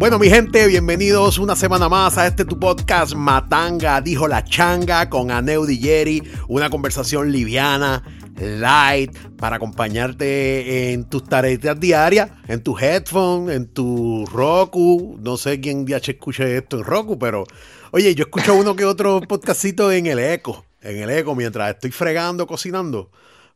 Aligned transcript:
Bueno, 0.00 0.18
mi 0.18 0.30
gente, 0.30 0.66
bienvenidos 0.66 1.36
una 1.36 1.54
semana 1.54 1.90
más 1.90 2.16
a 2.16 2.26
este 2.26 2.46
tu 2.46 2.58
podcast 2.58 3.14
Matanga, 3.14 4.00
dijo 4.00 4.26
la 4.28 4.42
changa 4.42 5.10
con 5.10 5.30
Aneu 5.30 5.66
Jerry. 5.66 6.22
Una 6.48 6.70
conversación 6.70 7.30
liviana, 7.30 8.02
light, 8.38 9.14
para 9.36 9.56
acompañarte 9.56 10.94
en 10.94 11.04
tus 11.04 11.24
tareas 11.24 11.78
diarias, 11.78 12.30
en 12.48 12.62
tu 12.62 12.78
headphone, 12.78 13.50
en 13.50 13.66
tu 13.66 14.24
Roku. 14.32 15.18
No 15.20 15.36
sé 15.36 15.60
quién 15.60 15.86
ya 15.86 15.98
escuche 15.98 16.56
esto 16.56 16.78
en 16.78 16.84
Roku, 16.84 17.18
pero 17.18 17.44
oye, 17.90 18.14
yo 18.14 18.24
escucho 18.24 18.54
uno 18.54 18.74
que 18.74 18.86
otro 18.86 19.20
podcastito 19.20 19.92
en 19.92 20.06
el 20.06 20.18
eco, 20.18 20.64
en 20.80 20.96
el 20.96 21.10
eco, 21.10 21.34
mientras 21.34 21.74
estoy 21.74 21.90
fregando, 21.90 22.46
cocinando. 22.46 23.10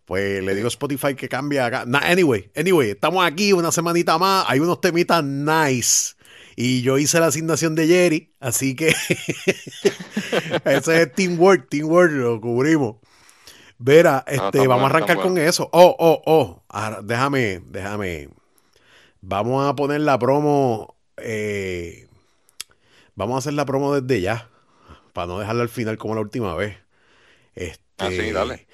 Pues 0.05 0.45
le 0.45 0.55
digo 0.55 0.67
a 0.67 0.69
Spotify 0.69 1.15
que 1.15 1.27
cambie 1.27 1.61
acá. 1.61 1.87
anyway, 2.03 2.51
anyway, 2.55 2.91
estamos 2.91 3.25
aquí 3.25 3.55
una 3.55 3.73
semanita 3.73 4.19
más. 4.19 4.45
Hay 4.47 4.61
unos 4.61 4.79
temitas 4.83 5.25
nice. 5.25 6.17
Y 6.57 6.83
yo 6.83 6.99
hice 6.99 7.21
la 7.21 7.27
asignación 7.27 7.75
de 7.75 7.87
Jerry, 7.87 8.33
así 8.41 8.77
que 8.77 8.89
ese 10.65 11.03
es 11.03 11.13
teamwork, 11.15 11.69
teamwork, 11.69 12.13
lo 12.13 12.41
cubrimos. 12.41 12.97
Vera, 13.79 14.25
este, 14.27 14.67
vamos 14.67 14.85
a 14.85 14.87
arrancar 14.87 15.21
con 15.21 15.37
eso. 15.37 15.69
Oh, 15.73 15.95
oh, 15.99 16.23
oh. 16.27 16.63
déjame, 17.03 17.61
déjame. 17.67 18.29
Vamos 19.21 19.69
a 19.69 19.75
poner 19.75 20.01
la 20.01 20.19
promo. 20.19 20.97
Eh, 21.17 22.09
vamos 23.15 23.35
a 23.35 23.39
hacer 23.39 23.55
la 23.55 23.67
promo 23.67 23.99
desde 23.99 24.21
ya. 24.21 24.49
Para 25.13 25.27
no 25.27 25.39
dejarla 25.39 25.63
al 25.63 25.69
final 25.69 25.99
como 25.99 26.15
la 26.15 26.21
última 26.21 26.55
vez. 26.55 26.77
Este, 27.55 27.83
ah, 27.99 28.11
sí, 28.11 28.31
dale. 28.31 28.67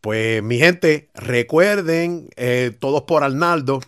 Pues 0.00 0.42
mi 0.42 0.58
gente, 0.58 1.10
recuerden, 1.14 2.28
eh, 2.36 2.72
todos 2.78 3.02
por 3.02 3.22
Arnaldo. 3.22 3.80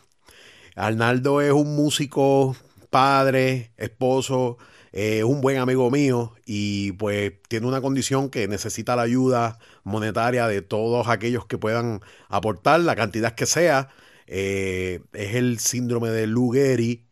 Arnaldo 0.77 1.41
es 1.41 1.53
un 1.53 1.75
músico, 1.77 2.57
padre, 2.95 3.73
esposo, 3.77 4.57
es 4.93 5.25
un 5.25 5.41
buen 5.41 5.59
amigo 5.59 5.91
mío 5.91 6.33
y 6.47 6.93
pues 6.93 7.33
tiene 7.49 7.67
una 7.67 7.81
condición 7.81 8.31
que 8.31 8.47
necesita 8.47 8.95
la 8.95 9.03
ayuda 9.03 9.59
monetaria 9.83 10.47
de 10.47 10.63
todos 10.63 11.09
aquellos 11.09 11.45
que 11.45 11.59
puedan 11.59 12.03
aportar, 12.29 12.79
la 12.79 12.95
cantidad 12.95 13.35
que 13.35 13.47
sea. 13.47 13.89
Eh, 14.29 15.01
es 15.13 15.35
el 15.35 15.59
síndrome 15.59 16.11
de 16.11 16.29
Lou 16.29 16.55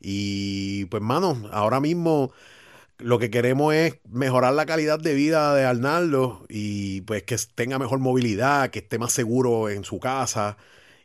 y 0.00 0.84
pues 0.84 1.02
mano, 1.02 1.48
ahora 1.50 1.80
mismo 1.80 2.32
lo 2.98 3.18
que 3.18 3.32
queremos 3.32 3.74
es 3.74 3.98
mejorar 4.08 4.54
la 4.54 4.66
calidad 4.66 5.00
de 5.00 5.14
vida 5.14 5.52
de 5.52 5.64
Arnaldo 5.64 6.46
y 6.48 7.00
pues 7.00 7.24
que 7.24 7.36
tenga 7.56 7.80
mejor 7.80 7.98
movilidad, 7.98 8.70
que 8.70 8.78
esté 8.78 9.00
más 9.00 9.12
seguro 9.12 9.68
en 9.68 9.82
su 9.82 9.98
casa 9.98 10.58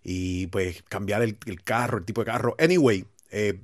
y 0.04 0.46
pues 0.48 0.84
cambiar 0.84 1.24
el, 1.24 1.36
carro, 1.64 1.98
el 1.98 2.06
tipo 2.06 2.22
de 2.22 2.26
carro. 2.32 2.56
Anyway, 2.60 3.06
eh, 3.32 3.60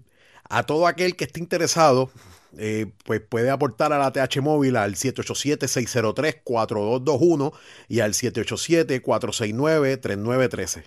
a 0.58 0.64
todo 0.64 0.88
aquel 0.88 1.16
que 1.16 1.26
esté 1.26 1.40
interesado, 1.40 2.10
eh, 2.58 2.88
pues 3.06 3.22
puede 3.22 3.50
aportar 3.50 3.94
a 3.94 3.98
la 3.98 4.12
TH 4.12 4.42
Móvil 4.42 4.76
al 4.76 4.96
787-603-4221 4.96 7.54
y 7.88 8.02
al 8.02 8.14
787-469-3913 8.14 10.84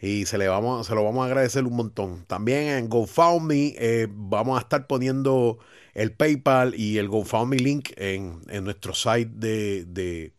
y 0.00 0.26
se, 0.26 0.38
le 0.38 0.48
vamos, 0.48 0.86
se 0.86 0.94
lo 0.94 1.04
vamos 1.04 1.24
a 1.24 1.26
agradecer 1.26 1.64
un 1.64 1.74
montón. 1.74 2.24
También 2.26 2.68
en 2.68 2.88
GoFundMe 2.88 3.74
eh, 3.78 4.06
vamos 4.10 4.58
a 4.58 4.60
estar 4.60 4.86
poniendo 4.86 5.58
el 5.94 6.12
PayPal 6.12 6.74
y 6.76 6.98
el 6.98 7.08
GoFundMe 7.08 7.56
link 7.56 7.90
en, 7.96 8.40
nuestro 8.62 8.94
site 8.94 9.30
de, 9.34 10.32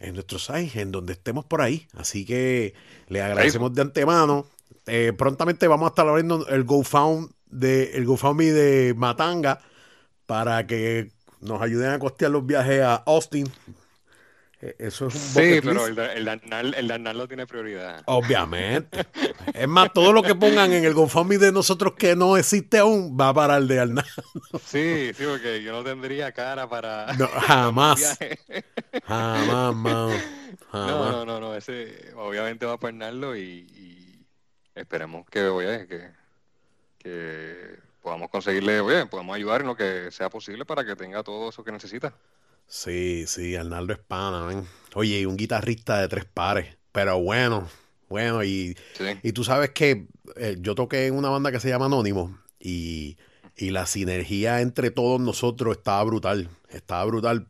en 0.00 0.14
nuestro 0.14 0.38
site, 0.38 0.80
en 0.80 0.90
donde 0.90 1.12
estemos 1.12 1.44
por 1.44 1.62
ahí. 1.62 1.86
Así 1.94 2.24
que 2.24 2.74
le 3.06 3.22
agradecemos 3.22 3.72
de 3.74 3.82
antemano. 3.82 4.46
Eh, 4.86 5.12
prontamente 5.16 5.68
vamos 5.68 5.86
a 5.86 5.90
estar 5.90 6.08
abriendo 6.08 6.46
el 6.48 6.64
GoFundMe 7.50 7.58
de, 7.58 7.96
el 7.96 8.04
GoFundMe 8.04 8.52
de 8.52 8.94
Matanga 8.94 9.60
para 10.26 10.66
que 10.66 11.10
nos 11.40 11.60
ayuden 11.60 11.90
a 11.90 11.98
costear 11.98 12.30
los 12.30 12.46
viajes 12.46 12.82
a 12.82 12.96
Austin 12.96 13.46
e, 14.62 14.76
eso 14.78 15.06
es 15.06 15.14
un 15.14 15.20
Sí, 15.20 15.60
pero 15.62 15.86
el, 15.86 15.98
el, 15.98 16.90
el 16.90 17.16
lo 17.16 17.26
tiene 17.26 17.46
prioridad. 17.46 18.02
Obviamente. 18.06 19.06
es 19.54 19.68
más, 19.68 19.92
todo 19.92 20.12
lo 20.12 20.22
que 20.22 20.34
pongan 20.34 20.72
en 20.72 20.84
el 20.84 20.92
GoFundMe 20.92 21.38
de 21.38 21.50
nosotros 21.50 21.94
que 21.94 22.14
no 22.14 22.36
existe 22.36 22.78
aún 22.78 23.16
va 23.18 23.32
para 23.32 23.56
el 23.56 23.66
de 23.68 23.80
Arnaldo. 23.80 24.22
Sí, 24.64 25.12
sí, 25.14 25.24
porque 25.24 25.62
yo 25.62 25.72
no 25.72 25.82
tendría 25.82 26.32
cara 26.32 26.68
para. 26.68 27.14
No, 27.14 27.26
jamás. 27.26 28.18
jamás, 29.04 29.74
man. 29.74 30.10
No, 30.72 31.10
no, 31.10 31.24
no, 31.24 31.40
no. 31.40 31.54
Ese 31.54 32.12
obviamente 32.16 32.66
va 32.66 32.78
para 32.78 32.90
Arnaldo 32.90 33.36
y, 33.36 34.26
esperemos 34.74 35.24
que, 35.30 35.44
oye, 35.44 35.86
que, 35.86 36.10
que 37.02 37.78
podamos 38.02 38.30
conseguirle, 38.30 38.80
oye, 38.80 39.06
podamos 39.06 39.34
ayudar 39.36 39.62
en 39.62 39.66
lo 39.68 39.76
que 39.76 40.10
sea 40.10 40.30
posible 40.30 40.64
para 40.64 40.84
que 40.84 40.96
tenga 40.96 41.22
todo 41.22 41.48
eso 41.50 41.64
que 41.64 41.72
necesita. 41.72 42.14
Sí, 42.66 43.24
sí, 43.26 43.56
Arnaldo 43.56 43.92
es 43.92 43.98
pana, 43.98 44.46
Oye, 44.94 45.20
y 45.20 45.26
un 45.26 45.36
guitarrista 45.36 46.00
de 46.00 46.08
tres 46.08 46.24
pares, 46.24 46.76
pero 46.92 47.18
bueno, 47.20 47.68
bueno, 48.08 48.44
y, 48.44 48.76
y 49.22 49.32
tú 49.32 49.44
sabes 49.44 49.70
que 49.70 50.06
eh, 50.36 50.56
yo 50.60 50.74
toqué 50.74 51.06
en 51.06 51.14
una 51.14 51.30
banda 51.30 51.50
que 51.50 51.60
se 51.60 51.68
llama 51.68 51.86
Anónimo 51.86 52.38
y, 52.58 53.16
y 53.56 53.70
la 53.70 53.86
sinergia 53.86 54.60
entre 54.60 54.90
todos 54.90 55.20
nosotros 55.20 55.76
estaba 55.76 56.02
brutal, 56.04 56.48
estaba 56.68 57.04
brutal. 57.04 57.46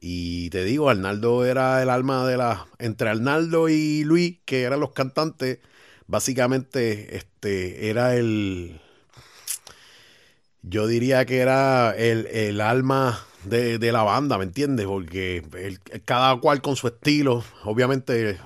Y 0.00 0.50
te 0.50 0.64
digo, 0.64 0.90
Arnaldo 0.90 1.46
era 1.46 1.82
el 1.82 1.88
alma 1.88 2.26
de 2.26 2.36
la. 2.36 2.66
Entre 2.78 3.08
Arnaldo 3.08 3.70
y 3.70 4.04
Luis, 4.04 4.38
que 4.44 4.64
eran 4.64 4.80
los 4.80 4.92
cantantes, 4.92 5.60
básicamente 6.06 7.16
este, 7.16 7.88
era 7.88 8.14
el. 8.14 8.80
Yo 10.66 10.86
diría 10.86 11.26
que 11.26 11.38
era 11.38 11.94
el, 11.96 12.26
el 12.26 12.60
alma 12.60 13.22
de, 13.44 13.92
la 13.92 14.02
banda, 14.02 14.38
¿me 14.38 14.44
entiendes? 14.44 14.86
Porque 14.86 15.42
cada 16.04 16.40
cual 16.40 16.62
con 16.62 16.76
su 16.76 16.86
estilo, 16.86 17.44
obviamente, 17.64 18.38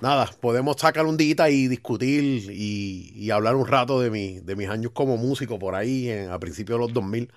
nada, 0.00 0.30
podemos 0.40 0.76
sacar 0.76 1.06
un 1.06 1.16
día 1.16 1.48
y 1.48 1.68
discutir 1.68 2.50
y, 2.50 3.30
hablar 3.30 3.56
un 3.56 3.66
rato 3.66 4.00
de, 4.00 4.10
mi, 4.10 4.40
de 4.40 4.56
mis 4.56 4.68
años 4.68 4.92
como 4.92 5.16
músico 5.16 5.58
por 5.58 5.74
ahí 5.74 6.10
en, 6.10 6.30
a 6.30 6.38
principios 6.38 6.78
de 6.78 6.86
los 6.86 6.92
2000, 6.92 7.32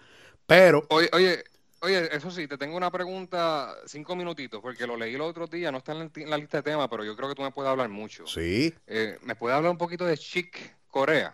pero... 0.46 0.86
Oye, 0.90 1.10
oye, 1.14 1.44
oye, 1.80 2.16
eso 2.16 2.32
sí, 2.32 2.48
te 2.48 2.58
tengo 2.58 2.76
una 2.76 2.92
pregunta, 2.92 3.76
cinco 3.86 4.16
minutitos, 4.16 4.62
porque 4.62 4.88
lo 4.88 4.98
leí 4.98 5.16
el 5.16 5.22
otro 5.22 5.48
día, 5.48 5.72
no 5.72 5.78
está 5.78 5.94
en 5.94 6.30
la, 6.30 6.38
lista 6.38 6.58
de 6.58 6.64
temas, 6.64 6.88
pero 6.90 7.04
yo 7.06 7.16
creo 7.16 7.30
que 7.30 7.36
tú 7.36 7.44
me 7.44 7.52
puedes 7.52 7.70
hablar 7.70 7.90
mucho. 7.90 8.28
Sí. 8.28 8.74
Eh, 8.88 9.18
¿Me 9.24 9.36
puedes 9.36 9.56
hablar 9.56 9.72
un 9.72 9.78
poquito 9.78 10.06
de 10.06 10.18
Chick 10.18 10.78
Corea? 10.88 11.34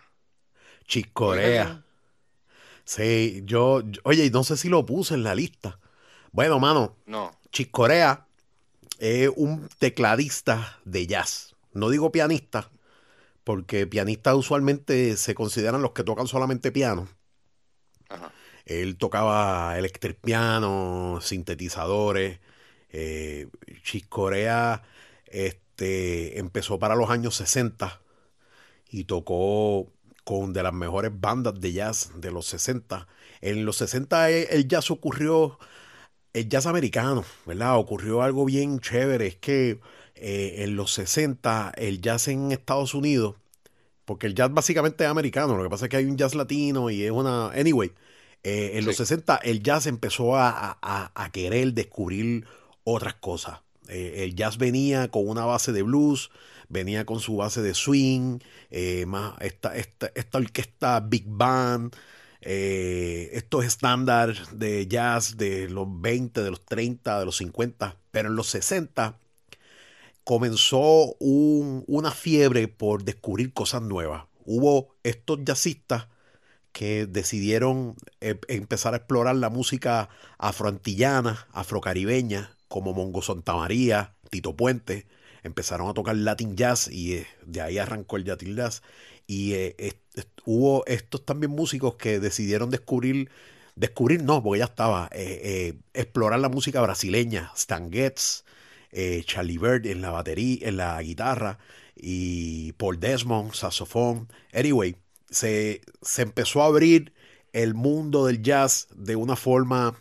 Chick 0.86 1.12
Corea. 1.14 1.84
Sí, 2.88 3.42
yo, 3.44 3.84
oye, 4.06 4.32
no 4.32 4.46
sé 4.46 4.56
si 4.56 4.70
lo 4.70 4.86
puse 4.86 5.14
en 5.14 5.24
la 5.24 5.36
lista. 5.36 5.78
Bueno, 6.32 6.58
mano. 6.58 6.96
No. 7.06 7.38
Chick 7.52 7.70
Corea 7.70 8.28
es 8.98 9.30
un 9.36 9.68
tecladista 9.78 10.80
de 10.86 11.06
jazz. 11.06 11.58
No 11.74 11.90
digo 11.90 12.14
pianista, 12.14 12.72
porque 13.44 13.88
pianistas 13.88 14.36
usualmente 14.36 15.18
se 15.18 15.36
consideran 15.36 15.82
los 15.82 15.92
que 15.92 16.06
tocan 16.06 16.28
solamente 16.28 16.72
piano. 16.72 17.10
Ajá. 18.08 18.32
Él 18.66 18.96
tocaba 18.96 19.78
electric 19.78 20.22
piano, 20.22 21.20
sintetizadores. 21.22 22.40
Eh, 22.90 23.50
Chick 23.84 24.08
Corea 24.08 24.82
este, 25.26 26.40
empezó 26.40 26.80
para 26.80 26.96
los 26.96 27.10
años 27.10 27.36
60 27.36 28.00
y 28.90 29.04
tocó 29.04 29.92
con 30.28 30.52
de 30.52 30.62
las 30.62 30.74
mejores 30.74 31.10
bandas 31.18 31.58
de 31.62 31.72
jazz 31.72 32.12
de 32.18 32.32
los 32.32 32.48
60. 32.48 33.08
En 33.40 33.64
los 33.64 33.78
60 33.78 34.30
eh, 34.30 34.48
el 34.52 34.68
jazz 34.68 34.92
ocurrió, 34.92 35.58
el 36.34 36.50
jazz 36.50 36.66
americano, 36.66 37.24
¿verdad? 37.46 37.78
Ocurrió 37.78 38.22
algo 38.22 38.44
bien 38.44 38.82
chévere, 38.82 39.26
es 39.26 39.36
que 39.38 39.80
eh, 40.16 40.56
en 40.58 40.76
los 40.76 40.92
60 40.96 41.72
el 41.78 42.02
jazz 42.02 42.28
en 42.28 42.52
Estados 42.52 42.94
Unidos, 42.94 43.36
porque 44.04 44.28
el 44.28 44.36
jazz 44.36 44.52
básicamente 44.52 45.06
es 45.06 45.10
americano, 45.10 45.56
lo 45.56 45.64
que 45.64 45.70
pasa 45.70 45.86
es 45.86 45.92
que 45.92 45.96
hay 45.96 46.06
un 46.06 46.18
jazz 46.18 46.36
latino 46.36 46.90
y 46.90 47.04
es 47.04 47.12
una... 47.12 47.52
Anyway, 47.52 47.94
eh, 48.44 48.72
en 48.74 48.86
los 48.86 48.98
60 48.98 49.38
el 49.38 49.64
jazz 49.64 49.88
empezó 49.88 50.36
a, 50.36 50.78
a, 50.82 51.32
querer 51.32 51.72
descubrir 51.72 52.46
otras 52.84 53.14
cosas. 53.14 53.62
el 53.88 54.36
jazz 54.36 54.58
venía 54.58 55.08
con 55.08 55.26
una 55.26 55.46
base 55.46 55.72
de 55.72 55.84
blues, 55.84 56.32
venía 56.70 57.06
con 57.06 57.20
su 57.20 57.38
base 57.38 57.62
de 57.62 57.74
swing, 57.74 58.40
eh, 58.72 59.06
esta, 59.40 59.76
esta, 59.76 60.12
esta, 60.16 60.38
orquesta 60.38 61.00
big 61.00 61.26
band, 61.28 61.96
eh, 62.42 63.30
estos 63.34 63.66
estándares 63.66 64.58
de 64.58 64.88
jazz 64.88 65.38
de 65.38 65.70
los 65.70 65.88
20, 65.90 66.44
de 66.44 66.50
los 66.50 66.66
30, 66.66 67.20
de 67.20 67.26
los 67.26 67.38
50, 67.38 67.98
pero 68.12 68.30
en 68.30 68.36
los 68.36 68.48
60 68.48 69.18
comenzó 70.24 71.16
una 71.20 72.12
fiebre 72.12 72.68
por 72.68 73.04
descubrir 73.06 73.54
cosas 73.54 73.82
nuevas. 73.82 74.26
Hubo 74.46 74.96
estos 75.04 75.40
jazzistas 75.46 76.08
que 76.74 77.08
decidieron 77.08 77.96
eh, 78.22 78.40
empezar 78.50 78.94
a 78.94 78.98
explorar 78.98 79.36
la 79.38 79.50
música 79.50 80.10
afroantillana, 80.38 81.48
afrocaribeña, 81.54 82.56
como 82.68 82.94
Mongo 82.94 83.22
Santa 83.22 83.56
María, 83.56 84.16
Tito 84.30 84.56
Puente, 84.56 85.08
empezaron 85.44 85.90
a 85.90 85.94
tocar 85.94 86.16
Latin 86.16 86.56
Jazz 86.56 86.90
y 86.92 87.14
eh, 87.14 87.28
de 87.46 87.62
ahí 87.62 87.78
arrancó 87.78 88.18
el 88.18 88.26
Latin 88.26 88.56
Jazz. 88.56 88.82
Y 89.28 89.54
eh, 89.54 89.76
hubo 90.46 90.86
estos 90.86 91.26
también 91.26 91.52
músicos 91.52 91.96
que 91.96 92.20
decidieron 92.20 92.70
descubrir, 92.70 93.30
descubrir 93.76 94.24
no, 94.24 94.42
porque 94.42 94.60
ya 94.60 94.66
estaba, 94.66 95.10
explorar 95.94 96.40
la 96.40 96.50
música 96.50 96.82
brasileña, 96.82 97.52
Stan 97.56 97.92
Getz, 97.92 98.46
Charlie 99.26 99.58
Bird 99.58 99.86
en 99.86 100.02
la 100.02 100.12
batería, 100.12 100.70
en 100.70 100.78
la 100.78 101.02
guitarra, 101.02 101.60
y 101.94 102.72
Paul 102.74 103.00
Desmond, 103.00 103.54
saxofón. 103.54 104.30
Anyway, 104.54 104.96
se, 105.30 105.82
se 106.02 106.22
empezó 106.22 106.64
a 106.64 106.68
abrir 106.68 107.14
el 107.54 107.74
mundo 107.74 108.26
del 108.26 108.42
jazz 108.42 108.88
de 108.96 109.16
una 109.16 109.36
forma 109.36 109.96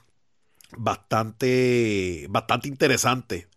bastante, 0.77 2.27
bastante 2.29 2.69
interesante. 2.69 3.49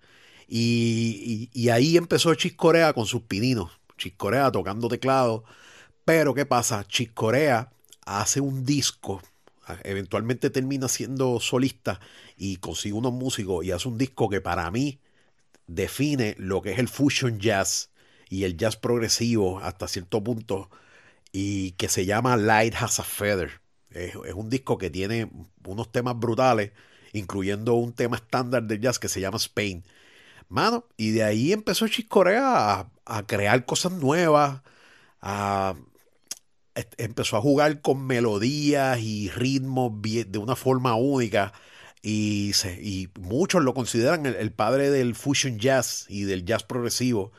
Y, 0.52 1.70
ahí 1.70 1.96
empezó 1.96 2.34
Chis 2.34 2.54
Corea 2.54 2.94
con 2.94 3.06
sus 3.06 3.22
pininos. 3.24 3.72
Chis 3.98 4.14
Corea 4.18 4.52
tocando 4.52 4.88
teclado. 4.88 5.44
Pero 6.06 6.34
¿qué 6.34 6.46
pasa? 6.46 6.86
Chis 6.88 7.12
Corea 7.12 7.72
hace 8.06 8.42
un 8.42 8.66
disco. 8.66 9.22
Eventualmente 9.84 10.50
termina 10.50 10.88
siendo 10.88 11.40
solista 11.40 12.00
y 12.36 12.58
consigue 12.58 12.94
unos 12.94 13.14
músicos 13.14 13.64
y 13.64 13.72
hace 13.72 13.88
un 13.88 14.00
disco 14.00 14.28
que 14.28 14.42
para 14.42 14.72
mí 14.72 15.00
define 15.68 16.36
lo 16.40 16.64
que 16.64 16.72
es 16.72 16.80
el 16.80 16.88
fusion 16.88 17.40
jazz 17.40 17.92
y 18.30 18.46
el 18.46 18.58
jazz 18.58 18.78
progresivo 18.78 19.60
hasta 19.60 19.88
cierto 19.88 20.24
punto 20.24 20.72
y 21.32 21.72
que 21.74 21.90
se 21.90 22.06
llama 22.06 22.38
Light 22.38 22.74
Has 22.76 23.00
a 23.00 23.04
Feather. 23.04 23.62
Es, 23.92 24.16
un 24.16 24.50
disco 24.50 24.78
que 24.78 24.90
tiene 24.90 25.30
unos 25.66 25.92
temas 25.92 26.18
brutales, 26.18 26.72
incluyendo 27.14 27.74
un 27.76 27.94
tema 27.94 28.18
estándar 28.18 28.64
de 28.64 28.80
jazz 28.80 29.00
que 29.00 29.10
se 29.10 29.22
llama 29.22 29.38
Spain. 29.38 29.84
Mano, 30.50 30.86
y 30.98 31.12
de 31.12 31.24
ahí 31.24 31.54
empezó 31.54 31.88
Chiscorea 31.88 32.80
a, 32.80 32.92
a 33.06 33.28
crear 33.28 33.66
cosas 33.66 33.92
nuevas, 33.94 34.62
a, 35.22 35.76
empezó 36.98 37.38
a 37.38 37.42
jugar 37.42 37.82
con 37.82 38.06
melodías 38.06 39.00
y 39.00 39.30
ritmos 39.30 39.92
de 40.02 40.38
una 40.38 40.56
forma 40.56 40.96
única. 40.96 41.54
Y, 42.02 42.54
muchos 43.20 43.64
lo 43.64 43.74
consideran 43.74 44.26
el, 44.26 44.52
padre 44.54 44.90
del 44.90 45.16
fusion 45.16 45.60
jazz 45.60 46.06
y 46.10 46.24
del 46.24 46.46
jazz 46.46 46.64
progresivo. 46.64 47.32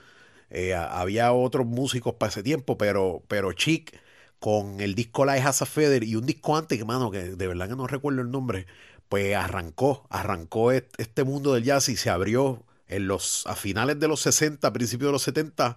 Eh, 0.51 0.75
había 0.75 1.33
otros 1.33 1.67
músicos 1.67 2.15
para 2.15 2.31
ese 2.31 2.43
tiempo, 2.43 2.77
pero, 2.79 3.23
pero 3.29 3.53
Chic 3.53 3.99
con 4.41 4.81
el 4.81 4.95
disco 4.95 5.25
La 5.25 5.35
Has 5.35 5.63
a 5.63 5.67
Feder 5.67 6.05
y 6.05 6.17
un 6.17 6.27
disco 6.27 6.57
antes, 6.57 6.79
que 6.79 6.87
que 7.13 7.37
de 7.37 7.47
verdad 7.47 7.69
que 7.69 7.77
no 7.77 7.87
recuerdo 7.87 8.23
el 8.23 8.31
nombre, 8.31 8.67
pues 9.09 9.35
arrancó, 9.37 10.07
arrancó 10.11 10.73
este 10.73 11.25
mundo 11.25 11.55
del 11.55 11.65
jazz 11.65 11.89
y 11.89 11.97
se 11.97 12.11
abrió 12.11 12.65
en 12.91 13.07
los, 13.09 13.47
a 13.47 13.57
finales 13.57 13.99
de 14.01 14.09
los 14.09 14.21
60, 14.21 14.73
principios 14.73 15.09
de 15.09 15.13
los 15.13 15.23
70, 15.23 15.77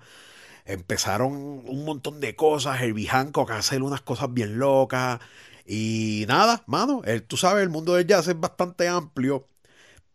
empezaron 0.66 1.34
un 1.34 1.86
montón 1.86 2.20
de 2.20 2.36
cosas, 2.36 2.82
Herbie 2.82 3.08
Hancock 3.08 3.52
a 3.52 3.58
hacer 3.58 3.84
unas 3.84 4.02
cosas 4.02 4.34
bien 4.34 4.60
locas 4.60 5.20
y 5.66 6.26
nada, 6.28 6.64
mano, 6.68 7.02
el, 7.06 7.24
tú 7.24 7.38
sabes, 7.38 7.64
el 7.64 7.70
mundo 7.70 7.96
del 7.96 8.08
jazz 8.08 8.28
es 8.28 8.40
bastante 8.40 8.88
amplio, 8.88 9.48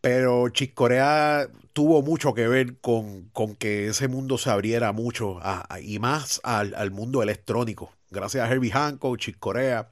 pero 0.01 0.49
Chick 0.51 0.75
Corea 0.75 1.49
tuvo 1.73 2.03
mucho 2.03 2.35
que 2.35 2.49
ver 2.49 2.79
con, 2.81 3.31
que 3.59 3.89
ese 3.89 4.09
mundo 4.09 4.39
se 4.39 4.51
abriera 4.51 4.93
mucho 4.93 5.41
y 5.83 5.99
más 5.99 6.41
al, 6.45 6.75
al 6.75 6.91
mundo 6.91 7.23
electrónico 7.23 7.93
gracias 8.11 8.49
a 8.49 8.53
Herbie 8.53 8.71
Hancock, 8.71 9.19
Chick 9.19 9.39
Corea. 9.39 9.91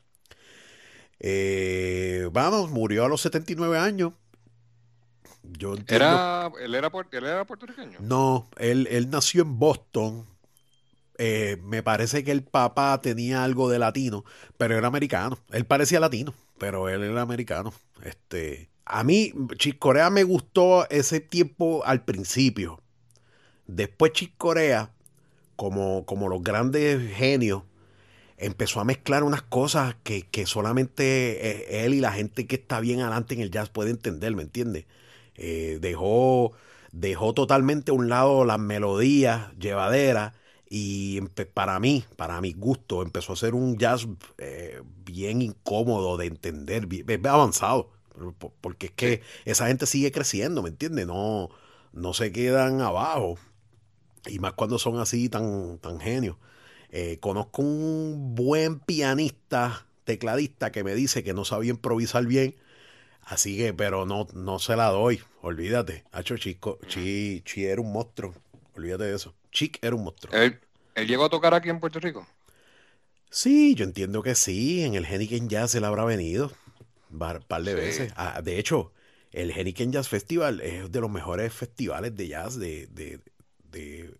Eh, 1.18 2.28
vamos, 2.32 2.70
murió 2.70 3.04
a 3.04 3.08
los 3.08 3.20
79 3.22 3.78
años. 3.78 4.12
Yo 5.58 5.74
¿Era, 5.88 6.50
¿él, 6.60 6.74
era, 6.74 6.90
puertorriqueño? 6.90 7.98
No, 8.00 8.48
él, 8.58 8.88
él 8.90 9.10
nació 9.10 9.42
en 9.42 9.58
Boston. 9.58 10.26
Eh, 11.18 11.56
me 11.62 11.82
parece 11.82 12.24
que 12.24 12.32
el 12.32 12.42
papá 12.42 13.00
tenía 13.00 13.42
algo 13.42 13.70
de 13.70 13.78
latino, 13.78 14.24
pero 14.58 14.76
era 14.76 14.88
americano. 14.88 15.38
Él 15.50 15.64
parecía 15.64 16.00
latino, 16.00 16.34
pero 16.58 16.88
él 16.88 17.02
era 17.02 17.22
americano. 17.22 17.72
Este, 18.02 18.68
a 18.84 19.02
mí, 19.02 19.32
Corea 19.78 20.10
me 20.10 20.22
gustó 20.24 20.88
ese 20.90 21.20
tiempo 21.20 21.84
al 21.84 22.04
principio. 22.04 22.82
Después 23.66 24.12
Chick 24.12 24.34
Corea, 24.36 24.92
como, 25.56 26.06
como 26.06 26.28
los 26.28 26.42
grandes 26.42 27.14
genios, 27.16 27.64
empezó 28.38 28.80
a 28.80 28.84
mezclar 28.84 29.24
unas 29.24 29.42
cosas 29.42 29.96
que, 30.02 30.46
solamente 30.46 31.48
eh, 31.48 31.84
él 31.84 31.94
y 31.94 32.00
la 32.00 32.12
gente 32.12 32.46
que 32.46 32.56
está 32.56 32.80
bien 32.80 33.00
adelante 33.00 33.34
en 33.34 33.40
el 33.40 33.50
jazz 33.50 33.70
puede 33.70 33.90
entender, 33.90 34.34
¿me 34.36 34.42
entiendes? 34.42 34.84
Eh, 35.36 35.78
dejó, 35.80 36.52
dejó 36.92 37.34
totalmente 37.34 37.90
a 37.90 37.94
un 37.94 38.08
lado 38.08 38.44
las 38.44 38.58
melodías 38.58 39.52
llevaderas 39.58 40.34
y 40.68 41.20
para 41.54 41.78
mí, 41.78 42.04
para 42.16 42.40
mi 42.40 42.52
gusto, 42.52 43.02
empezó 43.02 43.32
a 43.32 43.36
ser 43.36 43.54
un 43.54 43.78
jazz 43.78 44.08
eh, 44.38 44.82
bien 45.04 45.42
incómodo 45.42 46.16
de 46.16 46.26
entender, 46.26 46.86
bien, 46.86 47.26
avanzado, 47.26 47.90
porque 48.60 48.86
es 48.86 48.92
que 48.92 49.22
esa 49.44 49.68
gente 49.68 49.86
sigue 49.86 50.10
creciendo, 50.10 50.62
¿me 50.62 50.70
entiendes? 50.70 51.06
No, 51.06 51.50
no 51.92 52.14
se 52.14 52.32
quedan 52.32 52.80
abajo. 52.80 53.38
Y 54.26 54.38
más 54.40 54.54
cuando 54.54 54.78
son 54.78 54.98
así 54.98 55.28
tan, 55.28 55.78
tan 55.78 56.00
genios. 56.00 56.36
Eh, 56.90 57.18
conozco 57.20 57.62
un 57.62 58.34
buen 58.34 58.80
pianista, 58.80 59.86
tecladista, 60.04 60.72
que 60.72 60.84
me 60.84 60.94
dice 60.94 61.22
que 61.24 61.34
no 61.34 61.44
sabía 61.44 61.70
improvisar 61.70 62.26
bien. 62.26 62.56
Así 63.26 63.56
que, 63.56 63.74
pero 63.74 64.06
no, 64.06 64.28
no 64.34 64.60
se 64.60 64.76
la 64.76 64.86
doy. 64.86 65.20
Olvídate. 65.42 66.04
Hacho 66.12 66.36
Chico, 66.36 66.78
Chi, 66.86 67.42
Chi 67.44 67.64
era 67.66 67.80
un 67.80 67.92
monstruo. 67.92 68.34
Olvídate 68.76 69.04
de 69.04 69.16
eso. 69.16 69.34
Chic 69.50 69.78
era 69.82 69.96
un 69.96 70.04
monstruo. 70.04 70.32
¿Él, 70.32 70.60
llegó 71.06 71.24
a 71.24 71.28
tocar 71.28 71.52
aquí 71.52 71.68
en 71.68 71.80
Puerto 71.80 71.98
Rico? 71.98 72.26
Sí, 73.28 73.74
yo 73.74 73.84
entiendo 73.84 74.22
que 74.22 74.36
sí. 74.36 74.84
En 74.84 74.94
el 74.94 75.04
Heniken 75.04 75.48
Jazz 75.48 75.74
él 75.74 75.84
habrá 75.84 76.04
venido. 76.04 76.52
Un 77.10 77.18
par 77.18 77.62
de 77.62 77.74
veces. 77.74 78.12
Ah, 78.16 78.40
de 78.42 78.60
hecho, 78.60 78.92
el 79.32 79.50
Heniken 79.50 79.90
Jazz 79.90 80.08
Festival 80.08 80.60
es 80.60 80.92
de 80.92 81.00
los 81.00 81.10
mejores 81.10 81.52
festivales 81.52 82.14
de 82.14 82.28
jazz 82.28 82.56
de, 82.56 82.86
de, 82.86 83.20
de 83.64 84.14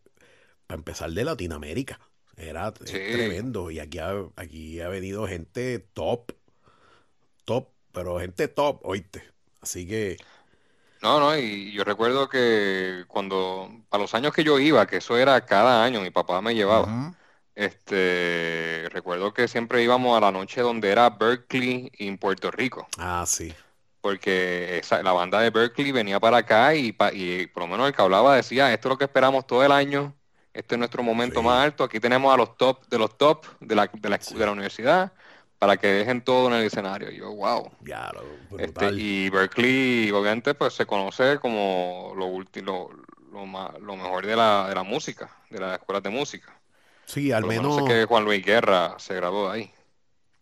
para 0.66 0.78
empezar, 0.78 1.12
de 1.12 1.24
Latinoamérica. 1.24 2.00
Era 2.36 2.74
tremendo. 2.74 3.70
Y 3.70 3.78
aquí 3.78 3.98
ha, 3.98 4.14
aquí 4.34 4.80
ha 4.80 4.88
venido 4.88 5.28
gente 5.28 5.78
top. 5.78 6.32
Top. 7.44 7.75
Pero 7.96 8.20
gente 8.20 8.46
top, 8.48 8.80
oíste. 8.82 9.22
Así 9.62 9.88
que. 9.88 10.18
No, 11.00 11.18
no, 11.18 11.34
y 11.34 11.72
yo 11.72 11.82
recuerdo 11.82 12.28
que 12.28 13.04
cuando, 13.08 13.70
a 13.90 13.96
los 13.96 14.14
años 14.14 14.34
que 14.34 14.44
yo 14.44 14.58
iba, 14.58 14.86
que 14.86 14.98
eso 14.98 15.16
era 15.16 15.40
cada 15.46 15.82
año, 15.82 16.02
mi 16.02 16.10
papá 16.10 16.42
me 16.42 16.54
llevaba, 16.54 17.14
este, 17.54 18.86
recuerdo 18.90 19.32
que 19.32 19.48
siempre 19.48 19.82
íbamos 19.82 20.14
a 20.14 20.20
la 20.20 20.30
noche 20.30 20.60
donde 20.60 20.90
era 20.90 21.08
Berkeley 21.08 21.90
en 21.98 22.18
Puerto 22.18 22.50
Rico. 22.50 22.86
Ah, 22.98 23.24
sí. 23.26 23.54
Porque 24.02 24.82
la 25.02 25.12
banda 25.12 25.40
de 25.40 25.48
Berkeley 25.48 25.92
venía 25.92 26.20
para 26.20 26.38
acá 26.38 26.74
y, 26.74 26.94
y 27.14 27.46
por 27.46 27.62
lo 27.62 27.66
menos 27.66 27.88
el 27.88 27.94
que 27.94 28.02
hablaba 28.02 28.36
decía, 28.36 28.74
esto 28.74 28.88
es 28.88 28.90
lo 28.90 28.98
que 28.98 29.04
esperamos 29.04 29.46
todo 29.46 29.64
el 29.64 29.72
año 29.72 30.14
este 30.56 30.74
es 30.74 30.78
nuestro 30.78 31.02
momento 31.02 31.42
más 31.42 31.62
alto. 31.62 31.84
Aquí 31.84 32.00
tenemos 32.00 32.32
a 32.32 32.36
los 32.38 32.56
top 32.56 32.86
de 32.88 32.98
los 32.98 33.18
top 33.18 33.44
de 33.60 33.74
la, 33.74 33.90
de 33.92 34.08
la, 34.08 34.16
de 34.16 34.46
la 34.46 34.52
universidad 34.52 35.12
para 35.58 35.76
que 35.76 35.86
dejen 35.86 36.22
todo 36.22 36.48
en 36.48 36.54
el 36.54 36.66
escenario. 36.66 37.10
Y 37.10 37.18
yo, 37.18 37.34
wow. 37.34 37.70
Ya, 37.84 38.12
este, 38.58 38.92
y 38.92 39.30
Berkeley, 39.30 40.10
obviamente, 40.10 40.54
pues 40.54 40.74
se 40.74 40.86
conoce 40.86 41.38
como 41.38 42.12
lo 42.16 42.26
último, 42.26 42.90
lo, 43.32 43.46
lo, 43.80 43.96
mejor 43.96 44.26
de 44.26 44.36
la, 44.36 44.68
de 44.68 44.74
la 44.74 44.82
música, 44.82 45.30
de 45.50 45.60
las 45.60 45.78
escuelas 45.78 46.02
de 46.02 46.10
música. 46.10 46.58
Sí, 47.06 47.32
al 47.32 47.44
menos. 47.44 47.76
sé 47.76 47.84
que 47.84 48.04
Juan 48.04 48.24
Luis 48.24 48.44
Guerra 48.44 48.96
se 48.98 49.14
graduó 49.14 49.50
de 49.50 49.54
ahí. 49.54 49.70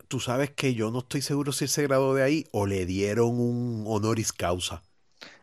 Tú 0.09 0.21
sabes 0.21 0.51
que 0.51 0.75
yo 0.75 0.91
no 0.91 1.01
estoy 1.01 1.23
seguro 1.23 1.53
si 1.53 1.69
se 1.69 1.83
graduó 1.83 2.15
de 2.15 2.23
ahí 2.23 2.47
o 2.53 2.67
le 2.67 2.87
dieron 2.87 3.41
un 3.41 3.85
honoris 3.87 4.33
causa. 4.33 4.83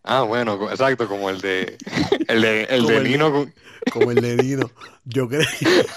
Ah, 0.03 0.23
bueno, 0.23 0.69
exacto, 0.69 1.07
como 1.07 1.29
el 1.29 1.41
de 1.41 1.77
el 2.27 2.41
de, 2.41 2.63
el 2.69 2.87
de 2.87 3.01
Nino. 3.01 3.47
como 3.91 4.11
el 4.11 4.21
de 4.21 4.35
Nino. 4.43 4.71
Yo 5.05 5.27
creo, 5.27 5.47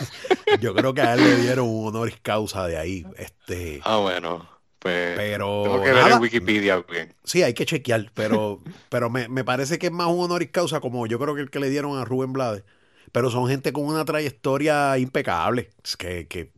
yo 0.61 0.75
creo 0.75 0.94
que 0.94 1.00
a 1.00 1.14
él 1.14 1.25
le 1.25 1.37
dieron 1.37 1.68
un 1.68 1.88
honoris 1.88 2.18
causa 2.23 2.66
de 2.66 2.76
ahí. 2.76 3.06
Este, 3.16 3.80
ah, 3.84 3.99
bueno. 3.99 4.49
Pues, 4.78 5.16
pero 5.16 5.62
tengo 5.62 5.82
que 5.82 5.92
ver 5.92 6.12
en 6.12 6.20
Wikipedia 6.20 6.84
bien. 6.87 7.14
Sí, 7.25 7.42
hay 7.42 7.54
que 7.54 7.64
chequear, 7.64 8.11
pero, 8.12 8.61
pero 8.90 9.08
me, 9.08 9.28
me, 9.28 9.42
parece 9.42 9.78
que 9.78 9.87
es 9.87 9.92
más 9.92 10.08
un 10.08 10.20
honoris 10.20 10.50
causa 10.50 10.80
como 10.80 11.06
yo 11.06 11.18
creo 11.18 11.34
que 11.34 11.40
el 11.40 11.50
que 11.50 11.58
le 11.58 11.70
dieron 11.70 11.96
a 11.96 12.04
Rubén 12.04 12.34
Blades. 12.34 12.64
Pero 13.11 13.30
son 13.30 13.49
gente 13.49 13.73
con 13.73 13.84
una 13.84 14.04
trayectoria 14.04 14.99
impecable, 14.99 15.70
que, 15.96 16.26
que 16.26 16.52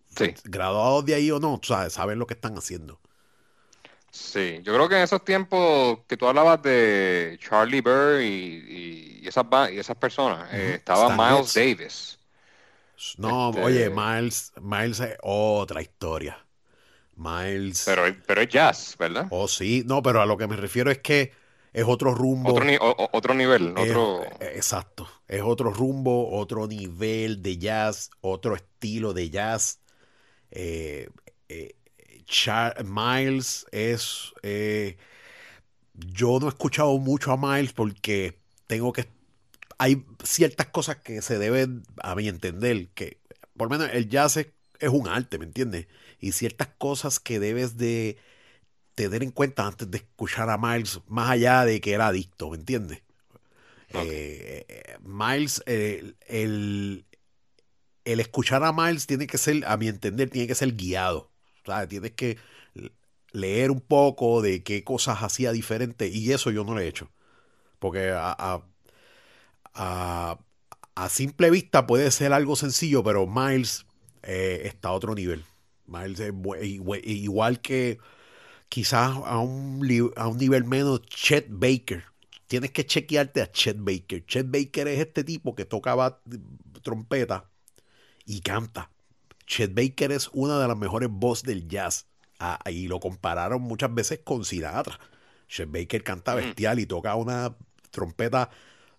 graduados 0.44 1.04
de 1.04 1.14
ahí 1.14 1.30
o 1.30 1.38
no, 1.38 1.60
sabes, 1.62 1.92
saben 1.92 2.18
lo 2.18 2.26
que 2.26 2.34
están 2.34 2.56
haciendo. 2.56 2.98
Sí, 4.16 4.60
yo 4.62 4.72
creo 4.74 4.88
que 4.88 4.96
en 4.96 5.02
esos 5.02 5.22
tiempos 5.24 5.98
que 6.08 6.16
tú 6.16 6.26
hablabas 6.26 6.62
de 6.62 7.38
Charlie 7.38 7.82
Bird 7.82 8.22
y, 8.22 9.20
y, 9.22 9.28
esas, 9.28 9.44
y 9.70 9.78
esas 9.78 9.96
personas, 9.96 10.48
eh, 10.52 10.74
estaba 10.76 11.14
Miles 11.14 11.52
Davis. 11.52 12.18
No, 13.18 13.50
este 13.50 13.62
oye, 13.62 13.90
Miles, 13.90 14.52
Miles 14.60 15.00
es 15.00 15.16
otra 15.22 15.82
historia. 15.82 16.38
Miles. 17.14 17.82
Pero, 17.84 18.04
pero 18.26 18.40
es 18.40 18.48
jazz, 18.48 18.96
¿verdad? 18.98 19.26
Oh, 19.30 19.48
sí, 19.48 19.84
no, 19.86 20.02
pero 20.02 20.22
a 20.22 20.26
lo 20.26 20.38
que 20.38 20.46
me 20.46 20.56
refiero 20.56 20.90
es 20.90 20.98
que 20.98 21.32
es 21.74 21.84
otro 21.86 22.14
rumbo. 22.14 22.54
Otro, 22.54 23.34
nivel. 23.34 23.74
otro... 23.76 24.24
Eh, 24.40 24.52
exacto. 24.54 25.06
Es 25.28 25.42
otro 25.42 25.70
rumbo, 25.70 26.30
otro 26.38 26.66
nivel 26.66 27.42
de 27.42 27.58
jazz, 27.58 28.10
otro 28.22 28.56
estilo 28.56 29.12
de 29.12 29.28
jazz. 29.28 29.80
Eh, 30.50 31.10
eh, 31.50 31.76
Miles 32.84 33.66
es... 33.72 34.32
yo 35.94 36.38
no 36.40 36.46
he 36.46 36.48
escuchado 36.48 36.98
mucho 36.98 37.32
a 37.32 37.36
Miles 37.36 37.72
porque 37.72 38.38
tengo 38.66 38.92
que... 38.92 39.06
Hay 39.78 40.04
ciertas 40.24 40.68
cosas 40.68 40.96
que 40.96 41.20
se 41.22 41.38
deben, 41.38 41.82
a 42.02 42.14
mi 42.14 42.28
entender, 42.28 42.88
que 42.94 43.18
por 43.56 43.70
lo 43.70 43.78
menos 43.78 43.94
el 43.94 44.08
jazz 44.08 44.36
es, 44.38 44.48
es 44.78 44.88
un 44.88 45.08
arte, 45.08 45.38
¿me 45.38 45.44
entiendes? 45.44 45.86
Y 46.18 46.32
ciertas 46.32 46.68
cosas 46.78 47.20
que 47.20 47.38
debes 47.38 47.76
de 47.76 48.16
tener 48.94 49.22
en 49.22 49.30
cuenta 49.30 49.66
antes 49.66 49.90
de 49.90 49.98
escuchar 49.98 50.48
a 50.48 50.56
Miles, 50.56 51.00
más 51.06 51.30
allá 51.30 51.64
de 51.64 51.80
que 51.80 51.92
era 51.92 52.08
adicto, 52.08 52.50
¿me 52.50 52.56
entiendes? 52.56 53.02
Eh, 53.90 54.96
Miles, 55.02 55.62
el, 55.66 57.04
escuchar 58.04 58.64
a 58.64 58.72
Miles 58.72 59.06
tiene 59.06 59.26
que 59.26 59.38
ser, 59.38 59.64
a 59.66 59.76
mi 59.76 59.88
entender, 59.88 60.30
tiene 60.30 60.48
que 60.48 60.54
ser 60.54 60.72
guiado. 60.72 61.30
Tienes 61.88 62.12
que 62.12 62.38
leer 63.32 63.70
un 63.70 63.80
poco 63.80 64.42
de 64.42 64.62
qué 64.62 64.84
cosas 64.84 65.18
hacía 65.22 65.52
diferente 65.52 66.08
y 66.08 66.32
eso 66.32 66.50
yo 66.50 66.64
no 66.64 66.74
lo 66.74 66.80
he 66.80 66.88
hecho. 66.88 67.10
Porque 67.78 68.12
a, 68.14 68.62
simple 71.08 71.50
vista 71.50 71.86
puede 71.86 72.10
ser 72.10 72.32
algo 72.32 72.56
sencillo, 72.56 73.04
pero 73.04 73.26
Miles 73.26 73.86
eh, 74.22 74.62
está 74.64 74.88
a 74.88 74.92
otro 74.92 75.14
nivel. 75.14 75.44
Miles 75.86 76.20
es 76.20 76.32
igual 77.04 77.60
que 77.60 77.98
quizás 78.68 79.16
a 79.24 79.38
un, 79.38 80.12
a 80.16 80.28
un 80.28 80.38
nivel 80.38 80.64
menos 80.64 81.02
Chet 81.02 81.46
Baker. 81.50 82.04
Tienes 82.46 82.70
que 82.70 82.86
chequearte 82.86 83.42
a 83.42 83.50
Chet 83.50 83.76
Baker. 83.78 84.24
Chet 84.24 84.46
Baker 84.50 84.88
es 84.88 85.00
este 85.00 85.24
tipo 85.24 85.54
que 85.54 85.64
tocaba 85.64 86.22
trompeta 86.82 87.50
y 88.24 88.40
canta. 88.40 88.90
Chet 89.46 89.74
Baker 89.74 90.12
es 90.12 90.28
una 90.32 90.58
de 90.58 90.68
las 90.68 90.76
mejores 90.76 91.08
voces 91.10 91.44
del 91.44 91.68
jazz. 91.68 92.06
Ah, 92.38 92.58
y 92.70 92.88
lo 92.88 93.00
compararon 93.00 93.62
muchas 93.62 93.94
veces 93.94 94.20
con 94.22 94.44
Sinatra. 94.44 94.98
Chet 95.48 95.70
Baker 95.70 96.02
canta 96.02 96.34
mm. 96.34 96.36
bestial 96.36 96.78
y 96.78 96.86
toca 96.86 97.14
una 97.14 97.56
trompeta 97.90 98.50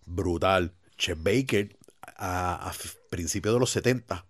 brutal. 0.06 0.74
Chet 0.98 1.22
Baker 1.22 1.78
a, 2.16 2.70
a 2.70 2.74
principios 3.10 3.54
de 3.54 3.60
los 3.60 3.70
70 3.72 4.26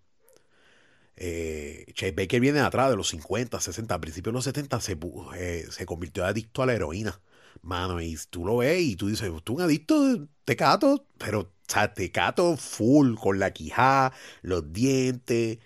eh, 1.20 1.86
Chet 1.94 2.16
Baker 2.16 2.40
viene 2.40 2.60
atrás 2.60 2.92
de 2.92 2.96
los 2.96 3.10
50, 3.10 3.60
60, 3.60 3.94
a 3.94 4.00
principios 4.00 4.32
de 4.32 4.38
los 4.38 4.44
70 4.46 4.80
se, 4.80 4.98
eh, 5.36 5.66
se 5.70 5.86
convirtió 5.86 6.24
en 6.24 6.30
adicto 6.30 6.62
a 6.62 6.68
la 6.68 6.74
heroína. 6.74 7.20
Mano, 7.64 8.00
y 8.02 8.16
tú 8.30 8.46
lo 8.46 8.58
ves 8.58 8.80
y 8.82 8.96
tú 8.96 9.08
dices, 9.08 9.32
tú 9.44 9.56
un 9.56 9.62
adicto 9.62 10.04
de 10.04 10.28
tecato, 10.46 11.08
pero 11.18 11.40
o 11.42 11.52
sea, 11.68 11.94
tecato 11.94 12.56
full, 12.56 13.16
con 13.16 13.40
la 13.40 13.52
quijada, 13.52 14.14
los 14.44 14.72
dientes. 14.72 15.58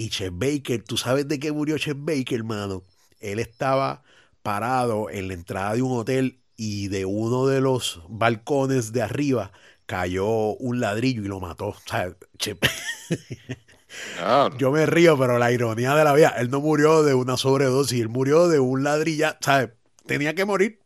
Y 0.00 0.10
Chet 0.10 0.32
Baker, 0.32 0.84
¿tú 0.84 0.96
sabes 0.96 1.26
de 1.26 1.40
qué 1.40 1.50
murió 1.50 1.76
Chet 1.76 1.96
Baker, 1.98 2.38
hermano? 2.38 2.84
Él 3.18 3.40
estaba 3.40 4.04
parado 4.44 5.10
en 5.10 5.26
la 5.26 5.34
entrada 5.34 5.74
de 5.74 5.82
un 5.82 5.98
hotel 5.98 6.38
y 6.56 6.86
de 6.86 7.04
uno 7.04 7.48
de 7.48 7.60
los 7.60 8.00
balcones 8.08 8.92
de 8.92 9.02
arriba 9.02 9.50
cayó 9.86 10.54
un 10.54 10.78
ladrillo 10.78 11.24
y 11.24 11.26
lo 11.26 11.40
mató. 11.40 11.70
O 11.70 11.76
sea, 11.84 12.14
Chet... 12.38 12.58
Yo 14.56 14.70
me 14.70 14.86
río, 14.86 15.18
pero 15.18 15.36
la 15.36 15.50
ironía 15.50 15.96
de 15.96 16.04
la 16.04 16.12
vida, 16.12 16.28
él 16.38 16.48
no 16.48 16.60
murió 16.60 17.02
de 17.02 17.14
una 17.14 17.36
sobredosis, 17.36 18.00
él 18.00 18.08
murió 18.08 18.46
de 18.46 18.60
un 18.60 18.84
ladrilla, 18.84 19.36
¿sabes? 19.40 19.70
Tenía 20.06 20.32
que 20.32 20.44
morir, 20.44 20.80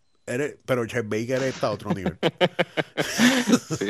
pero 0.64 0.86
Chet 0.86 1.06
Baker 1.06 1.42
está 1.42 1.66
a 1.66 1.72
otro 1.72 1.92
nivel. 1.92 2.18
sí, 3.78 3.88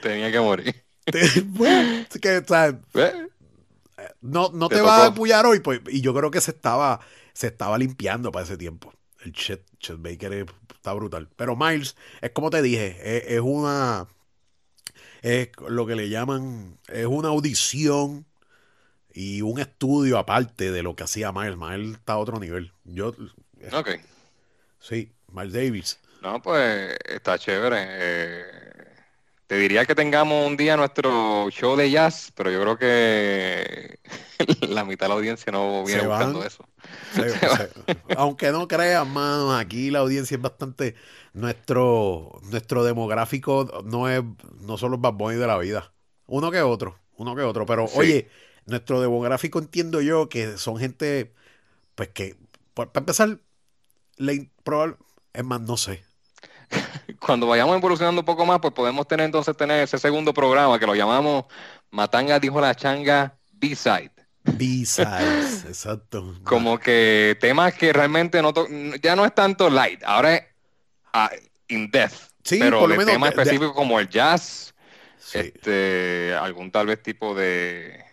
tenía 0.00 0.30
que 0.30 0.38
morir. 0.38 0.84
bueno, 1.46 2.06
que, 2.20 2.44
¿sabes? 2.46 2.76
No, 4.20 4.50
no 4.52 4.68
te, 4.68 4.80
vas 4.80 5.00
a 5.00 5.06
apoyar 5.06 5.46
hoy, 5.46 5.60
pues, 5.60 5.80
y 5.88 6.00
yo 6.00 6.14
creo 6.14 6.30
que 6.30 6.40
se 6.40 6.50
estaba, 6.50 7.00
se 7.32 7.48
estaba 7.48 7.78
limpiando 7.78 8.32
para 8.32 8.44
ese 8.44 8.56
tiempo. 8.56 8.92
El 9.24 9.32
Chet, 9.32 9.64
Baker 9.98 10.46
está 10.74 10.92
brutal. 10.92 11.28
Pero 11.36 11.56
Miles, 11.56 11.96
es 12.20 12.30
como 12.30 12.50
te 12.50 12.60
dije, 12.60 13.34
es 13.34 13.40
una 13.40 14.08
es 15.22 15.50
lo 15.68 15.86
que 15.86 15.94
le 15.94 16.08
llaman, 16.08 16.78
es 16.88 17.06
una 17.06 17.28
audición 17.28 18.26
y 19.14 19.40
un 19.42 19.60
estudio 19.60 20.18
aparte 20.18 20.72
de 20.72 20.82
lo 20.82 20.96
que 20.96 21.04
hacía 21.04 21.32
Miles. 21.32 21.56
Miles 21.56 21.96
está 21.96 22.14
a 22.14 22.18
otro 22.18 22.40
nivel. 22.40 22.72
Yo, 22.84 23.14
ok. 23.72 23.90
Sí, 24.80 25.12
Miles 25.32 25.52
Davis. 25.52 26.00
No, 26.22 26.42
pues 26.42 26.96
está 27.04 27.38
chévere. 27.38 27.86
Eh, 27.88 28.71
te 29.52 29.58
diría 29.58 29.84
que 29.84 29.94
tengamos 29.94 30.46
un 30.46 30.56
día 30.56 30.78
nuestro 30.78 31.50
show 31.50 31.76
de 31.76 31.90
jazz, 31.90 32.32
pero 32.34 32.50
yo 32.50 32.58
creo 32.62 32.78
que 32.78 33.98
la 34.66 34.82
mitad 34.86 35.04
de 35.04 35.08
la 35.10 35.14
audiencia 35.16 35.52
no 35.52 35.84
viene 35.84 36.06
buscando 36.06 36.42
eso. 36.42 36.64
aunque 38.16 38.50
no 38.50 38.66
creas, 38.66 39.06
mano, 39.06 39.54
aquí 39.54 39.90
la 39.90 39.98
audiencia 39.98 40.36
es 40.36 40.40
bastante. 40.40 40.94
Nuestro, 41.34 42.40
nuestro 42.44 42.82
demográfico 42.82 43.82
no 43.84 44.08
es 44.08 44.22
no 44.62 44.78
son 44.78 44.92
los 44.92 45.02
bad 45.02 45.12
boys 45.12 45.38
de 45.38 45.46
la 45.46 45.58
vida. 45.58 45.92
Uno 46.26 46.50
que 46.50 46.62
otro, 46.62 46.98
uno 47.18 47.36
que 47.36 47.42
otro. 47.42 47.66
Pero 47.66 47.84
oye, 47.94 48.30
nuestro 48.64 49.02
demográfico 49.02 49.58
entiendo 49.58 50.00
yo 50.00 50.30
que 50.30 50.56
son 50.56 50.78
gente, 50.78 51.34
pues 51.94 52.08
que, 52.08 52.36
para 52.72 52.90
empezar, 52.94 53.38
la 54.16 54.32
probable, 54.64 54.96
es 55.34 55.44
más, 55.44 55.60
no 55.60 55.76
sé. 55.76 56.02
Cuando 57.20 57.46
vayamos 57.46 57.76
evolucionando 57.76 58.20
un 58.20 58.24
poco 58.24 58.44
más, 58.44 58.58
pues 58.60 58.72
podemos 58.72 59.06
tener 59.06 59.26
entonces 59.26 59.56
tener 59.56 59.82
ese 59.82 59.98
segundo 59.98 60.34
programa 60.34 60.78
que 60.78 60.86
lo 60.86 60.94
llamamos 60.94 61.44
Matanga 61.90 62.40
dijo 62.40 62.60
la 62.60 62.74
changa 62.74 63.36
B-Side. 63.52 64.10
B-Sides, 64.44 65.64
exacto. 65.68 66.34
Como 66.42 66.78
que 66.78 67.36
temas 67.40 67.74
que 67.74 67.92
realmente 67.92 68.42
no 68.42 68.52
ya 69.00 69.14
no 69.14 69.24
es 69.24 69.34
tanto 69.34 69.70
light, 69.70 70.02
ahora 70.04 70.34
es 70.34 70.42
ah, 71.12 71.30
in 71.68 71.90
death. 71.90 72.14
Sí, 72.42 72.58
pero 72.58 72.88
de 72.88 73.04
temas 73.04 73.30
específicos 73.30 73.72
como 73.72 74.00
el 74.00 74.08
jazz, 74.08 74.74
este, 75.32 76.34
algún 76.34 76.72
tal 76.72 76.86
vez 76.86 77.00
tipo 77.00 77.36
de 77.36 78.04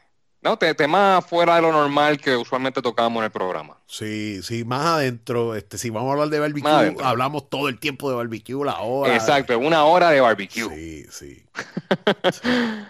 no, 0.41 0.57
tema 0.57 1.21
fuera 1.21 1.55
de 1.55 1.61
lo 1.61 1.71
normal 1.71 2.17
que 2.19 2.35
usualmente 2.35 2.81
tocábamos 2.81 3.19
en 3.19 3.25
el 3.25 3.31
programa. 3.31 3.77
Sí, 3.87 4.41
sí, 4.41 4.63
más 4.63 4.85
adentro. 4.85 5.55
Este, 5.55 5.77
si 5.77 5.89
vamos 5.89 6.09
a 6.09 6.13
hablar 6.13 6.29
de 6.29 6.39
barbecue, 6.39 6.95
hablamos 7.03 7.49
todo 7.49 7.67
el 7.67 7.77
tiempo 7.77 8.09
de 8.09 8.15
barbecue, 8.15 8.63
la 8.63 8.79
hora. 8.79 9.13
Exacto, 9.13 9.57
una 9.59 9.83
hora 9.83 10.11
de 10.11 10.21
barbecue. 10.21 10.69
Sí, 10.69 11.05
sí. 11.11 11.43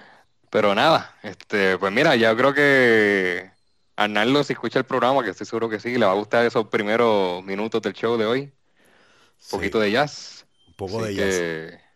Pero 0.52 0.76
nada, 0.76 1.16
este, 1.24 1.78
pues 1.78 1.92
mira, 1.92 2.16
ya 2.16 2.36
creo 2.36 2.54
que 2.54 3.52
Arnaldo, 3.96 4.44
si 4.44 4.54
escucha 4.54 4.80
el 4.80 4.86
programa, 4.86 5.24
que 5.24 5.32
estoy 5.32 5.46
seguro 5.46 5.70
que 5.70 5.80
sí, 5.80 5.98
le 5.98 6.06
va 6.06 6.12
a 6.12 6.16
gustar 6.16 6.46
esos 6.46 6.68
primeros 6.68 7.44
minutos 7.44 7.82
del 7.82 7.94
show 7.94 8.18
de 8.18 8.26
hoy. 8.26 8.42
Un 8.42 9.50
poquito 9.52 9.80
de 9.80 9.92
jazz. 9.92 10.46
Un 10.68 10.74
poco 10.76 11.04
de 11.04 11.16
jazz. 11.16 11.89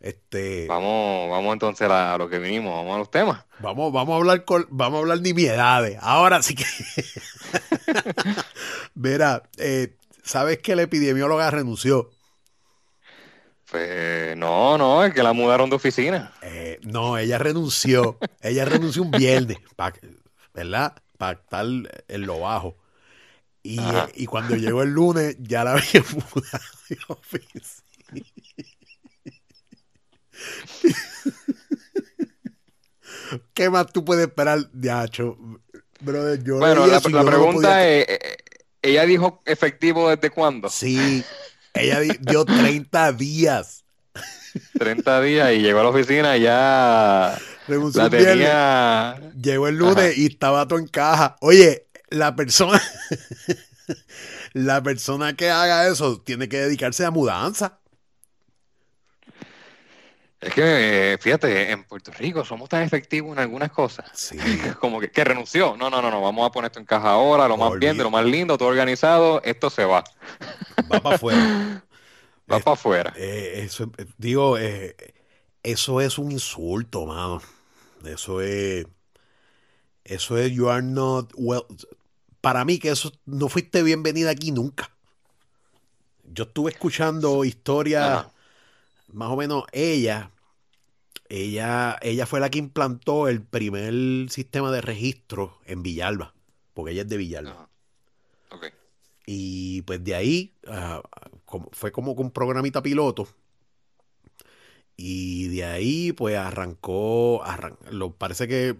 Este, 0.00 0.66
vamos, 0.66 1.28
vamos 1.30 1.52
entonces 1.52 1.88
a, 1.90 2.16
lo 2.16 2.30
que 2.30 2.38
vinimos, 2.38 2.74
vamos 2.74 2.94
a 2.94 2.98
los 2.98 3.10
temas. 3.10 3.44
Vamos, 3.58 3.92
vamos 3.92 4.14
a 4.14 4.16
hablar 4.16 4.44
con, 4.46 4.66
vamos 4.70 4.96
a 4.96 5.00
hablar 5.00 5.20
nimiedades. 5.20 5.98
Ahora 6.00 6.42
sí 6.42 6.54
que. 6.54 6.64
Mira, 8.94 9.42
eh, 9.58 9.94
¿sabes 10.22 10.58
que 10.58 10.74
la 10.74 10.82
epidemióloga 10.82 11.50
renunció? 11.50 12.10
Pues 13.70 14.36
no, 14.38 14.78
no, 14.78 15.04
es 15.04 15.12
que 15.12 15.22
la 15.22 15.34
mudaron 15.34 15.68
de 15.68 15.76
oficina. 15.76 16.32
Eh, 16.40 16.80
no, 16.82 17.18
ella 17.18 17.36
renunció. 17.36 18.18
ella 18.40 18.64
renunció 18.64 19.02
un 19.02 19.10
viernes, 19.10 19.58
¿verdad? 20.54 20.94
Para 21.18 21.32
estar 21.32 21.66
en 22.08 22.26
lo 22.26 22.40
bajo. 22.40 22.74
Y, 23.62 23.78
y, 24.14 24.24
cuando 24.24 24.56
llegó 24.56 24.82
el 24.82 24.88
lunes 24.88 25.36
ya 25.38 25.62
la 25.64 25.72
había 25.72 26.02
mudado 26.34 26.64
de 26.88 26.98
oficina. 27.08 27.66
¿Qué 33.54 33.70
más 33.70 33.92
tú 33.92 34.04
puedes 34.04 34.26
esperar 34.26 34.68
de 34.72 34.90
Hacho? 34.90 35.36
bueno, 36.00 36.86
la, 36.86 37.00
pregunta 37.00 37.86
es, 37.86 38.08
eh, 38.08 38.36
¿ella 38.82 39.04
dijo 39.04 39.42
efectivo 39.44 40.08
desde 40.08 40.30
cuándo? 40.30 40.68
Sí, 40.68 41.24
ella 41.74 42.00
dio 42.00 42.44
30 42.44 43.12
días. 43.12 43.84
30 44.78 45.20
días 45.20 45.52
y 45.52 45.58
llegó 45.58 45.80
a 45.80 45.84
la 45.84 45.88
oficina 45.90 46.36
y 46.36 46.42
ya 46.42 47.38
la 47.94 48.10
tenía... 48.10 49.32
Llegó 49.40 49.68
el 49.68 49.76
lunes 49.76 50.18
y 50.18 50.26
estaba 50.26 50.66
todo 50.66 50.78
en 50.78 50.88
caja. 50.88 51.36
Oye, 51.40 51.86
la 52.08 52.34
persona... 52.34 52.82
la 54.52 54.82
persona 54.82 55.36
que 55.36 55.50
haga 55.50 55.88
eso 55.88 56.20
tiene 56.20 56.48
que 56.48 56.58
dedicarse 56.58 57.04
a 57.04 57.10
mudanza. 57.10 57.79
Es 60.40 60.54
que, 60.54 61.18
fíjate, 61.20 61.70
en 61.70 61.84
Puerto 61.84 62.10
Rico 62.12 62.44
somos 62.46 62.68
tan 62.70 62.82
efectivos 62.82 63.32
en 63.32 63.40
algunas 63.40 63.70
cosas. 63.70 64.10
Sí. 64.14 64.38
Como 64.78 65.00
que, 65.00 65.10
que, 65.10 65.24
renunció. 65.24 65.76
No, 65.76 65.90
no, 65.90 66.00
no, 66.00 66.10
no. 66.10 66.22
Vamos 66.22 66.46
a 66.46 66.52
poner 66.52 66.70
esto 66.70 66.80
en 66.80 66.86
caja 66.86 67.10
ahora, 67.10 67.46
lo 67.46 67.56
más 67.56 67.78
bien, 67.78 67.98
de 67.98 68.04
lo 68.04 68.10
más 68.10 68.24
lindo, 68.24 68.56
todo 68.56 68.68
organizado. 68.68 69.42
Esto 69.44 69.68
se 69.68 69.84
va. 69.84 70.04
Va 70.92 71.00
para 71.00 71.16
afuera. 71.16 71.84
Va 72.50 72.58
para 72.58 72.74
afuera. 72.74 73.14
Eh, 73.16 73.62
eso, 73.64 73.92
eh, 73.96 74.06
digo, 74.18 74.58
eh, 74.58 74.96
eso 75.62 76.00
es 76.00 76.18
un 76.18 76.32
insulto, 76.32 77.06
mano. 77.06 77.40
Eso 78.04 78.40
es. 78.40 78.86
Eso 80.04 80.36
es, 80.38 80.50
you 80.50 80.68
are 80.68 80.82
not 80.82 81.32
well. 81.36 81.62
Para 82.40 82.64
mí, 82.64 82.78
que 82.78 82.90
eso 82.90 83.12
no 83.26 83.48
fuiste 83.48 83.82
bienvenida 83.82 84.30
aquí 84.30 84.50
nunca. 84.50 84.90
Yo 86.24 86.44
estuve 86.44 86.72
escuchando 86.72 87.44
historias, 87.44 88.26
más 89.12 89.30
o 89.30 89.36
menos, 89.36 89.64
ella. 89.72 90.30
Ella, 91.28 91.96
ella 92.02 92.26
fue 92.26 92.40
la 92.40 92.50
que 92.50 92.58
implantó 92.58 93.28
el 93.28 93.40
primer 93.40 94.28
sistema 94.30 94.72
de 94.72 94.80
registro 94.80 95.58
en 95.64 95.82
Villalba, 95.82 96.34
porque 96.74 96.90
ella 96.92 97.02
es 97.02 97.08
de 97.08 97.16
Villalba. 97.16 97.68
Y 99.26 99.82
pues 99.82 100.02
de 100.02 100.16
ahí 100.16 100.54
ah, 100.66 101.02
fue 101.70 101.92
como 101.92 102.12
un 102.12 102.32
programita 102.32 102.82
piloto. 102.82 103.28
Y 104.96 105.48
de 105.48 105.64
ahí 105.64 106.12
pues 106.12 106.36
arrancó, 106.36 107.42
lo, 107.90 108.12
parece 108.16 108.48
que 108.48 108.76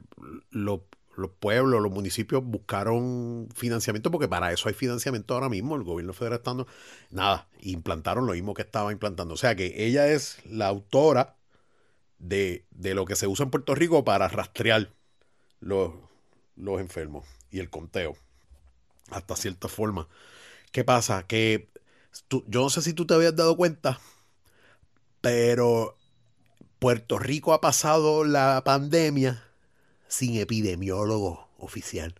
los 0.51 0.81
pueblos, 1.29 1.83
los 1.83 1.93
municipios 1.93 2.43
buscaron 2.45 3.49
financiamiento 3.55 4.11
porque 4.11 4.29
para 4.29 4.53
eso 4.53 4.69
hay 4.69 4.75
financiamiento 4.75 5.35
ahora 5.35 5.49
mismo. 5.49 5.77
El 5.77 5.83
gobierno 5.83 6.13
federal 6.13 6.39
estando, 6.39 6.67
nada, 7.11 7.49
implantaron 7.61 8.27
lo 8.27 8.33
mismo 8.33 8.55
que 8.55 8.63
estaba 8.63 8.93
implantando. 8.93 9.35
O 9.35 9.37
sea 9.37 9.55
que 9.55 9.87
ella 9.87 10.09
es 10.09 10.39
la 10.47 10.69
autora 10.69 11.37
de, 12.19 12.65
lo 12.71 13.05
que 13.05 13.17
se 13.17 13.27
usa 13.27 13.45
en 13.45 13.51
Puerto 13.51 13.75
Rico 13.75 14.05
para 14.05 14.29
rastrear 14.29 14.93
los, 15.61 15.93
los 16.57 16.81
enfermos 16.81 17.27
y 17.51 17.59
el 17.61 17.71
conteo 17.71 18.17
hasta 19.11 19.37
cierta 19.37 19.69
forma. 19.69 20.09
¿Qué 20.73 20.85
pasa? 20.85 21.27
Que 21.27 21.69
yo 22.31 22.63
no 22.63 22.71
sé 22.71 22.83
si 22.83 22.93
tú 22.95 23.07
te 23.07 23.15
habías 23.15 23.37
dado 23.37 23.57
cuenta, 23.57 24.01
pero 25.21 25.97
Puerto 26.79 27.19
Rico 27.19 27.53
ha 27.53 27.61
pasado 27.61 28.25
la 28.25 28.63
pandemia 28.65 29.50
sin 30.11 30.39
epidemiólogo 30.39 31.49
oficial. 31.59 32.15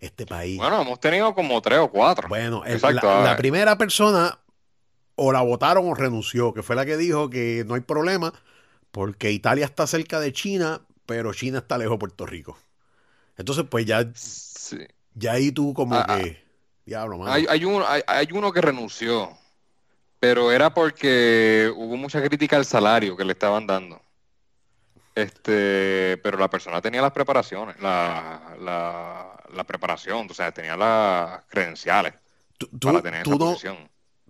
Este 0.00 0.26
país. 0.26 0.58
Bueno, 0.58 0.82
hemos 0.82 1.00
tenido 1.00 1.34
como 1.34 1.62
tres 1.62 1.78
o 1.78 1.88
cuatro. 1.88 2.28
Bueno, 2.28 2.62
la, 2.62 3.36
primera 3.38 3.78
persona 3.78 4.38
o 5.14 5.32
la 5.32 5.40
votaron 5.40 5.88
o 5.88 5.94
renunció, 5.94 6.52
que 6.52 6.62
fue 6.62 6.76
la 6.76 6.84
que 6.84 6.98
dijo 6.98 7.30
que 7.30 7.64
no 7.66 7.74
hay 7.74 7.80
problema 7.80 8.34
porque 8.90 9.32
Italia 9.32 9.64
está 9.64 9.86
cerca 9.86 10.20
de 10.20 10.32
China, 10.32 10.82
pero 11.06 11.32
China 11.32 11.58
está 11.58 11.78
lejos 11.78 11.94
de 11.94 11.98
Puerto 11.98 12.26
Rico. 12.26 12.58
Entonces, 13.36 13.64
pues 13.68 13.86
ya, 13.86 14.06
ya 15.14 15.32
ahí 15.32 15.50
tú 15.50 15.74
como 15.74 15.96
ah, 15.96 16.06
que... 16.06 16.44
Hay, 17.26 17.46
hay, 17.48 17.64
uno, 17.64 17.84
hay, 17.88 18.28
uno 18.32 18.52
que 18.52 18.60
renunció, 18.60 19.36
pero 20.20 20.52
era 20.52 20.74
porque 20.74 21.72
hubo 21.74 21.96
mucha 21.96 22.22
crítica 22.22 22.56
al 22.56 22.66
salario 22.66 23.16
que 23.16 23.24
le 23.24 23.32
estaban 23.32 23.66
dando. 23.66 24.02
Este, 25.14 26.18
pero 26.22 26.38
la 26.38 26.50
persona 26.50 26.80
tenía 26.80 27.00
las 27.00 27.12
preparaciones, 27.12 27.80
la, 27.80 28.56
la, 28.60 29.64
preparación, 29.64 30.26
o 30.28 30.34
sea, 30.34 30.50
tenía 30.50 30.76
las 30.76 31.44
credenciales 31.44 32.14
¿Tú, 32.58 32.68
para 32.80 33.00
tener 33.00 33.22
esa 33.22 33.36
posición. 33.36 33.76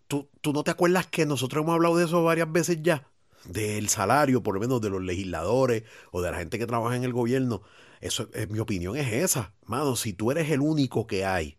¿tú, 0.08 0.28
¿Tú 0.42 0.52
no 0.52 0.62
te 0.62 0.70
acuerdas 0.70 1.06
que 1.06 1.24
nosotros 1.24 1.62
hemos 1.62 1.74
hablado 1.74 1.96
de 1.96 2.04
eso 2.04 2.22
varias 2.22 2.52
veces 2.52 2.82
ya? 2.82 3.08
Del 3.46 3.88
salario, 3.88 4.42
por 4.42 4.54
lo 4.54 4.60
menos 4.60 4.80
de 4.82 4.90
los 4.90 5.02
legisladores 5.02 5.84
o 6.10 6.20
de 6.20 6.30
la 6.30 6.36
gente 6.38 6.58
que 6.58 6.66
trabaja 6.66 6.96
en 6.96 7.04
el 7.04 7.12
gobierno. 7.12 7.62
Eso, 8.00 8.28
es, 8.34 8.50
mi 8.50 8.58
opinión 8.58 8.96
es 8.96 9.10
esa. 9.10 9.54
Mano, 9.64 9.96
si 9.96 10.12
tú 10.12 10.30
eres 10.30 10.50
el 10.50 10.60
único 10.60 11.06
que 11.06 11.24
hay 11.24 11.56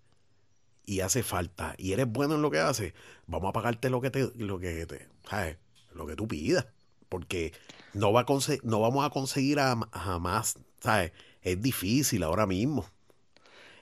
y 0.86 1.00
hace 1.00 1.24
falta 1.24 1.74
y 1.80 1.94
eres 1.94 2.08
bueno 2.08 2.36
en 2.36 2.44
lo 2.44 2.52
que 2.52 2.60
haces, 2.60 2.94
vamos 3.26 3.50
a 3.50 3.54
pagarte 3.54 3.90
lo 3.90 4.02
que 4.02 4.12
te, 4.12 4.32
lo 4.36 4.60
que 4.60 4.86
te, 4.86 5.08
¿sabes? 5.28 5.58
Lo 5.94 6.06
que 6.06 6.16
tú 6.16 6.28
pidas. 6.28 6.68
Porque 7.16 7.54
no, 7.94 8.12
va 8.12 8.22
a 8.22 8.26
no 8.64 8.82
vamos 8.82 9.06
a 9.06 9.10
conseguir 9.10 9.58
jamás, 9.94 10.60
¿sabes? 10.82 11.14
Es 11.42 11.62
difícil 11.62 12.24
ahora 12.24 12.46
mismo. 12.46 12.86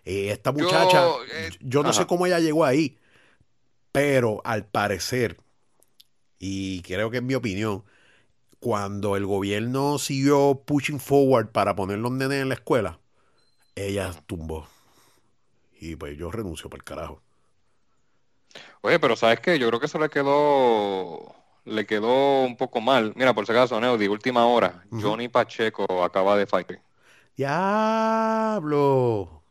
Eh, 0.05 0.29
esta 0.29 0.51
muchacha, 0.51 1.07
yo, 1.59 1.79
eh, 1.79 1.83
no 1.83 1.93
sé 1.93 2.05
cómo 2.05 2.27
ella 2.27 2.37
llegó 2.37 2.63
ahí, 2.63 2.99
pero 3.91 4.39
al 4.45 4.67
parecer, 4.67 5.39
y 6.37 6.83
creo 6.83 7.09
que 7.09 7.17
es 7.17 7.23
mi 7.23 7.33
opinión, 7.33 7.83
cuando 8.59 9.17
el 9.17 9.25
gobierno 9.25 9.97
siguió 9.97 10.61
pushing 10.63 10.99
forward 10.99 11.47
para 11.47 11.75
poner 11.75 11.97
los 11.97 12.11
nenes 12.11 12.39
en 12.39 12.49
la 12.49 12.55
escuela, 12.55 12.99
ella 13.73 14.13
tumbó. 14.27 14.67
Y 15.79 15.95
pues 15.95 16.15
yo 16.19 16.29
renuncio 16.29 16.69
para 16.69 16.81
el 16.81 16.83
carajo. 16.83 17.21
Oye, 18.81 18.99
pero 18.99 19.15
¿sabes 19.15 19.39
qué? 19.39 19.57
Yo 19.57 19.69
creo 19.69 19.79
que 19.79 19.87
eso 19.87 19.97
le 19.97 20.09
quedó 20.09 21.42
le 21.65 21.85
quedó 21.85 22.43
un 22.43 22.57
poco 22.57 22.81
mal. 22.81 23.13
Mira, 23.15 23.33
por 23.33 23.45
si 23.45 23.51
acaso, 23.51 23.79
Neudi, 23.79 24.07
última 24.07 24.45
hora. 24.45 24.83
Johnny 24.91 25.29
Pacheco 25.29 26.03
acaba 26.03 26.37
de 26.37 26.45
fight. 26.45 26.73
¡Diablo! 27.37 29.43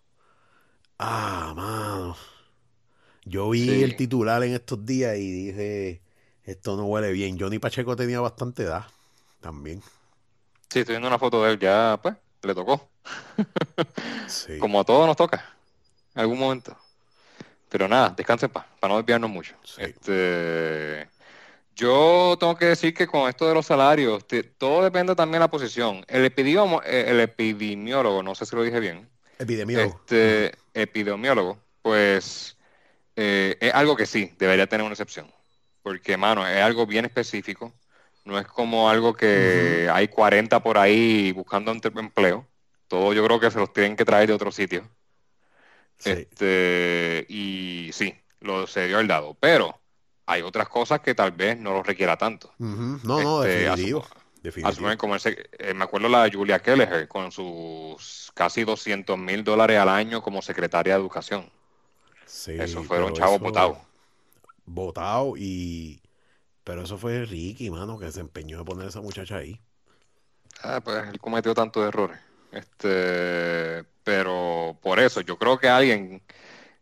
Ah, 0.98 1.52
mano. 1.56 2.16
Yo 3.24 3.50
vi 3.50 3.82
el 3.82 3.96
titular 3.96 4.42
en 4.42 4.54
estos 4.54 4.84
días 4.84 5.16
y 5.16 5.30
dije, 5.30 6.02
esto 6.44 6.76
no 6.76 6.84
huele 6.84 7.12
bien. 7.12 7.38
Johnny 7.38 7.58
Pacheco 7.58 7.96
tenía 7.96 8.20
bastante 8.20 8.64
edad 8.64 8.84
también. 9.40 9.80
Sí, 10.68 10.80
estoy 10.80 10.94
viendo 10.94 11.08
una 11.08 11.18
foto 11.18 11.42
de 11.44 11.52
él, 11.52 11.58
ya, 11.58 11.98
pues, 12.02 12.14
le 12.42 12.54
tocó. 12.54 12.90
Como 14.60 14.80
a 14.80 14.84
todos 14.84 15.06
nos 15.06 15.16
toca 15.16 15.56
algún 16.14 16.38
momento. 16.38 16.76
Pero 17.68 17.88
nada, 17.88 18.10
descansen 18.10 18.50
para 18.50 18.66
no 18.82 18.98
desviarnos 18.98 19.30
mucho. 19.30 19.54
Este, 19.78 21.08
yo 21.74 22.36
tengo 22.38 22.56
que 22.56 22.66
decir 22.66 22.94
que 22.94 23.06
con 23.06 23.28
esto 23.28 23.48
de 23.48 23.54
los 23.54 23.66
salarios, 23.66 24.24
todo 24.58 24.82
depende 24.84 25.14
también 25.14 25.34
de 25.34 25.38
la 25.40 25.50
posición. 25.50 26.04
El, 26.08 26.24
epidemiólogo, 26.24 26.82
eh, 26.84 27.06
el 27.08 27.20
epidemiólogo, 27.20 28.22
no 28.22 28.34
sé 28.34 28.46
si 28.46 28.54
lo 28.56 28.62
dije 28.62 28.80
bien. 28.80 29.08
Epidemiólogo. 29.38 30.00
Este, 30.00 30.52
epidemiólogo, 30.74 31.58
pues 31.80 32.56
eh, 33.16 33.56
es 33.60 33.74
algo 33.74 33.96
que 33.96 34.06
sí, 34.06 34.32
debería 34.38 34.66
tener 34.66 34.84
una 34.84 34.92
excepción. 34.92 35.32
Porque, 35.82 36.16
mano, 36.16 36.46
es 36.46 36.62
algo 36.62 36.86
bien 36.86 37.04
específico. 37.04 37.72
No 38.24 38.38
es 38.38 38.46
como 38.46 38.88
algo 38.88 39.14
que 39.14 39.88
hay 39.92 40.08
40 40.08 40.62
por 40.62 40.78
ahí 40.78 41.32
buscando 41.32 41.72
empleo. 41.72 42.46
Todo 42.86 43.12
yo 43.12 43.24
creo 43.24 43.40
que 43.40 43.50
se 43.50 43.58
los 43.58 43.72
tienen 43.72 43.96
que 43.96 44.04
traer 44.04 44.28
de 44.28 44.34
otro 44.34 44.52
sitio. 44.52 44.88
Este, 46.04 47.26
y 47.28 47.90
sí, 47.92 48.14
lo 48.40 48.66
se 48.66 48.86
dio 48.86 49.00
el 49.00 49.08
dado. 49.08 49.34
Pero 49.40 49.81
hay 50.26 50.42
otras 50.42 50.68
cosas 50.68 51.00
que 51.00 51.14
tal 51.14 51.32
vez 51.32 51.58
no 51.58 51.72
lo 51.72 51.82
requiera 51.82 52.16
tanto. 52.16 52.52
No, 52.58 52.98
no, 53.02 53.44
este, 53.44 53.64
definitivo. 54.42 54.96
como 54.98 55.16
ese, 55.16 55.50
eh, 55.58 55.74
me 55.74 55.84
acuerdo 55.84 56.08
la 56.08 56.24
de 56.24 56.32
Julia 56.32 56.60
Kelleher 56.60 57.08
con 57.08 57.32
sus 57.32 58.30
casi 58.34 58.64
200 58.64 59.18
mil 59.18 59.44
dólares 59.44 59.78
al 59.78 59.88
año 59.88 60.22
como 60.22 60.42
secretaria 60.42 60.94
de 60.94 61.00
educación. 61.00 61.50
Sí, 62.26 62.52
eso 62.58 62.82
fueron 62.82 63.12
chavos 63.12 63.40
votados. 63.40 63.78
Votado 64.64 65.34
y... 65.36 66.00
Pero 66.64 66.82
eso 66.82 66.96
fue 66.96 67.24
Ricky, 67.24 67.70
mano, 67.70 67.98
que 67.98 68.12
se 68.12 68.20
empeñó 68.20 68.58
de 68.58 68.64
poner 68.64 68.86
a 68.86 68.88
esa 68.88 69.00
muchacha 69.00 69.38
ahí. 69.38 69.60
Ah, 70.62 70.80
pues 70.80 71.08
él 71.08 71.18
cometió 71.18 71.54
tantos 71.54 71.84
errores. 71.86 72.20
Este, 72.52 73.84
pero 74.04 74.78
por 74.80 75.00
eso 75.00 75.22
yo 75.22 75.36
creo 75.36 75.58
que 75.58 75.68
alguien, 75.68 76.22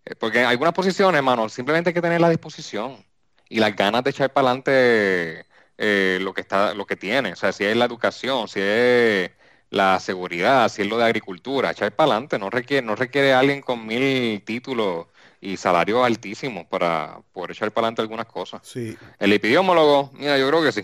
eh, 0.04 0.14
porque 0.16 0.40
en 0.40 0.46
algunas 0.46 0.74
posiciones, 0.74 1.16
hermano, 1.16 1.48
simplemente 1.48 1.88
hay 1.90 1.94
que 1.94 2.02
tener 2.02 2.20
la 2.20 2.28
disposición 2.28 3.02
y 3.50 3.58
las 3.58 3.76
ganas 3.76 4.02
de 4.04 4.10
echar 4.10 4.32
para 4.32 4.48
adelante 4.48 5.44
eh, 5.76 6.18
lo 6.22 6.32
que 6.32 6.40
está, 6.40 6.72
lo 6.72 6.86
que 6.86 6.96
tiene. 6.96 7.32
O 7.32 7.36
sea, 7.36 7.52
si 7.52 7.64
es 7.64 7.76
la 7.76 7.84
educación, 7.84 8.48
si 8.48 8.60
es 8.62 9.30
la 9.70 9.98
seguridad, 10.00 10.68
si 10.68 10.82
es 10.82 10.88
lo 10.88 10.96
de 10.96 11.04
agricultura, 11.04 11.72
echar 11.72 11.94
para 11.94 12.12
adelante. 12.12 12.38
No 12.38 12.48
requiere, 12.48 12.86
no 12.86 12.94
requiere 12.94 13.34
alguien 13.34 13.60
con 13.60 13.86
mil 13.86 14.42
títulos 14.44 15.08
y 15.40 15.56
salarios 15.56 16.04
altísimos 16.04 16.64
para 16.66 17.20
poder 17.32 17.50
echar 17.50 17.72
para 17.72 17.86
adelante 17.86 18.02
algunas 18.02 18.26
cosas. 18.26 18.60
Sí. 18.64 18.96
El 19.18 19.32
epidemiólogo, 19.32 20.10
mira, 20.14 20.38
yo 20.38 20.48
creo 20.48 20.62
que 20.62 20.72
sí. 20.72 20.82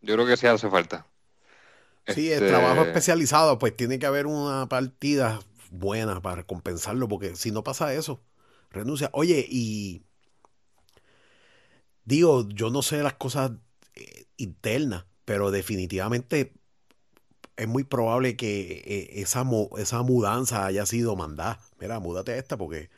Yo 0.00 0.14
creo 0.14 0.26
que 0.26 0.36
sí 0.36 0.46
hace 0.46 0.70
falta. 0.70 1.06
Sí, 2.06 2.30
el 2.30 2.46
trabajo 2.46 2.80
este 2.80 2.90
especializado, 2.90 3.58
pues 3.58 3.76
tiene 3.76 3.98
que 3.98 4.06
haber 4.06 4.26
una 4.26 4.68
partida 4.68 5.40
buena 5.70 6.20
para 6.20 6.44
compensarlo, 6.44 7.08
porque 7.08 7.34
si 7.34 7.50
no 7.50 7.64
pasa 7.64 7.92
eso, 7.92 8.20
renuncia. 8.70 9.08
Oye, 9.12 9.44
y 9.48 10.02
digo, 12.04 12.48
yo 12.48 12.70
no 12.70 12.82
sé 12.82 13.02
las 13.02 13.14
cosas 13.14 13.52
eh, 13.94 14.26
internas, 14.36 15.06
pero 15.24 15.50
definitivamente 15.50 16.52
es 17.56 17.68
muy 17.68 17.84
probable 17.84 18.36
que 18.36 18.82
eh, 18.86 19.20
esa, 19.20 19.44
esa 19.78 20.02
mudanza 20.02 20.66
haya 20.66 20.86
sido 20.86 21.16
mandada. 21.16 21.60
Mira, 21.80 22.00
múdate 22.00 22.32
a 22.32 22.36
esta 22.36 22.56
porque 22.56 22.90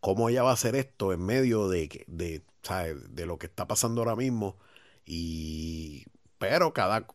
cómo 0.00 0.28
ella 0.28 0.42
va 0.42 0.50
a 0.50 0.54
hacer 0.54 0.76
esto 0.76 1.12
en 1.12 1.24
medio 1.24 1.68
de, 1.68 2.04
de, 2.08 2.42
de 3.10 3.26
lo 3.26 3.38
que 3.38 3.46
está 3.46 3.66
pasando 3.68 4.02
ahora 4.02 4.16
mismo. 4.16 4.58
Y 5.06 6.06
pero 6.38 6.72
cada 6.72 7.06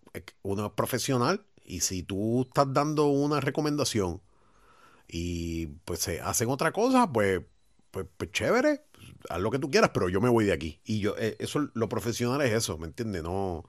uno 0.44 0.68
es 0.68 0.72
profesional 0.74 1.46
y 1.66 1.82
si 1.82 2.04
tú 2.04 2.44
estás 2.44 2.72
dando 2.74 3.08
una 3.08 3.42
recomendación 3.42 4.22
y 5.08 5.68
pues 5.86 6.02
se 6.02 6.22
hacen 6.22 6.50
otra 6.50 6.72
cosa, 6.72 7.12
pues, 7.12 7.42
pues, 7.92 8.08
pues 8.18 8.32
chévere, 8.32 8.86
haz 9.30 9.40
lo 9.40 9.52
que 9.52 9.60
tú 9.60 9.70
quieras, 9.70 9.92
pero 9.94 10.10
yo 10.10 10.22
me 10.22 10.30
voy 10.30 10.46
de 10.46 10.54
aquí. 10.54 10.80
Y 10.84 11.00
yo, 11.00 11.16
eh, 11.18 11.36
eso, 11.40 11.70
lo 11.74 11.90
profesional 11.90 12.42
es 12.42 12.54
eso, 12.54 12.78
¿me 12.78 12.88
entiendes? 12.88 13.24
No 13.24 13.66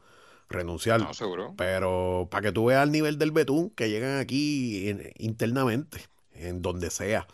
renunciar. 0.49 1.01
No, 1.01 1.15
seguro. 1.15 1.55
Pero 1.57 2.29
para 2.31 2.43
que 2.43 2.53
tú 2.53 2.67
veas 2.67 2.85
el 2.85 2.93
nivel 2.93 3.19
del 3.19 3.33
betún 3.33 3.71
que 3.71 3.91
llegan 3.91 4.19
aquí 4.19 4.95
internamente, 5.19 6.01
en 6.33 6.63
donde 6.63 6.91
sea, 6.91 7.27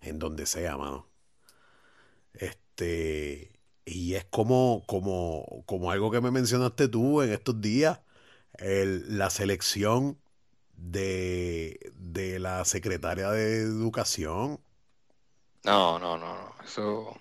en 0.00 0.18
donde 0.18 0.46
sea, 0.46 0.76
mano. 0.76 1.06
Este, 2.34 3.52
y 3.84 4.14
es 4.14 4.24
como, 4.26 4.84
como, 4.86 5.64
como 5.66 5.90
algo 5.90 6.10
que 6.10 6.20
me 6.20 6.30
mencionaste 6.30 6.88
tú 6.88 7.22
en 7.22 7.32
estos 7.32 7.60
días, 7.60 8.00
la 8.58 9.30
selección 9.30 10.18
de, 10.76 11.92
de 11.94 12.38
la 12.38 12.64
secretaria 12.64 13.30
de 13.30 13.62
Educación. 13.62 14.60
No, 15.64 15.98
no, 15.98 16.16
no, 16.16 16.34
no. 16.34 16.54
Eso. 16.64 17.16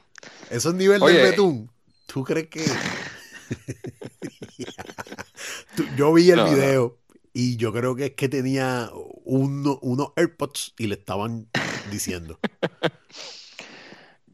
Eso 0.50 0.70
es 0.70 0.76
nivel 0.76 1.02
del 1.02 1.22
betún. 1.22 1.70
¿Tú 2.06 2.24
crees 2.24 2.48
que.? 2.48 2.66
yo 5.98 6.13
vi 6.13 6.32
el 6.32 6.44
video 6.44 6.98
y 7.34 7.58
yo 7.58 7.72
creo 7.72 7.96
que 7.96 8.08
es 8.08 8.13
que 8.13 8.30
tenía 8.30 8.90
unos 9.24 10.12
AirPods 10.16 10.74
y 10.78 10.88
le 10.88 10.96
estaban 10.96 11.48
diciendo. 11.92 12.40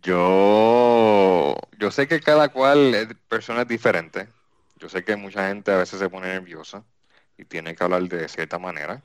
Yo, 0.01 1.55
yo 1.79 1.91
sé 1.91 2.07
que 2.07 2.19
cada 2.19 2.49
cual 2.49 2.93
es 2.93 3.07
persona 3.29 3.65
diferente. 3.65 4.27
Yo 4.77 4.89
sé 4.89 5.03
que 5.03 5.15
mucha 5.15 5.47
gente 5.47 5.71
a 5.71 5.77
veces 5.77 5.99
se 5.99 6.09
pone 6.09 6.27
nerviosa 6.27 6.83
y 7.37 7.45
tiene 7.45 7.75
que 7.75 7.83
hablar 7.83 8.03
de 8.03 8.27
cierta 8.27 8.59
manera. 8.59 9.03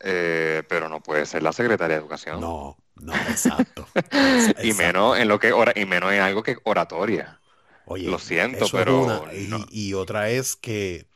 Eh, 0.00 0.62
pero 0.68 0.88
no 0.88 1.02
puede 1.02 1.26
ser 1.26 1.42
la 1.42 1.52
secretaria 1.52 1.96
de 1.96 2.02
educación. 2.02 2.40
No, 2.40 2.76
no, 3.00 3.14
exacto. 3.14 3.86
y 4.62 4.72
menos 4.74 5.18
en 5.18 5.28
lo 5.28 5.38
que 5.38 5.52
y 5.74 5.86
menos 5.86 6.12
en 6.12 6.20
algo 6.20 6.42
que 6.42 6.58
oratoria. 6.64 7.40
Oye, 7.86 8.08
lo 8.08 8.18
siento, 8.18 8.66
pero 8.70 9.26
y, 9.70 9.94
otra 9.94 10.30
es 10.30 10.54
que 10.56 11.06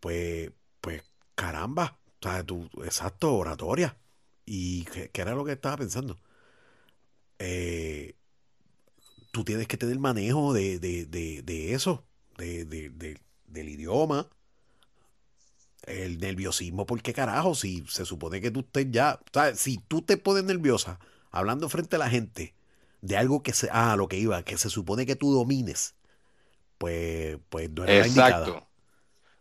pues 0.00 0.50
pues 0.80 1.02
caramba, 1.34 1.98
o 2.24 2.44
tú, 2.44 2.68
exacto, 2.84 3.34
oratoria. 3.34 3.96
¿Y 4.44 4.84
qué, 4.84 5.10
era 5.14 5.34
lo 5.34 5.44
que 5.44 5.52
estaba 5.52 5.76
pensando? 5.76 6.18
Eh, 7.38 8.14
tú 9.30 9.44
tienes 9.44 9.68
que 9.68 9.76
tener 9.76 9.98
manejo 9.98 10.52
de, 10.52 10.78
de, 10.78 11.06
de, 11.06 11.42
de 11.42 11.74
eso, 11.74 12.04
de, 12.36 12.64
del 12.64 13.68
idioma, 13.68 14.28
el 15.88 16.18
nerviosismo, 16.18 16.86
porque 16.86 17.12
carajo, 17.12 17.54
si 17.54 17.84
se 17.88 18.04
supone 18.04 18.40
que 18.40 18.50
tú 18.50 18.60
estés 18.60 18.86
ya, 18.90 19.18
o 19.34 19.54
si 19.54 19.78
tú 19.78 20.02
te 20.02 20.16
pones 20.16 20.44
nerviosa 20.44 20.98
hablando 21.30 21.68
frente 21.68 21.96
a 21.96 21.98
la 21.98 22.10
gente 22.10 22.54
de 23.00 23.16
algo 23.16 23.42
que 23.42 23.52
se, 23.52 23.68
ah, 23.72 23.96
lo 23.96 24.08
que 24.08 24.16
iba, 24.16 24.42
que 24.42 24.58
se 24.58 24.70
supone 24.70 25.06
que 25.06 25.16
tú 25.16 25.32
domines, 25.32 25.94
pues, 26.78 27.38
pues 27.48 27.70
no 27.70 27.84
Exacto. 27.86 28.66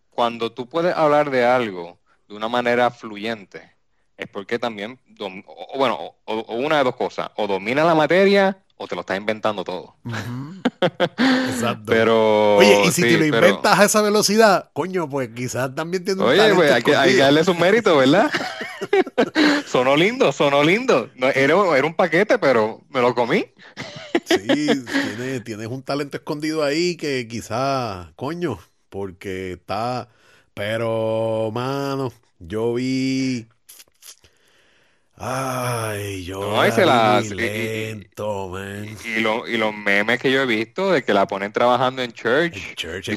Cuando 0.09 0.51
tú 0.51 0.67
puedes 0.67 0.95
hablar 0.95 1.29
de 1.29 1.45
algo 1.45 1.99
de 2.27 2.35
una 2.35 2.47
manera 2.47 2.89
fluyente, 2.91 3.75
es 4.17 4.27
porque 4.27 4.57
también, 4.57 4.99
o, 5.19 5.77
bueno, 5.77 6.15
o, 6.25 6.55
una 6.55 6.79
de 6.79 6.83
dos 6.83 6.95
cosas, 6.95 7.29
o 7.35 7.47
domina 7.47 7.83
la 7.83 7.95
materia 7.95 8.63
o 8.77 8.87
te 8.87 8.95
lo 8.95 9.01
estás 9.01 9.17
inventando 9.17 9.63
todo. 9.63 9.95
Exacto. 11.49 11.85
Pero. 11.87 12.57
Oye, 12.57 12.85
y 12.85 12.91
si 12.91 13.01
te 13.01 13.17
lo 13.17 13.25
inventas 13.25 13.79
a 13.79 13.85
esa 13.85 14.01
velocidad, 14.01 14.69
coño, 14.73 15.09
pues 15.09 15.29
quizás 15.35 15.73
también 15.73 16.05
tiene 16.05 16.21
un 16.21 16.29
Oye, 16.29 16.53
pues 16.53 16.71
hay 16.71 16.83
que, 16.83 16.95
hay 16.95 17.11
que, 17.13 17.17
darle 17.17 17.43
su 17.43 17.55
mérito, 17.55 17.97
¿verdad? 17.97 18.31
sonó 19.65 19.95
lindo, 19.95 20.31
sonó 20.31 20.63
lindo. 20.63 21.09
era, 21.15 21.55
era, 21.75 21.87
un 21.87 21.95
paquete, 21.95 22.37
pero 22.37 22.81
me 22.89 23.01
lo 23.01 23.15
comí. 23.15 23.45
sí, 24.25 24.67
tienes, 25.43 25.67
un 25.67 25.81
talento 25.81 26.17
escondido 26.17 26.63
ahí 26.63 26.95
que 26.95 27.27
quizás, 27.27 28.09
coño, 28.15 28.59
porque 28.89 29.53
está. 29.53 30.09
Pero, 30.53 31.51
mano, 31.53 32.11
yo 32.39 32.73
vi 32.73 33.47
Ay, 35.19 36.25
yo. 36.25 36.41
No, 36.41 36.63
y, 36.63 36.69
lento, 37.29 38.49
man. 38.49 38.95
Y, 39.03 39.21
los 39.21 39.73
memes 39.73 40.19
que 40.19 40.31
yo 40.31 40.41
he 40.41 40.45
visto 40.45 40.91
de 40.91 41.03
que 41.03 41.11
la 41.11 41.27
ponen 41.27 41.51
trabajando 41.51 42.03
en 42.03 42.11
church. 42.11 42.55
En 42.55 42.75
church 42.75 43.09
y, 43.09 43.15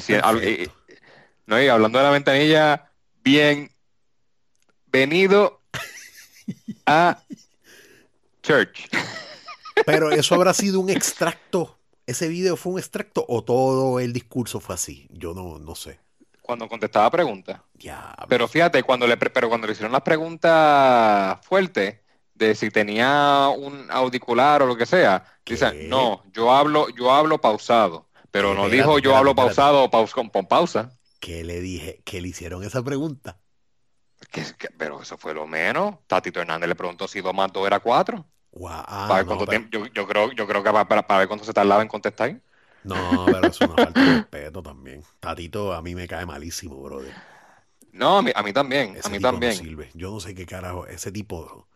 no, 1.45 1.61
y 1.61 1.67
hablando 1.67 1.99
de 1.99 2.03
la 2.03 2.09
ventanilla, 2.09 2.91
bienvenido 3.23 5.61
a 6.87 7.21
church. 8.41 8.89
Pero 9.85 10.11
eso 10.11 10.33
habrá 10.33 10.55
sido 10.55 10.79
un 10.79 10.89
extracto. 10.89 11.77
¿Ese 12.07 12.27
video 12.27 12.57
fue 12.57 12.73
un 12.73 12.79
extracto 12.79 13.23
o 13.27 13.43
todo 13.43 13.99
el 13.99 14.11
discurso 14.11 14.59
fue 14.59 14.73
así? 14.73 15.07
Yo 15.11 15.35
no, 15.35 15.59
no 15.59 15.75
sé 15.75 15.99
cuando 16.51 16.67
contestaba 16.67 17.09
preguntas. 17.09 17.61
Pero 18.27 18.45
fíjate, 18.45 18.83
cuando 18.83 19.07
le, 19.07 19.15
pero 19.15 19.47
cuando 19.47 19.67
le 19.67 19.71
hicieron 19.71 19.93
las 19.93 20.01
preguntas 20.01 21.39
fuertes 21.45 22.01
de 22.33 22.55
si 22.55 22.69
tenía 22.69 23.47
un 23.57 23.89
auricular 23.89 24.61
o 24.61 24.65
lo 24.65 24.75
que 24.75 24.85
sea, 24.85 25.23
dice, 25.45 25.87
no, 25.87 26.25
yo 26.33 26.51
hablo, 26.51 26.89
yo 26.89 27.13
hablo 27.13 27.39
pausado. 27.39 28.09
Pero 28.31 28.53
no 28.53 28.67
dijo 28.67 28.99
yo 28.99 29.15
hablo 29.15 29.33
pausado 29.33 29.85
o 29.85 30.07
con, 30.07 30.45
pausa. 30.45 30.91
¿Qué 31.21 31.45
le 31.45 31.61
dije? 31.61 32.01
¿Qué 32.03 32.19
le 32.19 32.27
hicieron 32.27 32.65
esa 32.65 32.83
pregunta? 32.83 33.37
pero 34.77 35.01
eso 35.01 35.17
fue 35.17 35.33
lo 35.33 35.47
menos. 35.47 35.99
Tatito 36.05 36.41
Hernández 36.41 36.67
le 36.67 36.75
preguntó 36.75 37.07
si 37.07 37.21
2 37.21 37.33
más 37.33 37.53
2 37.53 37.65
era 37.65 37.79
4. 37.79 38.25
yo, 39.93 40.05
creo, 40.05 40.33
yo 40.33 40.47
creo 40.47 40.63
que 40.63 40.71
para, 40.71 41.07
para, 41.07 41.19
ver 41.19 41.29
cuánto 41.29 41.45
se 41.45 41.53
tardaba 41.53 41.81
en 41.81 41.87
contestar. 41.87 42.41
No, 42.83 43.25
pero 43.25 43.47
es 43.47 43.61
una 43.61 43.75
falta 43.75 44.03
de 44.03 44.17
respeto 44.17 44.63
también. 44.63 45.03
Tatito 45.19 45.73
a 45.73 45.81
mí 45.81 45.95
me 45.95 46.07
cae 46.07 46.25
malísimo, 46.25 46.81
brother. 46.81 47.13
No, 47.91 48.17
a 48.17 48.21
mí, 48.21 48.31
a 48.33 48.43
mí 48.43 48.53
también. 48.53 48.97
a 49.03 49.09
mí 49.09 49.19
también. 49.19 49.53
Yo 49.93 50.11
no 50.11 50.19
sé 50.19 50.33
qué 50.33 50.45
carajo, 50.45 50.87
ese 50.87 51.11
tipo, 51.11 51.67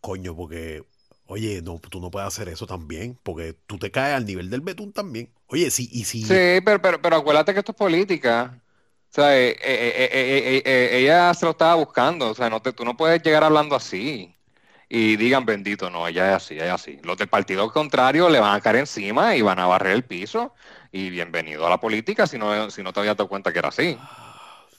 coño, 0.00 0.36
porque, 0.36 0.84
oye, 1.26 1.62
no, 1.62 1.78
tú 1.78 2.00
no 2.00 2.10
puedes 2.10 2.28
hacer 2.28 2.48
eso 2.48 2.66
también, 2.66 3.18
porque 3.22 3.56
tú 3.66 3.78
te 3.78 3.90
caes 3.90 4.14
al 4.14 4.26
nivel 4.26 4.50
del 4.50 4.60
betún 4.60 4.92
también. 4.92 5.30
Oye, 5.46 5.70
sí, 5.70 5.88
y 5.90 6.04
si. 6.04 6.22
Sí, 6.22 6.60
pero, 6.64 6.80
pero, 6.80 7.02
pero 7.02 7.16
acuérdate 7.16 7.52
que 7.52 7.60
esto 7.60 7.72
es 7.72 7.78
política. 7.78 8.60
O 9.10 9.14
sea, 9.14 9.36
eh, 9.36 9.56
eh, 9.62 10.62
eh, 10.64 10.98
ella 10.98 11.32
se 11.32 11.46
lo 11.46 11.52
estaba 11.52 11.74
buscando. 11.76 12.30
O 12.30 12.34
sea, 12.34 12.50
no 12.50 12.60
te, 12.60 12.72
tú 12.72 12.84
no 12.84 12.96
puedes 12.96 13.22
llegar 13.22 13.42
hablando 13.42 13.74
así 13.74 14.34
y 14.88 15.16
digan 15.16 15.44
bendito, 15.44 15.90
no, 15.90 16.08
ella 16.08 16.30
es 16.30 16.36
así, 16.36 16.54
ella 16.54 16.66
es 16.66 16.72
así. 16.72 16.98
Los 17.02 17.18
del 17.18 17.28
partido 17.28 17.70
contrario 17.70 18.30
le 18.30 18.40
van 18.40 18.54
a 18.54 18.60
caer 18.60 18.76
encima 18.76 19.36
y 19.36 19.42
van 19.42 19.58
a 19.58 19.66
barrer 19.66 19.92
el 19.92 20.04
piso. 20.04 20.54
Y 20.90 21.10
bienvenido 21.10 21.66
a 21.66 21.70
la 21.70 21.78
política 21.78 22.26
si 22.26 22.38
no, 22.38 22.70
si 22.70 22.82
no 22.82 22.92
te 22.92 23.00
habías 23.00 23.16
dado 23.16 23.28
cuenta 23.28 23.52
que 23.52 23.58
era 23.58 23.68
así. 23.68 23.98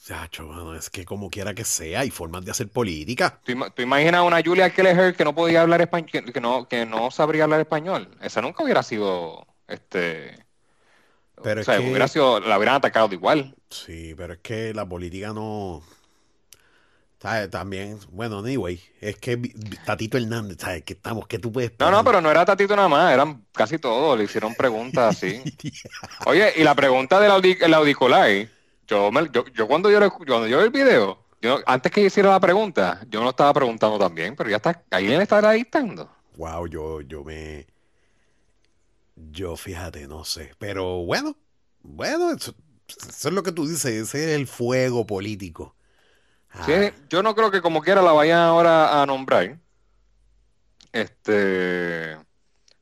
Chacho, 0.04 0.48
mano, 0.48 0.74
es 0.74 0.90
que 0.90 1.04
como 1.04 1.30
quiera 1.30 1.54
que 1.54 1.64
sea, 1.64 2.00
hay 2.00 2.10
formas 2.10 2.44
de 2.44 2.50
hacer 2.50 2.68
política. 2.68 3.38
¿Tú, 3.44 3.52
imaginas 3.80 4.20
a 4.20 4.22
una 4.24 4.42
Julia 4.42 4.70
Kelleher 4.70 5.14
que 5.14 5.24
no 5.24 5.34
podía 5.34 5.62
hablar 5.62 5.80
español, 5.80 6.32
que, 6.32 6.40
no, 6.40 6.66
que 6.66 6.86
no 6.86 7.12
sabría 7.12 7.44
hablar 7.44 7.60
español? 7.60 8.08
Esa 8.20 8.40
nunca 8.40 8.64
hubiera 8.64 8.82
sido, 8.82 9.46
este... 9.68 10.44
Pero 11.42 11.60
o 11.60 11.64
sea, 11.64 11.80
hubiera 11.80 12.08
sido, 12.08 12.40
la 12.40 12.58
hubieran 12.58 12.74
atacado 12.74 13.08
de 13.08 13.14
igual. 13.14 13.54
Sí, 13.70 14.14
pero 14.14 14.34
es 14.34 14.40
que 14.40 14.74
la 14.74 14.86
política 14.86 15.32
no 15.32 15.82
también, 17.20 17.98
bueno, 18.12 18.38
anyway, 18.38 18.80
es 18.98 19.16
que 19.16 19.36
Tatito 19.84 20.16
Hernández, 20.16 20.56
¿sabes? 20.58 20.84
Que 20.84 20.94
estamos, 20.94 21.26
que 21.26 21.38
tú 21.38 21.52
puedes. 21.52 21.70
No, 21.78 21.90
no, 21.90 22.02
pero 22.02 22.22
no 22.22 22.30
era 22.30 22.46
Tatito 22.46 22.74
nada 22.74 22.88
más, 22.88 23.12
eran 23.12 23.44
casi 23.52 23.78
todos, 23.78 24.16
le 24.16 24.24
hicieron 24.24 24.54
preguntas 24.54 25.16
así. 25.16 25.42
Oye, 26.26 26.50
y 26.56 26.64
la 26.64 26.74
pregunta 26.74 27.20
del 27.20 27.30
auricular, 27.74 28.30
yo, 28.86 29.10
yo, 29.52 29.68
cuando, 29.68 29.90
yo, 29.90 30.10
cuando 30.10 30.46
yo 30.46 30.58
vi 30.58 30.64
el 30.64 30.70
video, 30.70 31.18
yo, 31.42 31.60
antes 31.66 31.92
que 31.92 32.00
hiciera 32.00 32.30
la 32.30 32.40
pregunta, 32.40 33.02
yo 33.10 33.22
no 33.22 33.30
estaba 33.30 33.52
preguntando 33.52 33.98
también, 33.98 34.34
pero 34.34 34.48
ya 34.48 34.56
está, 34.56 34.82
ahí 34.90 35.06
le 35.06 35.22
está 35.22 35.52
dictando. 35.52 36.10
Wow, 36.36 36.68
yo, 36.68 37.02
yo 37.02 37.22
me. 37.22 37.66
Yo 39.14 39.56
fíjate, 39.56 40.08
no 40.08 40.24
sé. 40.24 40.54
Pero 40.58 41.04
bueno, 41.04 41.36
bueno, 41.82 42.32
eso 42.32 42.54
es 42.88 43.24
lo 43.26 43.42
que 43.42 43.52
tú 43.52 43.66
dices, 43.66 43.92
ese 43.92 44.30
es 44.30 44.40
el 44.40 44.46
fuego 44.46 45.06
político 45.06 45.74
Sí, 46.66 46.72
yo 47.08 47.22
no 47.22 47.34
creo 47.34 47.50
que 47.50 47.62
como 47.62 47.80
quiera 47.80 48.02
la 48.02 48.12
vayan 48.12 48.40
ahora 48.40 49.00
a 49.00 49.06
nombrar. 49.06 49.58
Este. 50.92 52.16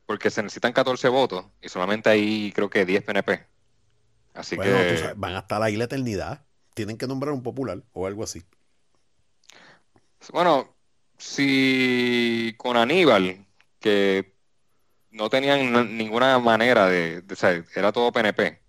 Porque 0.07 0.31
se 0.31 0.43
necesitan 0.43 0.73
14 0.73 1.09
votos 1.09 1.45
y 1.61 1.69
solamente 1.69 2.09
hay 2.09 2.51
creo 2.53 2.71
que 2.71 2.87
10 2.87 3.05
PNP. 3.05 3.47
Así 4.35 4.57
que. 4.57 5.15
van 5.17 5.35
a 5.35 5.41
estar 5.41 5.63
ahí 5.63 5.77
la 5.77 5.85
eternidad. 5.85 6.45
Tienen 6.75 6.97
que 6.97 7.07
nombrar 7.07 7.35
un 7.35 7.43
popular 7.43 7.83
o 7.93 8.07
algo 8.07 8.25
así. 8.25 8.43
Bueno, 10.33 10.75
si 11.19 12.55
con 12.57 12.77
Aníbal, 12.77 13.47
que 13.81 14.35
no 15.11 15.29
tenían 15.29 15.97
ninguna 15.97 16.39
manera 16.39 16.87
de, 16.87 17.23
de, 17.23 17.65
era 17.75 17.93
todo 17.93 18.13
PNP, 18.13 18.61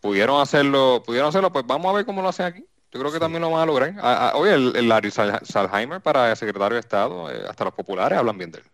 pudieron 0.00 0.40
hacerlo, 0.40 1.02
pudieron 1.04 1.28
hacerlo, 1.28 1.52
pues 1.52 1.66
vamos 1.66 1.90
a 1.90 1.96
ver 1.96 2.04
cómo 2.04 2.22
lo 2.22 2.28
hacen 2.28 2.46
aquí. 2.46 2.66
Yo 2.92 2.98
creo 3.00 3.12
que 3.12 3.20
también 3.20 3.42
lo 3.42 3.50
van 3.50 3.62
a 3.62 3.66
lograr. 3.66 4.34
oye, 4.34 4.54
el, 4.54 4.88
Larry 4.88 5.10
Salheimer 5.10 6.00
para 6.00 6.30
el 6.30 6.36
secretario 6.36 6.74
de 6.74 6.80
Estado, 6.80 7.30
eh, 7.30 7.44
hasta 7.48 7.64
los 7.64 7.74
populares 7.74 8.18
hablan 8.18 8.36
bien 8.36 8.50
de 8.50 8.58
él. 8.58 8.64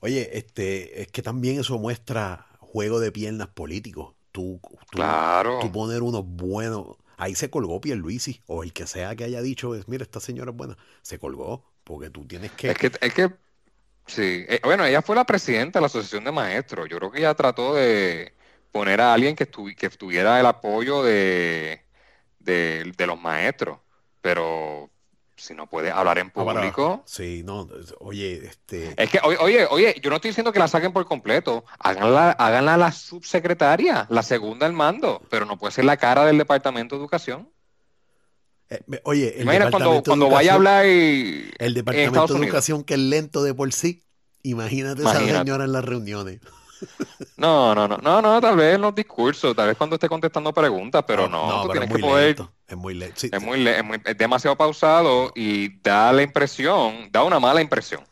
Oye, 0.00 0.36
este, 0.36 1.02
es 1.02 1.08
que 1.08 1.22
también 1.22 1.60
eso 1.60 1.78
muestra, 1.78 2.46
juego 2.58 3.00
de 3.00 3.12
piernas 3.12 3.48
político. 3.48 4.16
Tú, 4.32 4.60
tú, 4.62 4.88
Claro. 4.90 5.58
tú 5.60 5.72
poner 5.72 6.02
unos 6.02 6.24
buenos. 6.26 6.96
Ahí 7.16 7.34
se 7.34 7.50
colgó 7.50 7.80
Pierluisi, 7.80 8.42
o 8.46 8.62
el 8.64 8.72
que 8.72 8.86
sea 8.86 9.14
que 9.14 9.24
haya 9.24 9.42
dicho, 9.42 9.74
es, 9.74 9.88
mira, 9.88 10.02
esta 10.04 10.20
señora 10.20 10.50
es 10.52 10.56
buena. 10.56 10.76
Se 11.02 11.18
colgó, 11.18 11.64
porque 11.84 12.08
tú 12.10 12.24
tienes 12.26 12.50
que. 12.52 12.70
Es 12.70 12.78
que, 12.78 12.90
es 13.00 13.14
que, 13.14 13.30
sí. 14.06 14.44
Eh, 14.48 14.60
bueno, 14.64 14.84
ella 14.86 15.02
fue 15.02 15.16
la 15.16 15.24
presidenta 15.24 15.78
de 15.78 15.82
la 15.82 15.86
Asociación 15.86 16.24
de 16.24 16.32
Maestros. 16.32 16.88
Yo 16.88 16.98
creo 16.98 17.10
que 17.10 17.18
ella 17.20 17.34
trató 17.34 17.74
de 17.74 18.34
poner 18.72 19.00
a 19.00 19.12
alguien 19.14 19.36
que, 19.36 19.50
estu- 19.50 19.74
que 19.76 19.90
tuviera 19.90 20.40
el 20.40 20.46
apoyo 20.46 21.02
de, 21.02 21.82
de, 22.40 22.92
de 22.96 23.06
los 23.06 23.20
maestros. 23.20 23.78
Pero 24.20 24.90
si 25.36 25.54
no 25.54 25.66
puede 25.66 25.90
hablar 25.90 26.18
en 26.18 26.30
Ahora, 26.34 26.60
público. 26.60 27.02
sí, 27.06 27.42
no, 27.44 27.66
oye, 28.00 28.44
este. 28.44 28.92
Es 29.02 29.08
que, 29.08 29.18
oye, 29.22 29.38
oye, 29.40 29.66
oye, 29.70 29.96
yo 30.02 30.10
no 30.10 30.16
estoy 30.16 30.30
diciendo 30.32 30.52
que 30.52 30.58
la 30.58 30.68
saquen 30.68 30.92
por 30.92 31.06
completo. 31.06 31.64
Háganla, 31.78 32.32
háganla 32.32 32.76
la 32.76 32.92
subsecretaria, 32.92 34.06
la 34.10 34.22
segunda 34.22 34.66
al 34.66 34.74
mando, 34.74 35.22
pero 35.30 35.46
no 35.46 35.56
puede 35.58 35.72
ser 35.72 35.86
la 35.86 35.96
cara 35.96 36.26
del 36.26 36.36
Departamento 36.36 36.96
de 36.96 37.00
Educación. 37.00 37.48
eh, 38.68 38.80
oye, 39.04 39.34
el 39.36 39.42
Imagina 39.44 39.70
cuando, 39.70 40.02
cuando 40.02 40.28
vaya 40.28 40.52
a 40.52 40.54
hablar 40.56 40.84
y, 40.86 41.50
El 41.58 41.68
en 41.68 41.74
Departamento 41.74 42.26
de 42.26 42.34
Unidos. 42.34 42.46
Educación, 42.48 42.84
que 42.84 42.94
es 42.94 43.00
lento 43.00 43.42
de 43.42 43.54
por 43.54 43.72
sí. 43.72 44.02
Imagínate 44.42 45.00
esa 45.02 45.12
Imagínate. 45.12 45.38
señora 45.38 45.64
en 45.64 45.72
las 45.72 45.84
reuniones. 45.84 46.40
No, 47.36 47.74
no, 47.74 47.88
no, 47.88 47.96
no, 47.98 48.20
no, 48.20 48.40
tal 48.40 48.56
vez 48.56 48.74
en 48.74 48.82
los 48.82 48.94
discursos, 48.94 49.56
tal 49.56 49.68
vez 49.68 49.76
cuando 49.76 49.96
esté 49.96 50.08
contestando 50.08 50.52
preguntas, 50.52 51.02
pero 51.06 51.26
no, 51.28 51.60
tú 51.62 51.68
pero 51.68 51.72
es 51.74 51.80
tienes 51.80 51.88
muy 51.88 51.98
que 51.98 52.06
poder, 52.06 52.36
lento. 52.36 52.52
Es 52.66 52.76
muy 52.76 52.94
lento. 52.94 53.20
Sí, 53.20 53.28
es 53.32 53.42
muy, 53.42 53.58
le- 53.64 53.78
es 53.78 53.84
muy- 53.84 54.00
es 54.04 54.18
demasiado 54.18 54.56
pausado 54.56 55.32
y 55.34 55.80
da 55.80 56.12
la 56.12 56.22
impresión, 56.22 57.08
da 57.10 57.24
una 57.24 57.40
mala 57.40 57.62
impresión. 57.62 58.04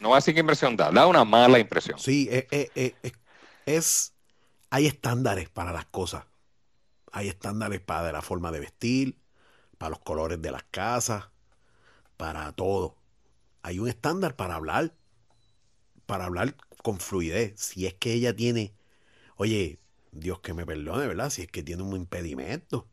No 0.00 0.08
voy 0.08 0.16
a 0.16 0.18
decir 0.18 0.34
qué 0.34 0.40
impresión 0.40 0.76
da, 0.76 0.90
da 0.90 1.06
una 1.06 1.24
mala 1.24 1.58
impresión. 1.58 1.98
sí, 1.98 2.28
eh, 2.30 2.46
eh, 2.50 2.70
eh, 2.74 3.12
es. 3.64 4.12
Hay 4.70 4.86
estándares 4.86 5.48
para 5.48 5.72
las 5.72 5.86
cosas. 5.86 6.24
Hay 7.12 7.28
estándares 7.28 7.80
para 7.80 8.12
la 8.12 8.22
forma 8.22 8.52
de 8.52 8.60
vestir, 8.60 9.18
para 9.78 9.90
los 9.90 10.00
colores 10.00 10.42
de 10.42 10.50
las 10.52 10.64
casas, 10.64 11.26
para 12.16 12.52
todo. 12.52 12.96
Hay 13.62 13.78
un 13.80 13.88
estándar 13.88 14.36
para 14.36 14.56
hablar, 14.56 14.92
para 16.06 16.26
hablar 16.26 16.54
con 16.84 17.00
fluidez. 17.00 17.54
Si 17.58 17.86
es 17.86 17.94
que 17.94 18.12
ella 18.12 18.36
tiene, 18.36 18.74
oye, 19.36 19.80
Dios 20.12 20.40
que 20.40 20.52
me 20.52 20.66
perdone, 20.66 21.06
¿verdad? 21.08 21.30
Si 21.30 21.40
es 21.40 21.48
que 21.48 21.62
tiene 21.62 21.82
un 21.82 21.96
impedimento, 21.96 22.86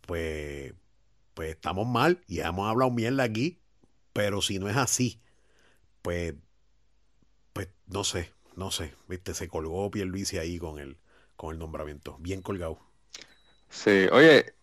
pues, 0.00 0.72
pues 1.34 1.50
estamos 1.50 1.86
mal 1.86 2.24
y 2.26 2.40
hemos 2.40 2.68
hablado 2.70 2.90
mierda 2.90 3.22
aquí. 3.22 3.60
Pero 4.14 4.40
si 4.40 4.58
no 4.58 4.68
es 4.70 4.76
así, 4.78 5.20
pues, 6.00 6.34
pues 7.52 7.68
no 7.86 8.02
sé, 8.02 8.32
no 8.56 8.70
sé. 8.70 8.94
Viste, 9.08 9.34
se 9.34 9.46
colgó 9.46 9.90
Pierluisi 9.90 10.38
ahí 10.38 10.58
con 10.58 10.78
el, 10.78 10.96
con 11.36 11.52
el 11.52 11.58
nombramiento. 11.58 12.16
Bien 12.18 12.40
colgado. 12.40 12.78
Sí, 13.68 14.06
oye, 14.10 14.54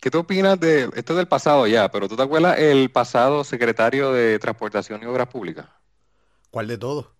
¿qué 0.00 0.10
tú 0.10 0.18
opinas 0.18 0.58
de, 0.58 0.90
esto 0.96 1.12
es 1.12 1.18
del 1.18 1.28
pasado 1.28 1.68
ya, 1.68 1.88
pero 1.92 2.08
tú 2.08 2.16
te 2.16 2.24
acuerdas 2.24 2.58
el 2.58 2.90
pasado 2.90 3.44
secretario 3.44 4.12
de 4.12 4.40
Transportación 4.40 5.00
y 5.02 5.06
Obras 5.06 5.28
Públicas? 5.28 5.68
¿Cuál 6.50 6.66
de 6.66 6.78
todos? 6.78 7.14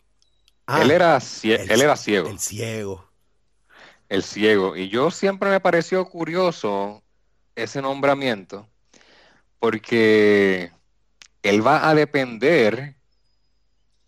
Él 0.66 0.90
era, 0.90 1.18
el- 1.18 1.70
él 1.70 1.80
era 1.82 1.96
ciego. 1.96 2.28
El 2.28 2.38
ciego. 2.38 3.08
El 4.08 4.22
ciego. 4.22 4.76
Y 4.76 4.88
yo 4.88 5.10
siempre 5.10 5.50
me 5.50 5.60
pareció 5.60 6.04
curioso 6.06 7.02
ese 7.54 7.80
nombramiento, 7.82 8.68
porque 9.58 10.70
él 11.42 11.66
va 11.66 11.88
a 11.88 11.94
depender 11.94 12.96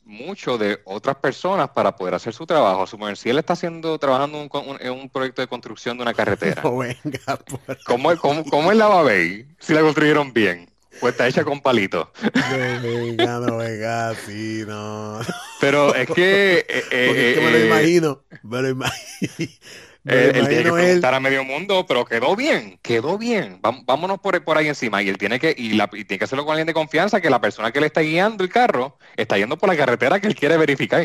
mucho 0.05 0.57
de 0.57 0.81
otras 0.85 1.17
personas 1.17 1.71
para 1.71 1.97
poder 1.97 2.15
hacer 2.15 2.33
su 2.33 2.47
trabajo. 2.47 2.87
Suponer, 2.87 3.17
si 3.17 3.29
él 3.29 3.39
está 3.39 3.55
haciendo, 3.55 3.99
trabajando 3.99 4.39
en 4.41 4.49
un, 4.53 4.77
en 4.81 4.93
un 4.93 5.11
proyecto 5.11 5.43
de 5.43 5.49
construcción 5.49 5.97
de 5.97 6.03
una 6.05 6.15
carretera, 6.15 6.63
No 6.65 6.79
venga 6.79 7.37
por 7.37 7.61
¿cómo, 7.85 8.17
cómo, 8.17 8.45
cómo 8.45 8.73
él 8.73 8.79
la 8.79 8.87
va 8.89 9.01
a 9.01 9.05
ver 9.05 9.47
si 9.59 9.75
la 9.75 9.81
construyeron 9.81 10.33
bien? 10.33 10.71
Pues 11.01 11.13
está 11.13 11.27
hecha 11.29 11.45
con 11.45 11.61
palitos. 11.61 12.09
No 12.23 12.57
venga, 12.83 13.39
no 13.41 13.57
venga, 13.59 14.15
sí, 14.15 14.65
no. 14.67 15.21
Pero 15.61 15.95
es 15.95 16.09
que... 16.11 16.67
eh, 16.69 16.85
Porque 17.07 17.31
es 17.31 17.39
que 17.39 17.45
me 17.45 17.51
lo 17.51 17.57
eh, 17.59 17.67
imagino. 17.67 18.25
Me 18.43 18.63
lo 18.63 18.69
imagino. 18.69 19.33
Me 20.05 20.13
Él, 20.15 20.37
él 20.37 20.49
tiene 20.49 20.63
que 20.63 20.69
él. 20.69 20.75
preguntar 20.75 21.15
a 21.15 21.19
medio 21.21 21.43
mundo, 21.43 21.85
pero 21.89 22.05
quedó 22.05 22.37
bien, 22.37 22.79
quedó 22.81 23.19
bien. 23.19 23.61
Vámonos 23.61 24.21
por, 24.21 24.41
por 24.45 24.57
ahí 24.57 24.69
encima. 24.69 25.03
Y 25.03 25.09
él 25.09 25.19
tiene 25.19 25.41
que, 25.41 25.53
y, 25.59 25.71
la- 25.73 25.91
y 25.93 26.05
tiene 26.05 26.19
que 26.21 26.25
hacerlo 26.25 26.45
con 26.45 26.53
alguien 26.53 26.69
de 26.69 26.75
confianza, 26.75 27.21
que 27.21 27.29
la 27.29 27.41
persona 27.41 27.73
que 27.73 27.81
le 27.81 27.87
está 27.87 28.03
guiando 28.03 28.45
el 28.45 28.51
carro 28.51 28.99
está 29.17 29.37
yendo 29.37 29.59
por 29.59 29.69
la 29.69 29.77
carretera 29.77 30.21
que 30.21 30.29
él 30.29 30.37
quiere 30.37 30.57
verificar. 30.57 31.03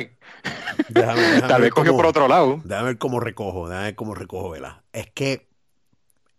Déjame, 0.87 1.19
déjame 1.31 1.41
Tal 1.47 1.61
vez 1.61 1.71
cogió 1.71 1.95
por 1.95 2.05
otro 2.05 2.27
lado. 2.27 2.61
Déjame 2.63 2.89
ver 2.89 2.97
cómo 2.99 3.19
recojo, 3.19 3.67
déjame 3.67 3.85
ver 3.87 3.95
cómo 3.95 4.13
recojo, 4.13 4.51
¿verdad? 4.51 4.83
Es 4.93 5.09
que 5.11 5.47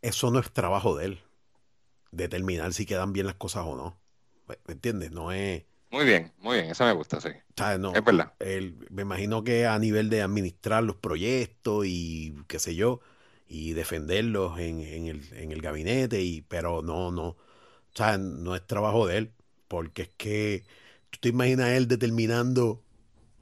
eso 0.00 0.30
no 0.30 0.38
es 0.38 0.50
trabajo 0.52 0.96
de 0.96 1.06
él. 1.06 1.20
Determinar 2.12 2.72
si 2.74 2.86
quedan 2.86 3.12
bien 3.12 3.26
las 3.26 3.36
cosas 3.36 3.64
o 3.66 3.76
no. 3.76 4.00
¿Me 4.66 4.74
entiendes? 4.74 5.12
No 5.12 5.32
es. 5.32 5.64
Muy 5.90 6.04
bien, 6.04 6.32
muy 6.38 6.56
bien, 6.56 6.70
esa 6.70 6.86
me 6.86 6.92
gusta, 6.92 7.20
sí. 7.20 7.28
¿sabes? 7.56 7.78
No, 7.80 7.92
Es 7.92 8.04
verdad. 8.04 8.32
me 8.90 9.02
imagino 9.02 9.44
que 9.44 9.66
a 9.66 9.78
nivel 9.78 10.10
de 10.10 10.22
administrar 10.22 10.82
los 10.82 10.96
proyectos 10.96 11.84
y 11.86 12.34
qué 12.48 12.58
sé 12.58 12.74
yo, 12.74 13.00
y 13.48 13.72
defenderlos 13.74 14.58
en, 14.58 14.80
en 14.80 15.06
el, 15.06 15.22
en 15.34 15.52
el 15.52 15.60
gabinete, 15.62 16.22
y, 16.22 16.42
pero 16.42 16.82
no, 16.82 17.10
no, 17.10 17.36
sea, 17.94 18.18
no 18.18 18.56
es 18.56 18.66
trabajo 18.66 19.06
de 19.06 19.18
él, 19.18 19.32
porque 19.68 20.02
es 20.02 20.10
que 20.18 20.64
tú 21.10 21.20
te 21.22 21.30
imaginas 21.30 21.68
a 21.68 21.76
él 21.76 21.88
determinando 21.88 22.82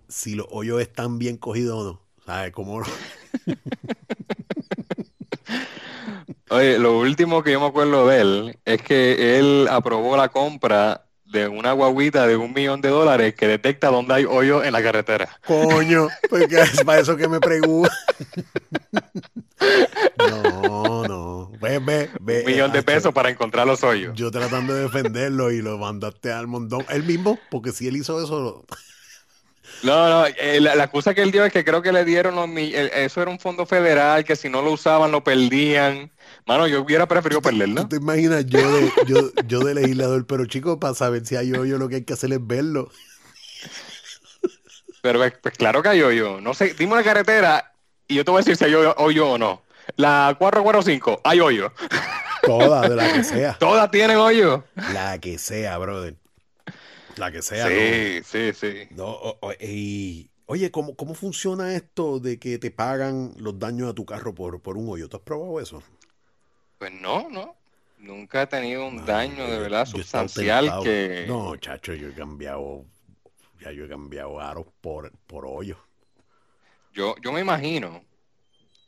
si 0.08 0.34
los 0.36 0.46
hoyos 0.50 0.80
están 0.82 1.18
bien 1.18 1.36
cogidos 1.38 1.78
o 1.80 1.84
no, 1.84 2.02
¿sabes? 2.26 2.52
Como 2.52 2.82
Oye, 6.50 6.78
lo 6.78 6.98
último 6.98 7.42
que 7.42 7.52
yo 7.52 7.60
me 7.60 7.66
acuerdo 7.66 8.06
de 8.08 8.20
él 8.20 8.58
es 8.64 8.82
que 8.82 9.38
él 9.38 9.68
aprobó 9.70 10.16
la 10.16 10.28
compra 10.30 11.04
de 11.24 11.46
una 11.46 11.70
guaguita 11.72 12.26
de 12.26 12.36
un 12.36 12.52
millón 12.52 12.80
de 12.80 12.88
dólares 12.88 13.34
que 13.36 13.46
detecta 13.46 13.88
dónde 13.88 14.14
hay 14.14 14.24
hoyo 14.24 14.64
en 14.64 14.72
la 14.72 14.82
carretera. 14.82 15.28
coño, 15.46 16.08
porque 16.28 16.60
es 16.60 16.82
para 16.82 16.98
eso 17.00 17.16
que 17.16 17.28
me 17.28 17.38
preguntan. 17.38 17.92
No, 20.18 21.04
no, 21.06 21.52
ve, 21.60 21.78
ve, 21.78 22.10
ve. 22.20 22.40
Un 22.40 22.46
millón 22.46 22.72
de 22.72 22.82
pesos 22.82 23.12
para 23.12 23.30
encontrar 23.30 23.66
los 23.66 23.82
hoyos. 23.84 24.14
Yo 24.16 24.30
tratando 24.30 24.74
de 24.74 24.82
defenderlo 24.82 25.52
y 25.52 25.62
lo 25.62 25.78
mandaste 25.78 26.32
al 26.32 26.46
montón. 26.48 26.84
Él 26.88 27.04
mismo, 27.04 27.38
porque 27.50 27.70
si 27.72 27.86
él 27.86 27.96
hizo 27.96 28.22
eso, 28.22 28.40
lo- 28.40 28.64
No, 29.82 30.08
no, 30.08 30.26
eh, 30.26 30.60
la, 30.60 30.74
la 30.74 30.84
excusa 30.84 31.14
que 31.14 31.22
él 31.22 31.30
dio 31.32 31.44
es 31.44 31.52
que 31.52 31.64
creo 31.64 31.80
que 31.80 31.92
le 31.92 32.04
dieron 32.04 32.34
los 32.34 32.46
mi- 32.48 32.74
el- 32.74 32.88
eso 32.94 33.22
era 33.22 33.30
un 33.30 33.38
fondo 33.40 33.64
federal, 33.64 34.24
que 34.24 34.36
si 34.36 34.48
no 34.50 34.60
lo 34.62 34.72
usaban 34.72 35.10
lo 35.10 35.24
perdían. 35.24 36.10
Mano, 36.46 36.66
yo 36.66 36.82
hubiera 36.82 37.06
preferido 37.08 37.40
perderlo. 37.40 37.82
¿Tú 37.82 37.88
te 37.88 37.96
imaginas 37.96 38.44
yo 38.46 38.58
de, 38.72 38.92
yo, 39.06 39.30
yo 39.46 39.60
de 39.60 39.74
legislador? 39.74 40.26
Pero 40.26 40.44
chicos, 40.46 40.78
para 40.78 40.94
saber 40.94 41.24
si 41.24 41.36
hay 41.36 41.52
hoyo, 41.52 41.78
lo 41.78 41.88
que 41.88 41.96
hay 41.96 42.04
que 42.04 42.12
hacer 42.12 42.32
es 42.32 42.46
verlo. 42.46 42.90
Pero 45.02 45.18
pues, 45.18 45.32
pues 45.42 45.54
claro 45.56 45.82
que 45.82 45.88
hay 45.88 46.02
hoyo. 46.02 46.40
No 46.40 46.52
sé, 46.54 46.74
dime 46.74 46.92
una 46.94 47.02
carretera 47.02 47.72
y 48.06 48.16
yo 48.16 48.24
te 48.24 48.30
voy 48.30 48.38
a 48.40 48.42
decir 48.44 48.56
si 48.56 48.64
hay 48.64 48.74
hoyo, 48.74 48.94
hoyo 48.98 49.30
o 49.30 49.38
no. 49.38 49.62
La 49.96 50.36
445, 50.38 51.20
hay 51.24 51.40
hoyo. 51.40 51.72
Toda, 52.42 52.88
de 52.88 52.96
la 52.96 53.12
que 53.12 53.24
sea. 53.24 53.56
Todas 53.58 53.90
tienen 53.90 54.16
hoyo. 54.18 54.64
La 54.92 55.18
que 55.18 55.38
sea, 55.38 55.78
brother. 55.78 56.16
La 57.20 57.30
que 57.30 57.42
sea, 57.42 57.68
Sí, 57.68 58.22
sí, 58.24 58.52
sí. 58.54 58.88
¿no? 58.92 59.04
No, 59.04 59.10
o- 59.12 59.38
o- 59.48 59.52
y, 59.60 60.30
oye, 60.46 60.70
¿cómo, 60.70 60.96
¿cómo 60.96 61.14
funciona 61.14 61.74
esto 61.74 62.18
de 62.18 62.38
que 62.38 62.58
te 62.58 62.70
pagan 62.70 63.34
los 63.36 63.58
daños 63.58 63.90
a 63.90 63.94
tu 63.94 64.06
carro 64.06 64.34
por, 64.34 64.60
por 64.62 64.76
un 64.78 64.88
hoyo? 64.88 65.08
¿Tú 65.08 65.18
has 65.18 65.22
probado 65.22 65.60
eso? 65.60 65.82
Pues 66.78 66.92
no, 66.92 67.28
no. 67.28 67.56
Nunca 67.98 68.42
he 68.42 68.46
tenido 68.46 68.86
un 68.88 69.04
daño 69.04 69.46
de 69.50 69.58
verdad 69.58 69.86
yo 69.86 69.98
sustancial 69.98 70.72
que... 70.82 71.26
No, 71.28 71.54
chacho, 71.56 71.92
yo 71.92 72.08
he 72.08 72.14
cambiado. 72.14 72.86
Ya 73.60 73.70
yo 73.72 73.84
he 73.84 73.88
cambiado 73.88 74.40
aros 74.40 74.66
por, 74.80 75.12
por 75.26 75.44
hoyo. 75.44 75.76
Yo, 76.94 77.14
yo 77.22 77.32
me 77.32 77.40
imagino 77.40 78.02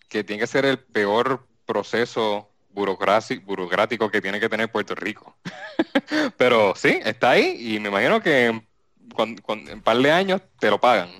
que 0.08 0.24
tiene 0.24 0.40
que 0.40 0.46
ser 0.46 0.64
el 0.64 0.78
peor 0.78 1.46
proceso 1.66 2.51
burocrático 2.74 4.10
que 4.10 4.20
tiene 4.20 4.40
que 4.40 4.48
tener 4.48 4.70
Puerto 4.70 4.94
Rico. 4.94 5.36
Pero 6.36 6.74
sí, 6.76 6.98
está 7.04 7.30
ahí 7.30 7.74
y 7.74 7.80
me 7.80 7.88
imagino 7.88 8.20
que 8.22 8.46
en, 8.46 8.66
con- 9.14 9.36
con- 9.38 9.60
en 9.68 9.74
un 9.74 9.82
par 9.82 9.96
de 9.98 10.10
años 10.10 10.40
te 10.58 10.70
lo 10.70 10.80
pagan. 10.80 11.10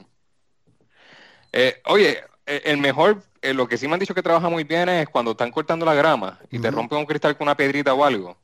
Eh, 1.53 1.81
oye, 1.87 2.19
eh, 2.47 2.63
el 2.65 2.79
mejor, 2.79 3.23
eh, 3.43 3.53
lo 3.53 3.69
que 3.69 3.77
sí 3.77 3.87
me 3.87 3.95
han 3.95 4.01
dicho 4.01 4.15
que 4.15 4.23
trabaja 4.23 4.49
muy 4.49 4.65
bien 4.65 4.89
es 4.89 5.09
cuando 5.09 5.33
están 5.33 5.51
cortando 5.51 5.85
la 5.85 5.95
grama 5.95 6.39
y 6.51 6.59
te 6.59 6.71
rompen 6.71 6.99
un 6.99 7.07
cristal 7.07 7.37
con 7.37 7.47
una 7.47 7.57
piedrita 7.57 7.93
o 7.95 8.05
algo. 8.05 8.37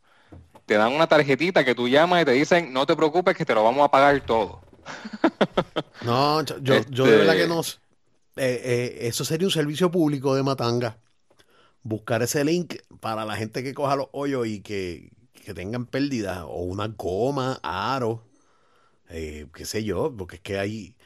Te 0.66 0.74
dan 0.74 0.92
una 0.92 1.06
tarjetita 1.06 1.64
que 1.64 1.74
tú 1.74 1.88
llamas 1.88 2.22
y 2.22 2.24
te 2.26 2.32
dicen, 2.32 2.72
no 2.72 2.84
te 2.84 2.94
preocupes 2.94 3.34
que 3.36 3.46
te 3.46 3.54
lo 3.54 3.64
vamos 3.64 3.84
a 3.84 3.90
pagar 3.90 4.20
todo. 4.20 4.60
No, 6.02 6.42
yo, 6.60 6.80
yo 6.90 7.04
de 7.04 7.16
verdad 7.16 7.34
Este- 7.36 7.42
que 7.48 7.48
no. 7.54 7.60
eh, 7.60 7.66
eh, 8.36 8.98
eso 9.02 9.24
sería 9.24 9.46
un 9.46 9.50
servicio 9.52 9.90
público 9.90 10.34
de 10.34 10.42
Matanga. 10.42 10.98
Buscar 11.82 12.22
ese 12.22 12.44
link 12.44 12.76
para 13.00 13.24
la 13.24 13.36
gente 13.36 13.62
que 13.62 13.74
coja 13.74 13.96
los 13.96 14.08
hoyos 14.12 14.46
y 14.46 14.60
que, 14.60 15.10
que 15.44 15.54
tengan 15.54 15.86
pérdidas. 15.86 16.40
O 16.42 16.62
una 16.62 16.88
goma, 16.88 17.60
aro, 17.62 18.24
eh, 19.08 19.46
qué 19.54 19.64
sé 19.64 19.84
yo, 19.84 20.14
porque 20.16 20.36
es 20.36 20.42
que 20.42 20.58
hay. 20.58 20.96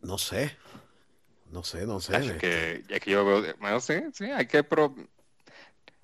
No 0.00 0.18
sé. 0.18 0.56
No 1.50 1.62
sé, 1.62 1.86
no 1.86 2.00
sé. 2.00 2.16
Es 2.16 2.32
que, 2.32 2.84
es 2.88 3.00
que 3.00 3.10
yo 3.10 3.24
veo, 3.24 3.54
bueno, 3.60 3.80
sí, 3.80 3.94
sí, 4.12 4.24
hay 4.24 4.46
que... 4.46 4.62
Pro... 4.62 4.94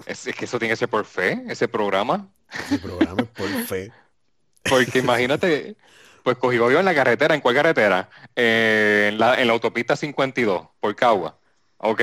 Es, 0.06 0.26
es, 0.26 0.34
que 0.34 0.46
eso 0.46 0.58
tiene 0.58 0.72
que 0.72 0.76
ser 0.76 0.88
por 0.88 1.04
fe, 1.04 1.44
ese 1.48 1.68
programa. 1.68 2.28
Ese 2.66 2.78
programa 2.78 3.22
es 3.22 3.28
por 3.28 3.48
fe. 3.66 3.92
Porque 4.62 5.00
imagínate, 5.00 5.76
pues 6.22 6.36
cogí 6.36 6.56
yo 6.56 6.78
en 6.78 6.84
la 6.84 6.94
carretera, 6.94 7.34
¿en 7.34 7.40
cuál 7.40 7.54
carretera? 7.54 8.08
Eh, 8.36 9.10
en, 9.12 9.18
la, 9.18 9.40
en 9.40 9.46
la 9.46 9.52
autopista 9.52 9.96
52, 9.96 10.68
por 10.80 10.94
Cagua. 10.94 11.38
¿Ok? 11.78 12.00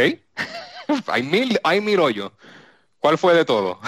hay 1.07 1.23
mil, 1.23 1.59
hay 1.63 1.81
mil 1.81 1.99
hoyos. 1.99 2.31
¿Cuál 2.99 3.17
fue 3.17 3.33
de 3.33 3.45
todo? 3.45 3.79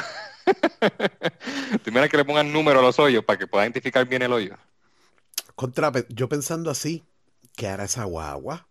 Primero 1.83 2.07
que 2.09 2.17
le 2.17 2.25
pongan 2.25 2.51
número 2.51 2.79
a 2.79 2.81
los 2.81 2.97
hoyos 2.99 3.23
para 3.25 3.37
que 3.37 3.47
pueda 3.47 3.65
identificar 3.65 4.07
bien 4.07 4.21
el 4.21 4.31
hoyo. 4.31 4.55
Contra, 5.55 5.91
yo 6.09 6.29
pensando 6.29 6.71
así, 6.71 7.03
¿qué 7.55 7.67
hará 7.67 7.83
esa 7.83 8.05
guagua? 8.05 8.67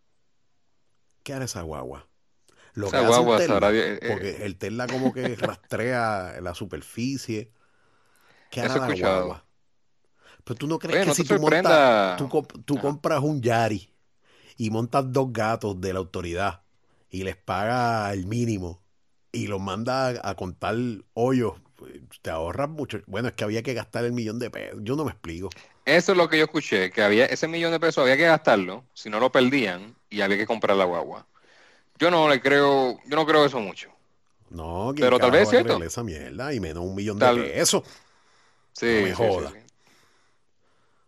¿Qué 1.23 1.35
hará 1.35 1.45
esa 1.45 1.63
guagua? 1.63 2.09
Lo 2.73 2.87
esa 2.87 3.01
que 3.01 3.07
guagua 3.07 3.37
hace 3.37 3.47
Tesla, 3.49 3.71
eh, 3.73 4.01
porque 4.09 4.45
el 4.45 4.57
Tesla 4.57 4.87
como 4.87 5.13
que 5.13 5.37
rastrea 5.37 6.41
la 6.41 6.55
superficie. 6.55 7.53
¿Qué 8.51 8.61
hará 8.61 8.77
la 8.77 8.95
guagua? 8.95 9.45
Pero 10.45 10.57
tú 10.57 10.67
no 10.67 10.79
crees 10.79 11.07
que 11.07 11.15
si 11.15 11.25
tú, 11.25 11.39
montas, 11.39 12.17
tú, 12.65 12.79
compras 12.79 13.21
un 13.21 13.43
Yari 13.43 13.93
y 14.57 14.71
montas 14.71 15.05
dos 15.13 15.33
gatos 15.33 15.79
de 15.81 15.93
la 15.93 15.99
autoridad 15.99 16.63
y 17.11 17.25
les 17.25 17.37
paga 17.37 18.13
el 18.13 18.27
mínimo 18.27 18.81
y 19.33 19.47
los 19.47 19.61
manda 19.61 20.21
a, 20.29 20.35
contar 20.35 20.77
hoyos, 21.15 21.55
te 22.23 22.31
ahorras 22.31 22.69
mucho. 22.69 23.01
Bueno, 23.07 23.29
es 23.29 23.35
que 23.35 23.45
había 23.45 23.63
que 23.63 23.75
gastar 23.75 24.05
el 24.05 24.13
millón 24.13 24.39
de 24.39 24.51
pesos. 24.51 24.81
Yo 24.83 24.97
no 24.97 25.05
me 25.05 25.13
explico. 25.13 25.51
Eso 25.85 26.13
es 26.13 26.19
lo 26.19 26.29
que 26.29 26.39
yo 26.39 26.45
escuché, 26.45 26.91
que 26.91 27.03
había 27.03 27.27
ese 27.27 27.49
millón 27.49 27.73
de 27.73 27.81
pesos 27.81 28.03
había 28.03 28.17
que 28.17 28.27
gastarlo, 28.27 28.85
si 28.95 29.11
no 29.11 29.19
lo 29.21 29.33
perdían 29.33 29.95
y 30.09 30.21
había 30.21 30.37
que 30.37 30.47
comprar 30.47 30.77
la 30.77 30.85
guagua. 30.85 31.27
Yo 31.99 32.11
no 32.11 32.29
le 32.29 32.41
creo, 32.41 32.99
yo 33.07 33.17
no 33.17 33.27
creo 33.27 33.45
eso 33.45 33.61
mucho. 33.61 33.91
No, 34.51 34.93
pero 34.97 35.19
tal 35.19 35.31
vez 35.31 35.43
es 35.43 35.51
cierto. 35.51 35.83
Esa 35.83 36.03
mierda 36.03 36.53
y 36.53 36.61
menos 36.61 36.85
un 36.85 36.95
millón 36.95 37.19
de 37.19 37.27
pesos. 37.35 37.83
Sí, 38.73 38.87
no 38.87 39.03
me 39.03 39.15
joda. 39.15 39.53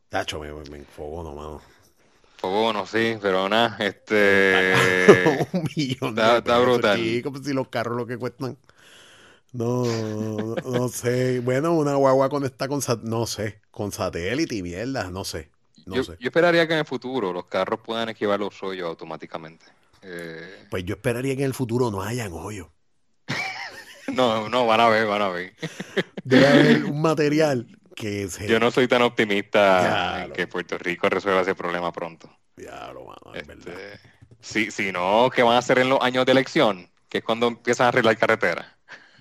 Tacho, 0.08 0.40
me, 0.40 0.52
me 0.52 0.78
enfogo 0.78 1.24
mano. 1.34 1.62
Fogono, 2.42 2.86
sí, 2.86 3.16
pero 3.22 3.48
nada, 3.48 3.76
este... 3.78 4.74
un 5.52 5.68
millón 5.76 6.16
de 6.16 6.38
está, 6.38 6.58
brutal. 6.58 7.00
como 7.22 7.40
si 7.40 7.52
los 7.52 7.68
carros 7.68 7.96
lo 7.96 8.04
que 8.04 8.18
cuestan... 8.18 8.58
No, 9.52 9.84
no 10.64 10.88
sé. 10.88 11.38
Bueno, 11.38 11.72
una 11.74 11.94
guagua 11.94 12.28
conectada 12.28 12.66
con, 12.66 12.80
no 13.04 13.26
sé, 13.26 13.60
con 13.70 13.92
satélite 13.92 14.56
y 14.56 14.62
mierda, 14.64 15.08
no 15.08 15.22
sé. 15.22 15.52
No 15.86 15.94
yo, 15.94 16.02
sé. 16.02 16.16
yo 16.18 16.26
esperaría 16.30 16.66
que 16.66 16.72
en 16.72 16.80
el 16.80 16.84
futuro 16.84 17.32
los 17.32 17.44
carros 17.44 17.78
puedan 17.78 18.08
esquivar 18.08 18.40
los 18.40 18.60
hoyos 18.60 18.88
automáticamente. 18.88 19.66
Eh... 20.02 20.66
Pues 20.68 20.82
yo 20.84 20.96
esperaría 20.96 21.36
que 21.36 21.42
en 21.42 21.46
el 21.46 21.54
futuro 21.54 21.92
no 21.92 22.02
hayan 22.02 22.32
hoyos. 22.32 22.66
no, 24.12 24.48
no, 24.48 24.66
van 24.66 24.80
a 24.80 24.88
ver, 24.88 25.06
van 25.06 25.22
a 25.22 25.28
ver. 25.28 25.54
Debe 26.24 26.46
haber 26.48 26.84
un 26.86 27.02
material 27.02 27.68
que 27.94 28.28
Yo 28.46 28.60
no 28.60 28.70
soy 28.70 28.88
tan 28.88 29.02
optimista 29.02 30.24
en 30.24 30.32
que 30.32 30.46
Puerto 30.46 30.78
Rico 30.78 31.08
resuelva 31.08 31.42
ese 31.42 31.54
problema 31.54 31.92
pronto. 31.92 32.30
Ya 32.56 32.92
lo 32.92 33.04
mano, 33.04 33.34
es 33.34 33.46
verdad. 33.46 33.74
Si, 34.40 34.70
si 34.70 34.92
no, 34.92 35.30
¿qué 35.34 35.42
van 35.42 35.54
a 35.54 35.58
hacer 35.58 35.78
en 35.78 35.88
los 35.88 36.00
años 36.02 36.26
de 36.26 36.32
elección? 36.32 36.90
Que 37.08 37.18
es 37.18 37.24
cuando 37.24 37.46
empiezan 37.46 37.86
a 37.86 37.88
arreglar 37.88 38.16
carreteras. 38.18 38.66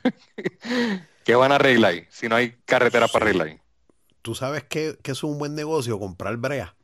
¿Qué 1.24 1.36
van 1.36 1.52
a 1.52 1.56
arreglar 1.56 2.06
si 2.10 2.28
no 2.28 2.36
hay 2.36 2.54
carretera 2.66 3.08
para 3.08 3.26
arreglar? 3.26 3.62
Tú 4.22 4.36
sabes 4.36 4.64
que, 4.64 4.98
es 5.04 5.24
un 5.24 5.38
buen 5.38 5.56
negocio 5.56 6.00
comprar 6.00 6.38
brea 6.38 6.76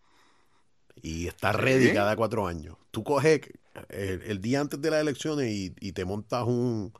y 1.01 1.27
estar 1.27 1.59
ready 1.61 1.93
cada 1.93 2.15
cuatro 2.15 2.47
años. 2.47 2.77
Tú 2.91 3.03
coges 3.03 3.41
el, 3.89 4.41
día 4.41 4.61
antes 4.61 4.81
de 4.81 4.91
las 4.91 5.01
elecciones 5.01 5.51
y, 5.51 5.91
te 5.91 6.05
montas 6.05 6.43
un, 6.45 6.93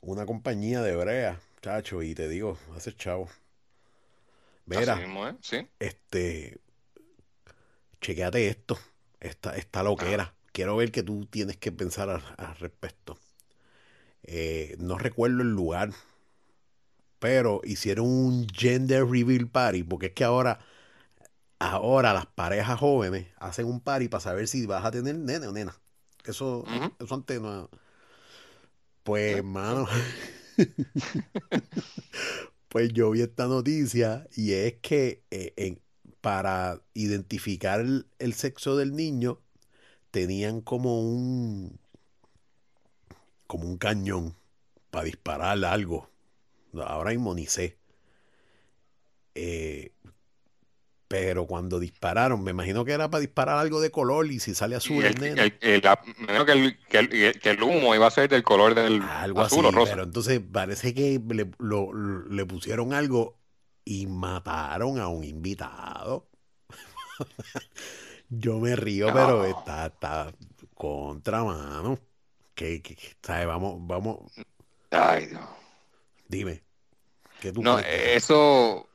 una 0.00 0.26
compañía 0.26 0.82
de 0.82 0.96
brea, 0.96 1.40
chacho, 1.62 2.02
y 2.02 2.14
te 2.14 2.28
digo, 2.28 2.58
haces 2.76 2.96
chavo. 2.96 3.28
Mira, 4.78 5.00
este, 5.80 6.60
chequeate 8.00 8.48
esto, 8.48 8.78
esta, 9.18 9.56
esta 9.56 9.82
loquera. 9.82 10.34
Quiero 10.52 10.76
ver 10.76 10.92
que 10.92 11.02
tú 11.02 11.26
tienes 11.26 11.56
que 11.56 11.72
pensar 11.72 12.08
al 12.08 12.56
respecto. 12.56 13.18
Eh, 14.22 14.76
no 14.78 14.98
recuerdo 14.98 15.42
el 15.42 15.50
lugar, 15.50 15.90
pero 17.18 17.60
hicieron 17.64 18.06
un 18.06 18.46
gender 18.48 19.06
reveal 19.06 19.48
party, 19.48 19.82
porque 19.82 20.06
es 20.06 20.12
que 20.12 20.24
ahora, 20.24 20.60
ahora 21.58 22.12
las 22.12 22.26
parejas 22.26 22.78
jóvenes 22.78 23.28
hacen 23.38 23.66
un 23.66 23.80
party 23.80 24.08
para 24.08 24.20
saber 24.20 24.46
si 24.46 24.66
vas 24.66 24.84
a 24.84 24.90
tener 24.90 25.16
nene 25.16 25.48
o 25.48 25.52
nena. 25.52 25.74
Eso, 26.24 26.64
eso 26.98 27.14
antes 27.14 27.40
no. 27.40 27.70
Pues, 29.02 29.36
hermano. 29.36 29.88
pues 32.70 32.92
yo 32.92 33.10
vi 33.10 33.22
esta 33.22 33.48
noticia 33.48 34.28
y 34.36 34.52
es 34.52 34.74
que 34.74 35.24
eh, 35.32 35.76
para 36.20 36.80
identificar 36.94 37.80
el, 37.80 38.34
sexo 38.34 38.76
del 38.76 38.94
niño 38.94 39.40
tenían 40.12 40.60
como 40.60 41.02
un 41.02 41.80
como 43.48 43.66
un 43.66 43.76
cañón 43.76 44.36
para 44.92 45.04
disparar 45.06 45.64
algo. 45.64 46.08
Ahora 46.74 47.12
inmonicé. 47.12 47.76
Eh, 49.34 49.92
pero 51.10 51.44
cuando 51.44 51.80
dispararon, 51.80 52.40
me 52.44 52.52
imagino 52.52 52.84
que 52.84 52.92
era 52.92 53.10
para 53.10 53.20
disparar 53.20 53.58
algo 53.58 53.80
de 53.80 53.90
color 53.90 54.30
y 54.30 54.38
si 54.38 54.54
sale 54.54 54.76
azul 54.76 55.04
el, 55.04 55.18
me 55.18 55.30
imagino 55.30 56.46
que 56.46 57.50
el, 57.50 57.62
humo 57.64 57.96
iba 57.96 58.06
a 58.06 58.10
ser 58.12 58.28
del 58.28 58.44
color 58.44 58.76
del 58.76 59.02
algo 59.02 59.40
azul 59.40 59.66
así, 59.66 59.76
Pero 59.90 60.04
entonces 60.04 60.40
parece 60.40 60.94
que 60.94 61.20
le, 61.30 61.50
le 62.30 62.46
pusieron 62.46 62.94
algo 62.94 63.40
y 63.84 64.06
mataron 64.06 65.00
a 65.00 65.08
un 65.08 65.24
invitado. 65.24 66.28
Yo 68.28 68.60
me 68.60 68.76
río, 68.76 69.12
pero 69.12 69.44
está, 69.46 69.86
está 69.86 70.32
contra 70.76 71.42
mano. 71.42 71.98
Que, 72.54 72.80
Vamos, 73.26 73.78
vamos. 73.80 74.18
Ay, 74.92 75.26
Dios. 75.26 75.42
Dime. 76.28 76.62
¿qué 77.40 77.50
tú 77.50 77.62
no, 77.62 77.80
eso. 77.80 78.86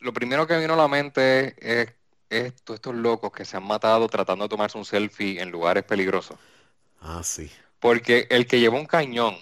Lo 0.00 0.12
primero 0.12 0.46
que 0.46 0.58
vino 0.58 0.74
a 0.74 0.76
la 0.76 0.88
mente 0.88 1.54
es, 1.60 1.92
es 2.28 2.54
todos 2.62 2.78
estos 2.78 2.94
locos 2.94 3.32
que 3.32 3.44
se 3.44 3.56
han 3.56 3.64
matado 3.64 4.08
tratando 4.08 4.44
de 4.44 4.48
tomarse 4.48 4.78
un 4.78 4.84
selfie 4.84 5.40
en 5.40 5.50
lugares 5.50 5.84
peligrosos. 5.84 6.38
Ah, 7.00 7.22
sí. 7.22 7.50
Porque 7.78 8.26
el 8.30 8.46
que 8.46 8.60
lleva 8.60 8.78
un 8.78 8.86
cañón 8.86 9.36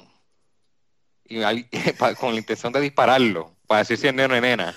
y 1.28 1.40
con 2.18 2.32
la 2.32 2.38
intención 2.38 2.72
de 2.72 2.80
dispararlo, 2.80 3.52
para 3.66 3.80
decir 3.80 3.98
si 3.98 4.08
es 4.08 4.14
neno 4.14 4.34
o 4.34 4.40
nena, 4.40 4.74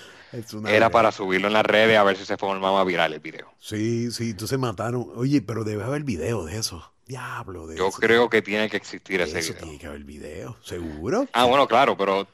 era 0.68 0.90
para 0.90 1.12
subirlo 1.12 1.48
en 1.48 1.54
las 1.54 1.64
redes 1.64 1.98
a 1.98 2.04
ver 2.04 2.16
si 2.16 2.24
se 2.24 2.36
formaba 2.36 2.84
viral 2.84 3.12
el 3.12 3.20
video. 3.20 3.52
Sí, 3.58 4.10
sí, 4.10 4.30
entonces 4.30 4.58
mataron. 4.58 5.10
Oye, 5.14 5.42
pero 5.42 5.64
debe 5.64 5.84
haber 5.84 6.04
video 6.04 6.44
de 6.44 6.58
eso. 6.58 6.91
Diablo 7.06 7.66
de 7.66 7.76
Yo 7.76 7.90
creo 7.90 8.30
que 8.30 8.42
tiene 8.42 8.70
que 8.70 8.76
existir 8.76 9.20
ese 9.20 9.40
eso 9.40 9.52
video. 9.52 9.64
Tiene 9.64 9.78
que 9.78 9.86
haber 9.86 10.04
video, 10.04 10.56
seguro. 10.62 11.28
Ah, 11.32 11.44
bueno, 11.44 11.66
claro, 11.66 11.96
pero 11.96 12.26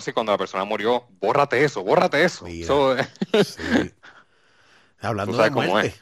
si 0.00 0.12
cuando 0.12 0.32
la 0.32 0.38
persona 0.38 0.64
murió, 0.64 1.06
bórrate 1.20 1.64
eso, 1.64 1.82
bórrate 1.82 2.22
eso. 2.24 2.46
Hablando 5.00 5.42
de 5.42 5.50
muerte. 5.50 5.94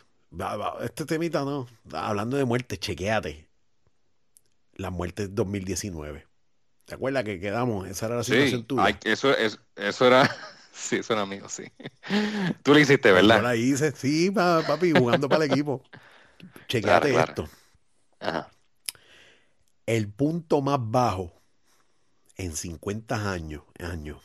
Este 0.83 1.07
temita 1.07 1.45
no. 1.45 1.67
Hablando 1.93 2.37
de 2.37 2.45
muerte, 2.45 2.79
chequeate. 2.79 3.49
La 4.75 4.91
muerte 4.91 5.25
es 5.25 5.35
2019. 5.35 6.27
¿Te 6.85 6.95
acuerdas 6.95 7.25
que 7.25 7.41
quedamos? 7.41 7.87
Esa 7.89 8.07
era 8.07 8.17
la 8.17 8.25
situación 8.25 8.65
tuya. 8.65 8.99
eso, 9.05 9.35
eso 9.37 10.07
era. 10.07 10.31
Sí, 10.79 10.95
eso 10.95 11.13
era 11.13 11.27
mío, 11.27 11.49
sí. 11.49 11.65
Tú 12.63 12.73
lo 12.73 12.79
hiciste, 12.79 13.11
¿verdad? 13.11 13.39
Yo 13.39 13.43
la 13.43 13.57
hice, 13.57 13.91
sí, 13.91 14.31
papi, 14.31 14.93
jugando 14.93 15.29
para 15.29 15.45
el 15.45 15.51
equipo. 15.51 15.83
Chequeate 16.69 17.19
esto. 17.19 17.49
El 19.87 20.11
punto 20.11 20.61
más 20.61 20.79
bajo 20.81 21.33
en 22.37 22.55
50 22.55 23.31
años, 23.31 23.63
años 23.79 24.23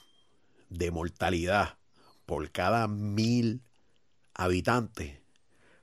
de 0.70 0.92
mortalidad 0.92 1.78
por 2.26 2.52
cada 2.52 2.88
mil 2.88 3.62
habitantes 4.34 5.20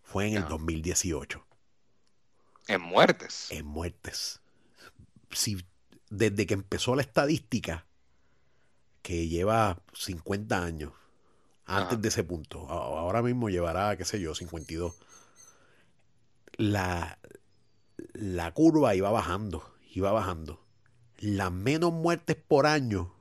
fue 0.02 0.28
en 0.28 0.36
el 0.36 0.48
2018. 0.48 1.46
En 2.66 2.80
muertes. 2.80 3.50
En 3.50 3.66
muertes. 3.66 4.40
Si, 5.30 5.64
desde 6.08 6.46
que 6.46 6.54
empezó 6.54 6.94
la 6.94 7.02
estadística, 7.02 7.86
que 9.02 9.28
lleva 9.28 9.80
50 9.92 10.62
años, 10.62 10.92
antes 11.64 12.00
de 12.02 12.08
ese 12.08 12.24
punto, 12.24 12.68
ahora 12.68 13.22
mismo 13.22 13.48
llevará, 13.48 13.96
qué 13.96 14.04
sé 14.04 14.20
yo, 14.20 14.34
52. 14.34 14.94
La, 16.56 17.18
la 18.12 18.52
curva 18.52 18.94
iba 18.94 19.10
bajando, 19.10 19.64
iba 19.94 20.12
bajando. 20.12 20.62
Las 21.18 21.50
menos 21.52 21.92
muertes 21.92 22.36
por 22.36 22.66
año 22.66 23.12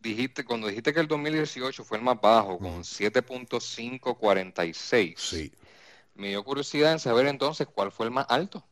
dijiste, 0.00 0.44
cuando 0.44 0.68
dijiste 0.68 0.94
que 0.94 1.00
el 1.00 1.08
2018 1.08 1.84
fue 1.84 1.98
el 1.98 2.04
más 2.04 2.20
bajo, 2.20 2.58
con 2.58 2.84
7.546. 2.84 5.16
Sí. 5.16 5.52
Me 6.14 6.28
dio 6.28 6.44
curiosidad 6.44 6.92
en 6.92 7.00
saber 7.00 7.26
entonces 7.26 7.66
cuál 7.66 7.90
fue 7.90 8.06
el 8.06 8.12
más 8.12 8.26
alto. 8.28 8.64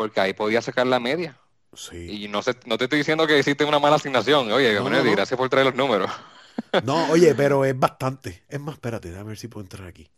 Porque 0.00 0.18
ahí 0.18 0.32
podía 0.32 0.62
sacar 0.62 0.86
la 0.86 0.98
media. 0.98 1.38
Sí. 1.74 2.24
Y 2.24 2.28
no, 2.28 2.40
sé, 2.40 2.56
no 2.64 2.78
te 2.78 2.84
estoy 2.84 3.00
diciendo 3.00 3.26
que 3.26 3.38
hiciste 3.38 3.66
una 3.66 3.78
mala 3.78 3.96
asignación. 3.96 4.50
Oye, 4.50 4.72
gracias 5.12 5.36
por 5.36 5.50
traer 5.50 5.66
los 5.66 5.74
números. 5.74 6.10
No, 6.84 7.10
oye, 7.10 7.34
pero 7.34 7.64
es 7.64 7.78
bastante. 7.78 8.44
Es 8.48 8.60
más, 8.60 8.74
espérate, 8.74 9.10
déjame 9.10 9.28
ver 9.28 9.38
si 9.38 9.48
puedo 9.48 9.62
entrar 9.62 9.88
aquí. 9.88 10.10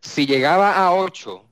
Si 0.00 0.26
llegaba 0.26 0.76
a 0.76 0.92
8 0.92 1.44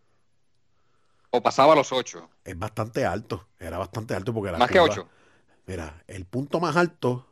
o 1.30 1.42
pasaba 1.42 1.74
a 1.74 1.76
los 1.76 1.92
8. 1.92 2.30
Es 2.44 2.58
bastante 2.58 3.04
alto. 3.04 3.48
Era 3.58 3.78
bastante 3.78 4.14
alto 4.14 4.32
porque 4.32 4.52
la 4.52 4.58
Más 4.58 4.70
que 4.70 4.80
8. 4.80 5.08
Mira, 5.66 6.02
el 6.06 6.26
punto 6.26 6.60
más 6.60 6.76
alto, 6.76 7.26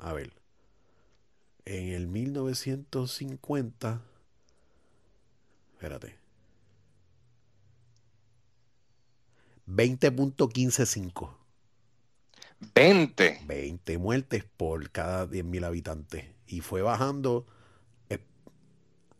a 0.00 0.12
ver, 0.12 0.32
en 1.64 1.92
el 1.92 2.06
1950, 2.06 4.00
espérate, 5.72 6.23
20.155. 9.66 11.36
20. 12.74 13.40
20 13.46 13.98
muertes 13.98 14.44
por 14.56 14.90
cada 14.90 15.26
10.000 15.26 15.64
habitantes. 15.64 16.26
Y 16.46 16.60
fue 16.60 16.82
bajando 16.82 17.46
eh, 18.08 18.20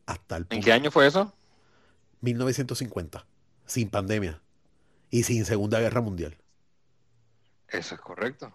hasta 0.06 0.36
el 0.36 0.44
punto. 0.46 0.56
¿En 0.56 0.62
qué 0.62 0.72
año 0.72 0.90
fue 0.90 1.06
eso? 1.06 1.32
1950, 2.20 3.26
sin 3.66 3.90
pandemia 3.90 4.42
y 5.10 5.24
sin 5.24 5.44
Segunda 5.44 5.80
Guerra 5.80 6.00
Mundial. 6.00 6.36
Eso 7.68 7.94
es 7.94 8.00
correcto. 8.00 8.52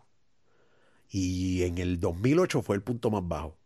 Y 1.09 1.63
en 1.63 1.77
el 1.77 1.99
2008 1.99 2.61
fue 2.61 2.75
el 2.75 2.83
punto 2.83 3.09
más 3.09 3.27
bajo. 3.27 3.57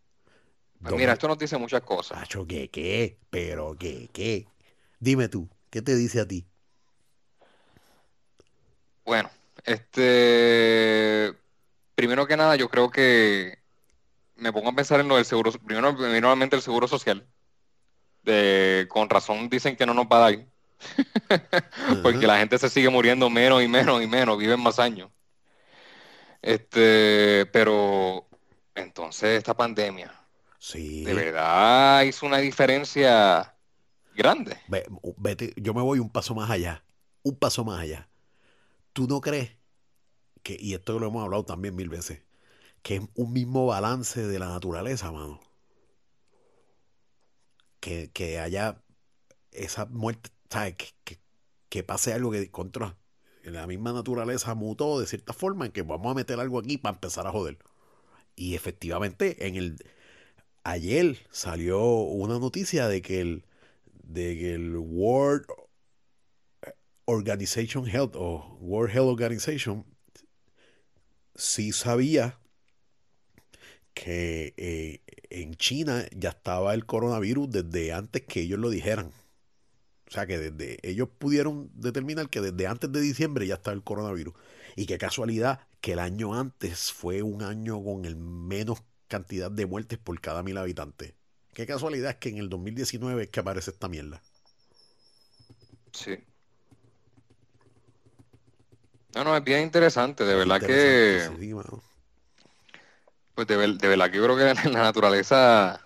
Pues 0.82 0.96
mira, 0.96 1.14
esto 1.14 1.28
nos 1.28 1.38
dice 1.38 1.58
muchas 1.58 1.82
cosas. 1.82 2.18
Macho, 2.20 2.46
¿qué, 2.46 2.70
qué? 2.70 3.18
Pero, 3.30 3.76
¿qué, 3.78 4.10
qué? 4.12 4.48
Dime 5.00 5.30
tú, 5.30 5.50
¿qué 5.70 5.82
te 5.82 5.96
dice 5.96 6.20
a 6.20 6.28
ti? 6.28 6.46
Bueno, 9.06 9.30
este, 9.66 11.34
primero 11.96 12.28
que 12.28 12.38
nada, 12.38 12.56
yo 12.56 12.70
creo 12.70 12.90
que 12.90 13.60
me 14.36 14.52
pongo 14.52 14.70
a 14.70 14.76
pensar 14.76 15.00
en 15.00 15.08
lo 15.08 15.16
del 15.16 15.26
seguro, 15.26 15.52
primero, 15.52 15.94
normalmente 15.94 16.56
el 16.56 16.62
seguro 16.62 16.88
social. 16.88 17.26
De, 18.24 18.88
con 18.90 19.10
razón 19.10 19.50
dicen 19.50 19.76
que 19.76 19.86
no 19.86 19.94
nos 19.94 20.06
va 20.06 20.18
a 20.18 20.32
dar. 20.32 20.46
Porque 22.04 22.28
la 22.28 22.40
gente 22.40 22.58
se 22.58 22.70
sigue 22.70 22.90
muriendo 22.90 23.30
menos 23.30 23.64
y 23.64 23.68
menos 23.68 24.02
y 24.02 24.08
menos, 24.08 24.38
viven 24.38 24.60
más 24.60 24.80
años. 24.80 25.10
Este, 26.42 27.46
pero 27.54 28.28
entonces 28.76 29.38
esta 29.38 29.56
pandemia, 29.56 30.14
sí. 30.60 31.06
de 31.06 31.14
verdad 31.14 32.04
hizo 32.04 32.26
una 32.26 32.40
diferencia 32.40 33.56
grande. 34.14 34.58
Vete, 35.18 35.54
yo 35.56 35.74
me 35.74 35.82
voy 35.82 36.00
un 36.00 36.10
paso 36.10 36.36
más 36.36 36.50
allá, 36.50 36.84
un 37.24 37.38
paso 37.38 37.64
más 37.64 37.80
allá. 37.80 38.10
¿Tú 38.94 39.08
no 39.08 39.22
crees 39.22 39.52
que, 40.44 40.58
y 40.60 40.74
esto 40.76 41.00
lo 41.00 41.08
hemos 41.08 41.24
hablado 41.24 41.46
también 41.46 41.76
mil 41.76 41.90
veces, 41.90 42.24
que 42.84 42.98
es 42.98 43.02
un 43.16 43.34
mismo 43.34 43.66
balance 43.68 44.26
de 44.26 44.40
la 44.40 44.48
naturaleza, 44.50 45.12
mano? 45.12 45.40
Que, 47.80 48.12
que 48.12 48.40
haya 48.40 48.82
esa 49.52 49.86
muerte, 49.88 50.30
¿sabes? 50.50 50.76
Que, 51.04 51.20
que, 51.70 51.84
pase 51.84 52.14
algo 52.14 52.32
que 52.32 52.52
contra 52.52 52.98
la 53.44 53.68
misma 53.68 53.94
naturaleza 53.94 54.54
mutó 54.56 55.00
de 55.00 55.08
cierta 55.08 55.34
forma 55.34 55.66
en 55.66 55.72
que 55.72 55.82
vamos 55.82 56.12
a 56.12 56.16
meter 56.16 56.40
algo 56.40 56.60
aquí 56.60 56.78
para 56.78 56.96
empezar 56.96 57.28
a 57.28 57.32
joder. 57.32 57.58
Y 58.36 58.56
efectivamente, 58.56 59.48
en 59.48 59.56
el 59.56 59.78
ayer 60.64 61.18
salió 61.32 61.82
una 61.84 62.40
noticia 62.40 62.88
de 62.88 63.02
que 63.02 63.22
el 63.22 63.46
de 64.04 64.38
que 64.38 64.54
el 64.56 64.78
World 64.78 65.46
Organization 67.06 67.88
Health 67.88 68.16
o 68.16 68.58
World 68.62 68.96
Health 68.96 69.10
Organization 69.10 69.86
sí 71.36 71.72
sabía 71.72 72.40
que 73.94 74.54
eh, 74.58 75.02
en 75.30 75.56
China 75.56 76.06
ya 76.16 76.30
estaba 76.30 76.74
el 76.74 76.86
coronavirus 76.86 77.50
desde 77.50 77.94
antes 77.94 78.24
que 78.24 78.42
ellos 78.42 78.60
lo 78.60 78.70
dijeran. 78.70 79.12
O 80.08 80.12
sea 80.12 80.28
que 80.28 80.38
desde 80.38 80.78
ellos 80.88 81.10
pudieron 81.18 81.72
determinar 81.74 82.30
que 82.30 82.42
desde 82.42 82.68
antes 82.68 82.92
de 82.92 83.02
diciembre 83.02 83.48
ya 83.48 83.56
estaba 83.56 83.74
el 83.74 83.84
coronavirus. 83.84 84.34
Y 84.76 84.86
qué 84.86 84.98
casualidad 84.98 85.68
que 85.82 85.94
el 85.94 86.00
año 86.00 86.36
antes 86.36 86.92
fue 86.92 87.24
un 87.24 87.42
año 87.42 87.84
con 87.84 88.06
el 88.06 88.16
menos 88.16 88.84
cantidad 89.08 89.52
de 89.52 89.66
muertes 89.66 90.00
por 90.00 90.20
cada 90.22 90.44
mil 90.44 90.58
habitantes. 90.58 91.14
Qué 91.54 91.66
casualidad 91.66 92.18
que 92.18 92.30
en 92.30 92.38
el 92.38 92.50
2019 92.50 93.24
es 93.24 93.30
que 93.30 93.40
aparece 93.40 93.72
esta 93.72 93.88
mierda. 93.88 94.24
Sí. 95.92 96.18
No, 99.16 99.24
no, 99.24 99.38
es 99.38 99.44
bien 99.44 99.62
interesante, 99.62 100.26
de 100.26 100.36
verdad 100.36 100.60
que... 100.60 101.30
pues 103.36 103.48
de, 103.48 103.58
verdad 103.58 104.12
que 104.12 104.18
yo 104.18 104.24
creo 104.24 104.38
que 104.38 104.54
la 104.70 104.84
naturaleza 104.84 105.80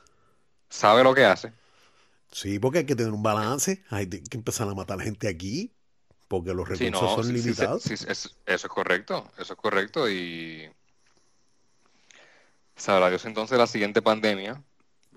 sabe 0.69 1.03
lo 1.03 1.13
que 1.13 1.25
hace. 1.25 1.53
Sí, 2.31 2.59
porque 2.59 2.79
hay 2.79 2.85
que 2.85 2.95
tener 2.95 3.13
un 3.13 3.23
balance, 3.23 3.83
hay 3.89 4.07
que 4.07 4.37
empezar 4.37 4.67
a 4.67 4.73
matar 4.73 4.99
gente 4.99 5.27
aquí, 5.27 5.73
porque 6.27 6.53
los 6.53 6.67
recursos 6.67 7.15
son 7.15 7.33
limitados. 7.33 7.83
Sí, 7.83 7.93
eso 7.93 8.29
es 8.45 8.63
correcto, 8.67 9.31
eso 9.37 9.53
es 9.53 9.59
correcto 9.59 10.09
y 10.09 10.69
sabrá 12.75 13.09
Dios 13.09 13.25
entonces 13.25 13.57
la 13.57 13.65
siguiente 13.65 14.01
pandemia 14.01 14.61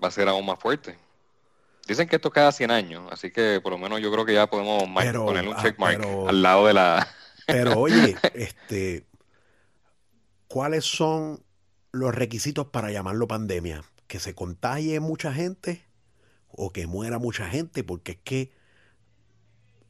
va 0.03 0.07
a 0.07 0.11
ser 0.11 0.27
aún 0.29 0.45
más 0.45 0.59
fuerte. 0.59 0.97
Dicen 1.87 2.07
que 2.07 2.15
esto 2.15 2.31
cada 2.31 2.51
100 2.51 2.71
años, 2.71 3.03
así 3.11 3.31
que 3.31 3.59
por 3.61 3.73
lo 3.73 3.77
menos 3.77 3.99
yo 3.99 4.11
creo 4.11 4.25
que 4.25 4.33
ya 4.33 4.47
podemos 4.47 4.83
poner 4.83 5.17
un 5.17 5.55
ah, 5.55 5.61
checkmark 5.61 6.03
al 6.27 6.41
lado 6.41 6.67
de 6.67 6.73
la... 6.73 7.15
Pero 7.47 7.79
oye, 7.79 8.15
este, 8.33 9.05
¿cuáles 10.47 10.85
son 10.85 11.43
los 11.91 12.13
requisitos 12.13 12.67
para 12.67 12.91
llamarlo 12.91 13.27
pandemia? 13.27 13.83
¿Que 14.07 14.19
se 14.19 14.35
contagie 14.35 14.99
mucha 14.99 15.33
gente 15.33 15.81
o 16.47 16.71
que 16.71 16.87
muera 16.87 17.19
mucha 17.19 17.47
gente? 17.47 17.83
Porque 17.83 18.13
es 18.13 18.17
que 18.23 18.51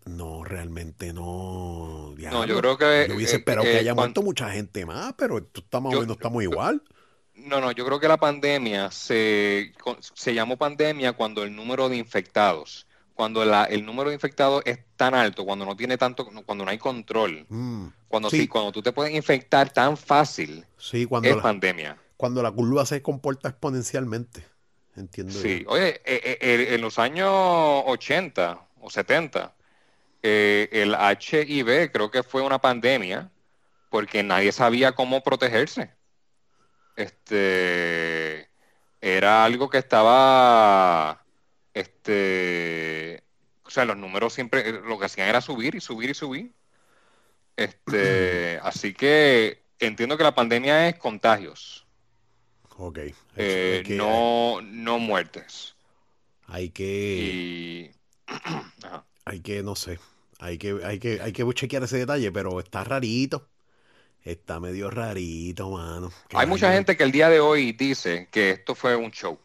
no, 0.06 0.44
realmente 0.44 1.14
no. 1.14 2.16
no, 2.18 2.46
yo 2.46 2.58
creo 2.58 2.78
que. 2.78 3.06
Yo 3.08 3.16
hubiese 3.16 3.36
eh, 3.36 3.40
esperado 3.40 3.64
que 3.64 3.74
eh, 3.74 3.80
haya 3.80 3.94
muerto 3.94 4.22
mucha 4.22 4.50
gente 4.50 4.86
más, 4.86 5.14
pero 5.18 5.38
estamos, 5.38 5.94
yo, 5.94 6.04
estamos 6.04 6.44
igual. 6.44 6.82
No, 7.36 7.62
no, 7.62 7.72
yo 7.72 7.86
creo 7.86 8.00
que 8.00 8.08
la 8.08 8.18
pandemia 8.18 8.92
se, 8.92 9.74
se 10.14 10.34
llamó 10.34 10.58
pandemia 10.58 11.14
cuando 11.14 11.44
el 11.44 11.56
número 11.56 11.90
de 11.90 11.98
infectados 11.98 12.88
cuando 13.22 13.44
el 13.44 13.86
número 13.86 14.10
de 14.10 14.16
infectados 14.16 14.64
es 14.66 14.80
tan 14.96 15.14
alto, 15.14 15.46
cuando 15.46 15.64
no 15.64 15.76
tiene 15.76 15.96
tanto, 15.96 16.28
cuando 16.44 16.66
no 16.66 16.72
hay 16.72 16.80
control, 16.80 17.46
mm, 17.48 17.86
cuando 18.08 18.32
sí. 18.32 18.48
cuando 18.48 18.72
tú 18.72 18.82
te 18.82 18.92
puedes 18.92 19.14
infectar 19.14 19.72
tan 19.72 19.96
fácil, 19.96 20.66
sí, 20.76 21.06
cuando 21.06 21.30
es 21.30 21.36
pandemia. 21.36 21.96
Cuando 22.18 22.42
la 22.42 22.50
curva 22.50 22.84
se 22.84 23.04
comporta 23.04 23.50
exponencialmente, 23.50 24.44
entiendo. 24.96 25.34
Sí, 25.34 25.64
oye, 25.68 26.02
eh, 26.04 26.40
eh, 26.42 26.68
en 26.72 26.82
los 26.82 26.98
años 26.98 27.30
80 27.86 28.60
o 28.80 28.90
70, 28.90 29.54
eh, 30.24 30.68
el 30.72 30.96
HIV 30.96 31.92
creo 31.92 32.10
que 32.10 32.24
fue 32.24 32.42
una 32.42 32.60
pandemia 32.60 33.30
porque 33.92 34.24
nadie 34.24 34.52
sabía 34.52 34.94
cómo 34.94 35.22
protegerse. 35.22 35.94
Este 36.96 38.50
era 39.00 39.46
algo 39.46 39.70
que 39.70 39.78
estaba 39.78 41.21
este, 41.74 43.24
o 43.64 43.70
sea, 43.70 43.86
los 43.86 43.98
números 43.98 44.34
siempre 44.34 44.68
eh, 44.68 44.82
lo 44.86 45.00
que 45.00 45.06
hacían 45.06 45.30
era 45.30 45.42
subir 45.42 45.76
y 45.76 45.82
subir 45.82 46.10
y 46.10 46.14
subir. 46.14 46.54
Este, 47.56 48.60
así 48.64 48.94
que 48.94 49.64
entiendo 49.80 50.18
que 50.18 50.24
la 50.24 50.36
pandemia 50.36 50.90
es 50.90 50.96
contagios. 50.96 51.86
Ok. 52.78 53.00
Eh, 53.38 53.84
no, 53.90 54.60
no 54.62 55.00
muertes. 55.00 55.76
Hay 56.48 56.70
que. 56.70 57.94
Hay 59.24 59.40
que, 59.42 59.62
no 59.62 59.76
sé. 59.76 60.00
Hay 60.40 60.58
que, 60.58 60.80
hay 60.84 60.98
que, 61.00 61.22
hay 61.22 61.32
que 61.32 61.46
chequear 61.54 61.84
ese 61.84 62.00
detalle, 62.00 62.32
pero 62.32 62.60
está 62.60 62.84
rarito. 62.84 63.48
Está 64.24 64.60
medio 64.60 64.90
rarito, 64.90 65.70
mano. 65.70 66.12
Hay 66.34 66.48
mucha 66.48 66.74
gente 66.74 66.98
que 66.98 67.04
el 67.04 67.12
día 67.12 67.30
de 67.30 67.40
hoy 67.40 67.72
dice 67.72 68.28
que 68.32 68.50
esto 68.50 68.74
fue 68.74 68.96
un 68.96 69.12
show. 69.12 69.40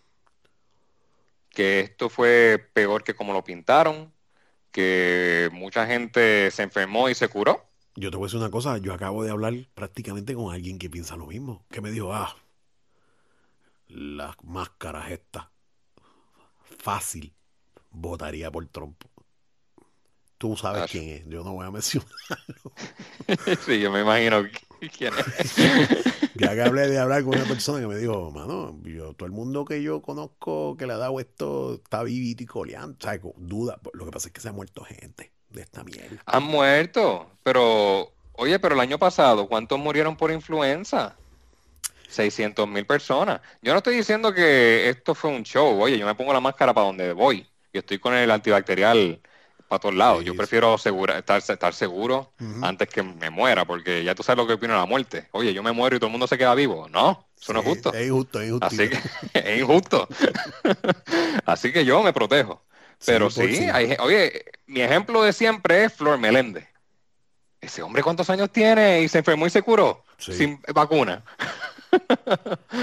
Que 1.57 1.80
esto 1.80 2.11
fue 2.11 2.68
peor 2.74 3.02
que 3.02 3.14
como 3.14 3.32
lo 3.32 3.42
pintaron. 3.42 4.12
Que 4.70 5.48
mucha 5.54 5.86
gente 5.86 6.50
se 6.50 6.62
enfermó 6.62 7.09
y 7.09 7.14
se 7.14 7.28
curó. 7.28 7.64
Yo 7.94 8.11
te 8.11 8.18
voy 8.18 8.26
a 8.26 8.26
decir 8.26 8.40
una 8.40 8.50
cosa. 8.50 8.76
Yo 8.76 8.92
acabo 8.92 9.24
de 9.24 9.30
hablar 9.30 9.54
prácticamente 9.74 10.34
con 10.34 10.52
alguien 10.52 10.78
que 10.78 10.90
piensa 10.90 11.16
lo 11.16 11.28
mismo. 11.28 11.64
Que 11.70 11.80
me 11.80 11.90
dijo, 11.90 12.12
ah, 12.12 12.36
las 13.88 14.36
máscaras 14.42 15.11
estas. 15.11 15.46
Fácil. 16.61 17.32
Votaría 17.90 18.50
por 18.50 18.66
Trump. 18.66 19.02
Tú 20.36 20.59
sabes 20.59 20.90
quién 20.90 21.09
es, 21.09 21.26
yo 21.26 21.42
no 21.42 21.54
voy 21.54 21.66
a 21.66 21.70
mencionarlo. 21.70 22.72
sí, 23.64 23.80
yo 23.80 23.90
me 23.90 24.02
imagino 24.02 24.44
quién 24.98 25.14
es. 25.38 26.05
Ya 26.37 26.55
que 26.55 26.62
hablé 26.62 26.89
de 26.89 26.99
hablar 26.99 27.24
con 27.24 27.34
una 27.34 27.45
persona 27.45 27.80
que 27.80 27.87
me 27.87 27.97
dijo, 27.97 28.30
mano, 28.30 28.78
yo, 28.84 29.12
todo 29.14 29.26
el 29.26 29.32
mundo 29.32 29.64
que 29.64 29.82
yo 29.82 30.03
conozco 30.03 30.76
que 30.76 30.87
le 30.87 30.93
ha 30.93 30.99
dado 30.99 31.18
esto 31.20 31.74
está 31.74 32.03
vivito 32.03 32.43
y 32.43 32.47
coleando. 32.47 32.97
Sea, 33.01 33.18
duda. 33.37 33.78
Lo 33.93 34.05
que 34.05 34.11
pasa 34.11 34.28
es 34.28 34.34
que 34.34 34.41
se 34.41 34.49
ha 34.49 34.53
muerto 34.53 34.84
gente 34.84 35.32
de 35.51 35.62
esta 35.62 35.84
mierda. 35.84 36.22
Han 36.26 36.43
muerto, 36.45 37.30
pero, 37.43 38.12
oye, 38.34 38.59
pero 38.59 38.74
el 38.74 38.80
año 38.80 38.99
pasado, 38.99 39.49
¿cuántos 39.49 39.78
murieron 39.78 40.16
por 40.16 40.30
influenza? 40.30 41.16
600 42.09 42.68
mil 42.68 42.87
personas. 42.87 43.41
Yo 43.62 43.72
no 43.72 43.78
estoy 43.78 43.97
diciendo 43.97 44.32
que 44.32 44.89
esto 44.89 45.14
fue 45.14 45.30
un 45.30 45.43
show. 45.43 45.80
Oye, 45.80 45.99
yo 45.99 46.07
me 46.07 46.14
pongo 46.14 46.32
la 46.32 46.41
máscara 46.41 46.72
para 46.72 46.87
donde 46.87 47.12
voy. 47.12 47.47
Y 47.72 47.78
estoy 47.78 47.99
con 47.99 48.14
el 48.14 48.30
antibacterial 48.30 49.20
para 49.68 49.80
todos 49.80 49.94
lados. 49.94 50.24
Yo 50.24 50.34
prefiero 50.36 50.74
estar, 50.74 51.38
estar 51.38 51.74
seguro 51.74 52.32
antes 52.62 52.88
que 52.88 53.02
me 53.02 53.30
muera, 53.30 53.64
porque 53.64 54.04
ya 54.04 54.14
tú 54.14 54.22
sabes 54.22 54.38
lo 54.38 54.46
que 54.46 54.54
opino 54.54 54.74
de 54.74 54.80
la 54.80 54.86
muerte. 54.86 55.28
Oye, 55.32 55.52
yo 55.52 55.62
me 55.62 55.72
muero 55.72 55.96
y 55.96 55.98
todo 55.98 56.08
el 56.08 56.12
mundo 56.12 56.26
se 56.26 56.38
queda 56.38 56.54
vivo. 56.54 56.88
No, 56.88 57.28
eso 57.40 57.52
no 57.52 57.60
es 57.60 57.66
justo. 57.66 57.92
Es 57.92 58.06
injusto, 58.06 58.40
es 58.40 58.48
injusto. 58.48 58.66
Así 58.66 58.88
que 58.88 59.00
es 59.34 59.60
injusto. 59.60 60.08
Así 61.44 61.72
que 61.72 61.84
yo 61.84 62.02
me 62.02 62.12
protejo. 62.12 62.62
Pero 63.04 63.30
sí, 63.30 63.68
oye, 64.00 64.44
mi 64.66 64.80
ejemplo 64.80 65.22
de 65.22 65.32
siempre 65.32 65.84
es 65.84 65.92
Flor 65.92 66.18
Meléndez. 66.18 66.66
Ese 67.60 67.82
hombre 67.82 68.02
cuántos 68.02 68.30
años 68.30 68.50
tiene 68.50 69.02
y 69.02 69.08
se 69.08 69.18
enfermó 69.18 69.46
y 69.46 69.50
se 69.50 69.62
curó 69.62 70.04
sin 70.18 70.60
vacuna. 70.74 71.24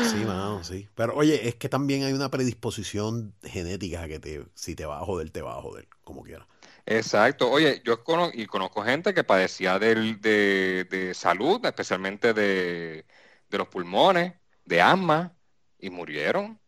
Sí, 0.10 0.16
mano, 0.26 0.64
sí. 0.64 0.88
Pero 0.96 1.14
oye, 1.16 1.48
es 1.48 1.56
que 1.56 1.70
también 1.70 2.04
hay 2.04 2.14
una 2.14 2.32
predisposición 2.32 3.36
genética 3.44 4.08
que 4.08 4.18
te, 4.18 4.44
si 4.56 4.76
te 4.76 4.86
va 4.86 5.00
a 5.00 5.06
joder, 5.06 5.30
te 5.30 5.42
va 5.42 5.58
a 5.58 5.62
joder, 5.62 5.88
como 6.04 6.24
quiera. 6.24 6.48
Exacto. 6.86 7.50
Oye, 7.50 7.82
yo 7.86 8.04
conozco, 8.04 8.38
y 8.38 8.46
conozco 8.46 8.84
gente 8.84 9.14
que 9.14 9.24
padecía 9.24 9.80
de, 9.80 11.12
salud, 11.16 11.66
especialmente 11.66 12.34
de, 12.34 13.06
los 13.50 13.68
pulmones, 13.68 14.34
de 14.66 14.82
asma, 14.82 15.34
y 15.80 15.90
murieron. 15.90 16.60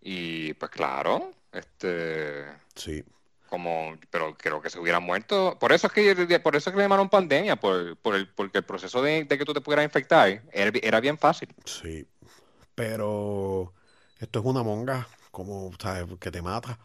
Y 0.00 0.54
pues 0.54 0.70
claro, 0.70 1.32
este... 1.52 2.44
Sí. 2.74 3.04
Como, 3.48 3.96
pero 4.10 4.36
creo 4.36 4.60
que 4.60 4.70
se 4.70 4.78
hubieran 4.78 5.04
muerto. 5.04 5.56
Por 5.58 5.72
eso 5.72 5.86
es 5.86 5.92
que, 5.92 6.40
por 6.40 6.56
eso 6.56 6.70
es 6.70 6.74
que 6.74 6.78
le 6.78 6.84
llamaron 6.84 7.08
pandemia, 7.08 7.56
por, 7.56 7.96
por 7.98 8.16
el, 8.16 8.28
porque 8.28 8.58
el 8.58 8.64
proceso 8.64 9.00
de, 9.02 9.26
que 9.26 9.44
tú 9.44 9.54
te 9.54 9.60
pudieras 9.60 9.84
infectar 9.84 10.42
era, 10.52 11.00
bien 11.00 11.16
fácil. 11.16 11.54
Sí. 11.64 12.06
Pero 12.74 13.72
esto 14.18 14.40
es 14.40 14.44
una 14.44 14.64
monga, 14.64 15.06
como, 15.30 15.70
¿sabes? 15.78 16.06
Que 16.18 16.30
te 16.32 16.42
mata. 16.42 16.78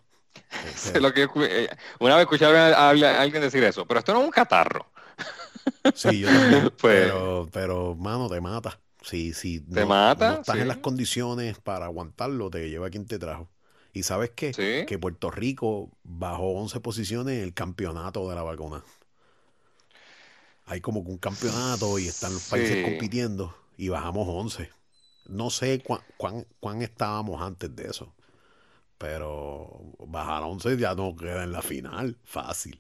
lo 1.01 1.13
que, 1.13 1.27
eh, 1.35 1.69
una 1.99 2.15
vez 2.15 2.23
escuché 2.23 2.45
a, 2.45 2.89
alguien 2.89 3.41
decir 3.41 3.63
eso, 3.63 3.85
pero 3.85 3.99
esto 3.99 4.13
no 4.13 4.19
es 4.19 4.25
un 4.25 4.31
catarro. 4.31 4.87
Sí, 5.93 6.19
yo 6.19 6.27
también, 6.27 6.73
pues 6.77 7.05
pero, 7.05 7.49
pero, 7.51 7.95
mano, 7.95 8.29
te 8.29 8.41
mata. 8.41 8.79
Si, 9.01 9.33
si 9.33 9.59
¿Te 9.61 9.85
mata? 9.85 10.35
estás 10.35 10.57
en 10.57 10.67
las 10.67 10.77
condiciones 10.77 11.57
para 11.59 11.85
aguantarlo, 11.85 12.49
te 12.49 12.69
lleva 12.69 12.89
quien 12.89 13.05
te 13.05 13.17
trajo. 13.17 13.49
Y 13.93 14.03
sabes 14.03 14.31
qué? 14.31 14.85
Que 14.87 14.99
Puerto 14.99 15.31
Rico 15.31 15.89
bajó 16.03 16.51
11 16.53 16.79
posiciones 16.79 17.37
en 17.37 17.43
el 17.43 17.53
campeonato 17.53 18.29
de 18.29 18.35
la 18.35 18.43
vacuna. 18.43 18.83
Hay 20.65 20.79
como 20.79 21.03
que 21.03 21.11
un 21.11 21.17
campeonato 21.17 21.99
y 21.99 22.07
están 22.07 22.33
los 22.33 22.43
países 22.43 22.85
compitiendo 22.85 23.53
y 23.75 23.89
bajamos 23.89 24.27
11. 24.29 24.69
No 25.27 25.49
sé 25.49 25.83
cuán, 25.83 26.01
cuán 26.59 26.81
estábamos 26.81 27.41
antes 27.41 27.75
de 27.75 27.87
eso. 27.87 28.13
Pero 29.01 29.81
bajar 29.97 30.43
a 30.43 30.45
11 30.45 30.77
ya 30.77 30.93
no 30.93 31.15
queda 31.15 31.43
en 31.43 31.51
la 31.51 31.63
final, 31.63 32.15
fácil. 32.23 32.79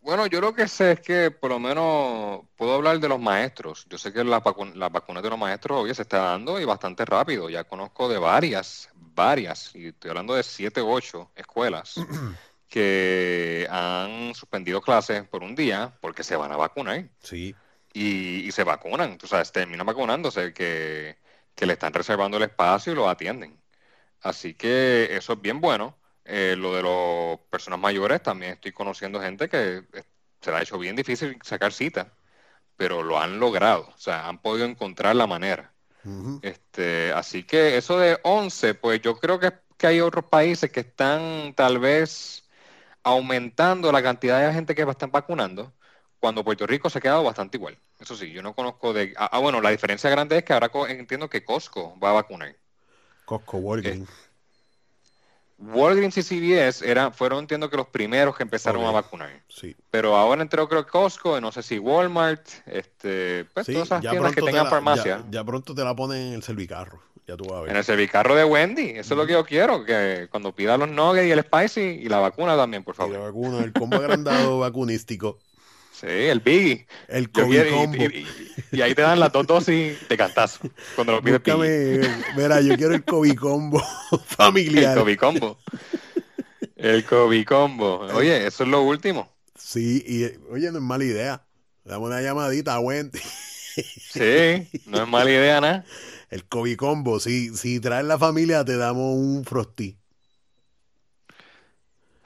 Bueno, 0.00 0.26
yo 0.26 0.40
lo 0.40 0.54
que 0.54 0.66
sé 0.66 0.92
es 0.92 1.00
que 1.00 1.30
por 1.30 1.50
lo 1.50 1.58
menos 1.58 2.40
puedo 2.56 2.74
hablar 2.74 2.98
de 3.00 3.08
los 3.08 3.20
maestros. 3.20 3.86
Yo 3.90 3.98
sé 3.98 4.14
que 4.14 4.24
las 4.24 4.42
la 4.74 4.88
vacunas 4.88 5.22
de 5.22 5.28
los 5.28 5.38
maestros 5.38 5.82
hoy 5.82 5.94
se 5.94 6.02
está 6.02 6.18
dando 6.18 6.58
y 6.58 6.64
bastante 6.64 7.04
rápido. 7.04 7.50
Ya 7.50 7.64
conozco 7.64 8.08
de 8.08 8.16
varias, 8.16 8.88
varias, 8.94 9.74
y 9.74 9.88
estoy 9.88 10.10
hablando 10.10 10.34
de 10.34 10.42
7 10.42 10.80
u 10.80 10.88
8 10.90 11.32
escuelas 11.34 11.96
que 12.68 13.66
han 13.70 14.34
suspendido 14.34 14.80
clases 14.80 15.26
por 15.28 15.42
un 15.42 15.54
día 15.54 15.92
porque 16.00 16.22
se 16.22 16.36
van 16.36 16.52
a 16.52 16.56
vacunar. 16.56 17.10
Sí. 17.18 17.54
Y, 17.92 18.50
se 18.52 18.64
vacunan, 18.64 19.18
tú 19.18 19.26
sabes, 19.26 19.52
terminan 19.52 19.86
vacunándose, 19.86 20.54
que, 20.54 21.18
que 21.54 21.66
le 21.66 21.74
están 21.74 21.92
reservando 21.92 22.36
el 22.36 22.44
espacio 22.44 22.92
y 22.92 22.96
lo 22.96 23.08
atienden. 23.08 23.58
Así 24.26 24.54
que 24.54 25.16
eso 25.16 25.34
es 25.34 25.40
bien 25.40 25.60
bueno. 25.60 25.96
Eh, 26.24 26.56
lo 26.58 26.74
de 26.74 26.82
las 26.82 27.38
personas 27.48 27.78
mayores, 27.78 28.20
también 28.22 28.54
estoy 28.54 28.72
conociendo 28.72 29.20
gente 29.20 29.48
que 29.48 29.84
eh, 29.92 30.02
se 30.40 30.50
le 30.50 30.56
ha 30.56 30.62
hecho 30.62 30.78
bien 30.78 30.96
difícil 30.96 31.38
sacar 31.44 31.72
cita, 31.72 32.12
pero 32.76 33.02
lo 33.04 33.20
han 33.20 33.38
logrado, 33.38 33.82
o 33.94 33.98
sea, 33.98 34.28
han 34.28 34.40
podido 34.42 34.66
encontrar 34.66 35.14
la 35.16 35.28
manera. 35.28 35.72
este, 36.42 37.12
así 37.12 37.44
que 37.44 37.76
eso 37.76 37.98
de 37.98 38.18
11, 38.24 38.74
pues 38.74 39.00
yo 39.02 39.18
creo 39.18 39.38
que, 39.40 39.52
que 39.76 39.86
hay 39.88 40.00
otros 40.00 40.24
países 40.26 40.70
que 40.70 40.80
están 40.80 41.54
tal 41.54 41.78
vez 41.78 42.48
aumentando 43.04 43.92
la 43.92 44.02
cantidad 44.02 44.44
de 44.46 44.52
gente 44.54 44.74
que 44.74 44.82
están 44.82 45.12
vacunando, 45.12 45.72
cuando 46.18 46.44
Puerto 46.44 46.66
Rico 46.66 46.90
se 46.90 46.98
ha 46.98 47.00
quedado 47.00 47.22
bastante 47.24 47.56
igual. 47.58 47.78
Eso 48.00 48.16
sí, 48.16 48.32
yo 48.32 48.42
no 48.42 48.54
conozco 48.54 48.92
de... 48.92 49.14
Ah, 49.16 49.30
ah 49.32 49.38
bueno, 49.38 49.60
la 49.60 49.70
diferencia 49.70 50.10
grande 50.10 50.38
es 50.38 50.44
que 50.44 50.52
ahora 50.52 50.70
entiendo 50.88 51.30
que 51.30 51.44
Costco 51.44 51.98
va 52.00 52.10
a 52.10 52.14
vacunar. 52.14 52.56
Costco, 53.26 53.58
Walgreens. 53.58 54.08
Walgreens 55.58 56.16
y 56.18 56.22
CVS 56.22 56.82
era, 56.82 57.10
fueron, 57.10 57.40
entiendo 57.40 57.70
que 57.70 57.76
los 57.76 57.88
primeros 57.88 58.36
que 58.36 58.42
empezaron 58.42 58.84
a 58.84 58.90
vacunar. 58.90 59.42
Sí. 59.48 59.74
Pero 59.90 60.16
ahora 60.16 60.42
entró 60.42 60.68
creo 60.68 60.84
que 60.84 60.90
Costco, 60.90 61.40
no 61.40 61.50
sé 61.50 61.62
si 61.62 61.78
Walmart, 61.78 62.46
este, 62.66 63.46
pues 63.54 63.66
todas 63.66 63.86
esas 63.86 64.00
tiendas 64.02 64.34
que 64.34 64.42
tengan 64.42 64.68
farmacia. 64.68 65.24
Ya, 65.30 65.42
pronto 65.44 65.74
te 65.74 65.82
la 65.82 65.96
ponen 65.96 66.28
en 66.28 66.34
el 66.34 66.42
servicarro, 66.42 67.00
ya 67.26 67.36
tú 67.36 67.46
vas 67.46 67.58
a 67.58 67.60
ver. 67.62 67.70
En 67.70 67.76
el 67.78 67.84
servicarro 67.84 68.34
de 68.34 68.44
Wendy, 68.44 68.90
eso 68.90 69.14
es 69.14 69.18
lo 69.18 69.26
que 69.26 69.32
yo 69.32 69.44
quiero, 69.44 69.84
que 69.84 70.28
cuando 70.30 70.54
pida 70.54 70.76
los 70.76 70.90
nuggets 70.90 71.26
y 71.26 71.30
el 71.30 71.42
spicy 71.42 71.80
y 71.80 72.08
la 72.08 72.18
vacuna 72.18 72.54
también, 72.54 72.84
por 72.84 72.94
favor. 72.94 73.14
Y 73.14 73.18
la 73.18 73.24
vacuna, 73.24 73.58
el 73.60 73.72
combo 73.72 73.96
agrandado 73.96 74.58
vacunístico. 74.60 75.38
Sí, 75.98 76.08
el 76.08 76.40
Biggie. 76.40 76.86
El 77.08 77.30
COVID 77.30 77.70
combo. 77.70 78.04
Y, 78.70 78.82
ahí 78.82 78.94
te 78.94 79.00
dan 79.00 79.18
las 79.18 79.32
dos 79.32 79.46
dosis 79.46 79.96
de 80.06 80.16
cantazo. 80.18 80.60
Cuando 80.94 81.14
lo 81.14 81.22
pides 81.22 81.40
Mira, 82.36 82.60
yo 82.60 82.76
quiero 82.76 82.94
el 82.94 83.02
COVID 83.02 83.34
combo 83.34 83.82
familiar. 84.26 84.92
El 84.92 84.98
COVID 84.98 85.18
combo. 85.18 85.58
El 86.76 87.04
COVID 87.04 87.46
combo. 87.46 88.00
Oye, 88.12 88.46
eso 88.46 88.64
es 88.64 88.68
lo 88.68 88.82
último. 88.82 89.32
Sí, 89.58 90.04
y 90.06 90.24
oye, 90.52 90.70
no 90.70 90.78
es 90.78 90.84
mala 90.84 91.04
idea. 91.04 91.46
Dame 91.82 92.04
una 92.04 92.20
llamadita 92.20 92.74
a 92.74 92.80
Wendy. 92.80 93.18
Sí, 93.76 94.68
no 94.86 95.02
es 95.02 95.08
mala 95.08 95.30
idea 95.30 95.60
nada. 95.60 95.84
El 96.30 96.44
COVID 96.44 96.76
combo. 96.76 97.20
Si, 97.20 97.56
si 97.56 97.80
traes 97.80 98.04
la 98.04 98.18
familia, 98.18 98.64
te 98.64 98.76
damos 98.76 99.16
un 99.16 99.44
frosty. 99.44 99.98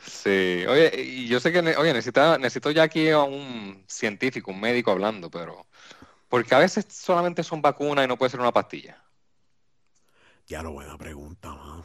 Sí, 0.06 0.64
oye, 0.66 0.92
y 0.96 1.28
yo 1.28 1.40
sé 1.40 1.52
que, 1.52 1.60
oye, 1.60 1.92
necesito, 1.92 2.38
necesito 2.38 2.70
ya 2.70 2.84
aquí 2.84 3.10
a 3.10 3.20
un 3.20 3.84
científico, 3.86 4.50
un 4.50 4.60
médico 4.60 4.90
hablando, 4.90 5.30
pero 5.30 5.66
porque 6.28 6.54
a 6.54 6.58
veces 6.58 6.86
solamente 6.88 7.42
son 7.42 7.60
vacunas 7.60 8.04
y 8.04 8.08
no 8.08 8.16
puede 8.16 8.30
ser 8.30 8.40
una 8.40 8.52
pastilla. 8.52 9.02
Ya 10.46 10.62
lo 10.62 10.72
buena 10.72 10.96
pregunta, 10.96 11.54
man. 11.54 11.84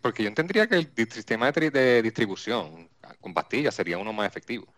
porque 0.00 0.22
yo 0.22 0.28
entendería 0.28 0.66
que 0.66 0.76
el 0.76 1.10
sistema 1.10 1.52
de, 1.52 2.02
distribución 2.02 2.88
con 3.20 3.34
pastillas 3.34 3.74
sería 3.74 3.98
uno 3.98 4.12
más 4.12 4.26
efectivo. 4.26 4.72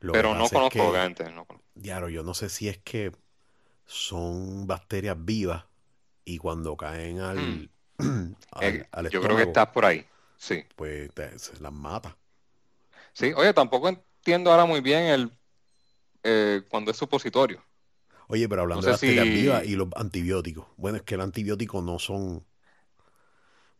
pero 0.00 0.34
no 0.34 0.48
conozco, 0.48 0.88
obviamente. 0.88 1.30
No 1.30 1.46
Claro, 1.80 2.08
yo 2.08 2.22
no 2.22 2.34
sé 2.34 2.48
si 2.48 2.68
es 2.68 2.78
que 2.78 3.12
son 3.84 4.66
bacterias 4.66 5.16
vivas 5.18 5.64
y 6.24 6.38
cuando 6.38 6.76
caen 6.76 7.20
al, 7.20 7.36
mm. 7.98 8.36
Yo 9.10 9.20
creo 9.20 9.36
que 9.36 9.42
estás 9.42 9.68
por 9.68 9.84
ahí. 9.84 10.06
Sí. 10.42 10.64
Pues 10.74 11.10
se 11.36 11.60
las 11.60 11.72
mata. 11.72 12.16
Sí, 13.12 13.32
oye, 13.36 13.54
tampoco 13.54 13.88
entiendo 13.88 14.50
ahora 14.50 14.64
muy 14.64 14.80
bien 14.80 15.04
el 15.04 15.30
eh, 16.24 16.62
cuando 16.68 16.90
es 16.90 16.96
supositorio. 16.96 17.64
Oye, 18.26 18.48
pero 18.48 18.62
hablando 18.62 18.84
de 18.84 18.90
bacterias 18.90 19.24
vivas 19.24 19.64
y 19.64 19.76
los 19.76 19.86
antibióticos. 19.94 20.66
Bueno, 20.76 20.96
es 20.96 21.04
que 21.04 21.16
los 21.16 21.22
antibióticos 21.22 21.84
no 21.84 22.00
son. 22.00 22.44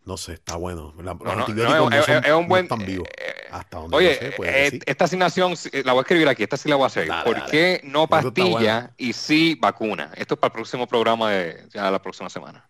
No 0.05 0.17
sé, 0.17 0.35
está 0.35 0.55
bueno. 0.55 0.95
los 0.99 1.09
antibióticos 1.09 1.91
no, 1.91 1.97
es, 1.97 2.33
un 2.33 2.47
buen. 2.47 2.69
Eh, 2.71 3.09
Hasta 3.51 3.79
donde 3.79 3.97
oye, 3.97 4.35
eh, 4.45 4.79
esta 4.87 5.07
asignación 5.07 5.55
la 5.85 5.95
voy 5.95 6.01
a 6.01 6.03
escribir 6.03 6.29
aquí. 6.29 6.45
Esta 6.45 6.57
sí 6.57 6.69
la 6.69 6.77
voy 6.77 6.85
a 6.85 6.87
hacer. 6.87 7.09
¿Por 7.25 7.45
qué 7.47 7.81
no 7.83 8.07
pastilla 8.07 8.93
y 8.97 9.15
sí 9.15 9.59
vacuna? 9.61 10.13
Esto 10.15 10.35
es 10.35 10.41
para 10.41 10.53
el 10.53 10.55
próximo 10.55 10.87
programa 10.87 11.29
de 11.33 11.67
ya 11.75 11.91
la 11.91 12.01
próxima 12.01 12.31
semana. 12.31 12.69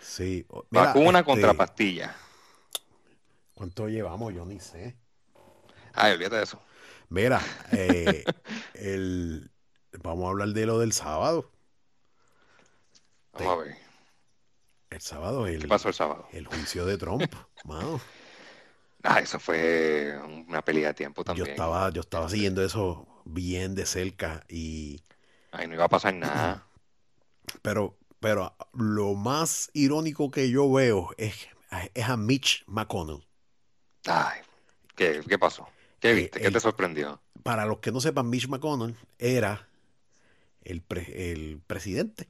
Sí. 0.00 0.46
vacuna 0.70 1.24
contra 1.24 1.48
este, 1.50 1.58
pastilla. 1.58 2.14
¿Cuánto 3.54 3.88
llevamos? 3.88 4.34
Yo 4.34 4.44
ni 4.44 4.60
sé. 4.60 4.96
Ay, 5.92 6.12
olvídate 6.12 6.36
de 6.36 6.42
eso. 6.42 6.60
Mira, 7.08 7.40
eh, 7.72 8.24
el, 8.74 9.50
vamos 10.02 10.26
a 10.26 10.30
hablar 10.30 10.48
de 10.48 10.66
lo 10.66 10.78
del 10.80 10.92
sábado. 10.92 11.50
Vamos 13.32 13.52
a 13.52 13.56
ver. 13.62 13.76
El 14.90 15.00
sábado, 15.00 15.46
el, 15.46 15.60
¿Qué 15.60 15.68
pasó 15.68 15.88
el 15.88 15.94
sábado? 15.94 16.28
El 16.32 16.46
juicio 16.46 16.84
de 16.86 16.98
Trump, 16.98 17.32
mano. 17.64 18.00
Ah, 19.02 19.20
eso 19.20 19.38
fue 19.38 20.18
una 20.48 20.62
pelea 20.62 20.88
de 20.88 20.94
tiempo 20.94 21.24
también. 21.24 21.46
Yo 21.46 21.52
estaba, 21.52 21.90
yo 21.90 22.00
estaba 22.00 22.28
siguiendo 22.28 22.64
eso 22.64 23.06
bien 23.24 23.74
de 23.74 23.86
cerca 23.86 24.44
y. 24.48 25.02
Ay, 25.52 25.68
no 25.68 25.74
iba 25.74 25.84
a 25.84 25.88
pasar 25.88 26.14
nada. 26.14 26.66
Pero, 27.62 27.98
pero 28.18 28.56
lo 28.72 29.14
más 29.14 29.70
irónico 29.74 30.30
que 30.30 30.50
yo 30.50 30.72
veo 30.72 31.10
es, 31.18 31.34
es 31.92 32.08
a 32.08 32.16
Mitch 32.16 32.64
McConnell. 32.66 33.24
Ay, 34.06 34.40
¿qué, 34.96 35.20
qué 35.28 35.38
pasó? 35.38 35.68
¿Qué 36.00 36.10
eh, 36.10 36.14
viste? 36.14 36.40
¿Qué 36.40 36.50
te 36.50 36.60
sorprendió? 36.60 37.20
Para 37.42 37.66
los 37.66 37.78
que 37.78 37.92
no 37.92 38.00
sepan, 38.00 38.28
Mitch 38.30 38.48
McConnell 38.48 38.96
era 39.18 39.68
el, 40.64 40.82
el 41.14 41.60
presidente 41.66 42.28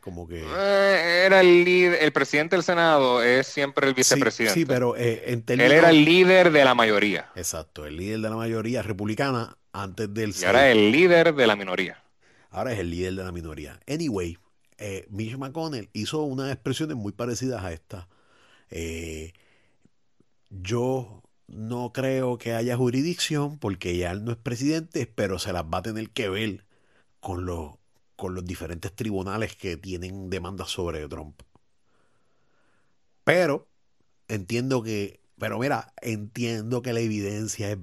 como 0.00 0.26
que... 0.26 0.42
Eh, 0.42 1.24
era 1.26 1.40
el 1.40 1.64
líder, 1.64 2.02
el 2.02 2.12
presidente 2.12 2.56
del 2.56 2.62
Senado 2.62 3.22
es 3.22 3.46
siempre 3.46 3.86
el 3.88 3.94
vicepresidente. 3.94 4.54
Sí, 4.54 4.66
pero 4.66 4.96
eh, 4.96 5.42
Él 5.46 5.60
era 5.60 5.90
el 5.90 6.04
líder 6.04 6.50
de 6.52 6.64
la 6.64 6.74
mayoría. 6.74 7.30
Exacto, 7.34 7.86
el 7.86 7.96
líder 7.96 8.20
de 8.20 8.30
la 8.30 8.36
mayoría 8.36 8.82
republicana 8.82 9.56
antes 9.72 10.12
del... 10.12 10.34
Y 10.38 10.44
ahora 10.44 10.68
es 10.68 10.76
el 10.76 10.92
líder 10.92 11.34
de 11.34 11.46
la 11.46 11.56
minoría. 11.56 12.02
Ahora 12.50 12.72
es 12.72 12.78
el 12.78 12.90
líder 12.90 13.14
de 13.14 13.24
la 13.24 13.32
minoría. 13.32 13.80
Anyway, 13.86 14.38
eh, 14.78 15.06
Mitch 15.10 15.36
McConnell 15.36 15.88
hizo 15.92 16.22
unas 16.22 16.52
expresiones 16.52 16.96
muy 16.96 17.12
parecidas 17.12 17.64
a 17.64 17.72
esta. 17.72 18.08
Yo 20.60 21.22
no 21.48 21.92
creo 21.92 22.38
que 22.38 22.54
haya 22.54 22.76
jurisdicción 22.76 23.58
porque 23.58 23.96
ya 23.96 24.12
él 24.12 24.24
no 24.24 24.32
es 24.32 24.38
presidente, 24.38 25.06
pero 25.06 25.38
se 25.38 25.52
las 25.52 25.64
va 25.64 25.78
a 25.78 25.82
tener 25.82 26.10
que 26.10 26.28
ver 26.28 26.66
con 27.20 27.46
los 27.46 27.72
con 28.16 28.34
los 28.34 28.44
diferentes 28.44 28.94
tribunales 28.94 29.56
que 29.56 29.76
tienen 29.76 30.30
demandas 30.30 30.70
sobre 30.70 31.08
Trump. 31.08 31.42
Pero 33.24 33.68
entiendo 34.28 34.82
que, 34.82 35.20
pero 35.38 35.58
mira, 35.58 35.92
entiendo 36.02 36.82
que 36.82 36.92
la 36.92 37.00
evidencia 37.00 37.72
es 37.72 37.78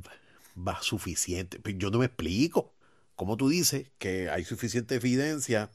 va 0.56 0.82
suficiente. 0.82 1.60
Yo 1.76 1.92
no 1.92 2.00
me 2.00 2.06
explico. 2.06 2.74
¿Cómo 3.16 3.38
tú 3.38 3.50
dices 3.50 3.92
que 3.98 4.30
hay 4.30 4.46
suficiente 4.46 4.96
evidencia 4.96 5.72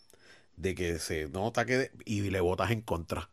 de 0.57 0.75
que 0.75 0.99
se 0.99 1.29
nota 1.29 1.67
que 1.67 1.91
y 2.05 2.23
le 2.23 2.41
votas 2.41 2.71
en 2.71 2.81
contra 2.81 3.31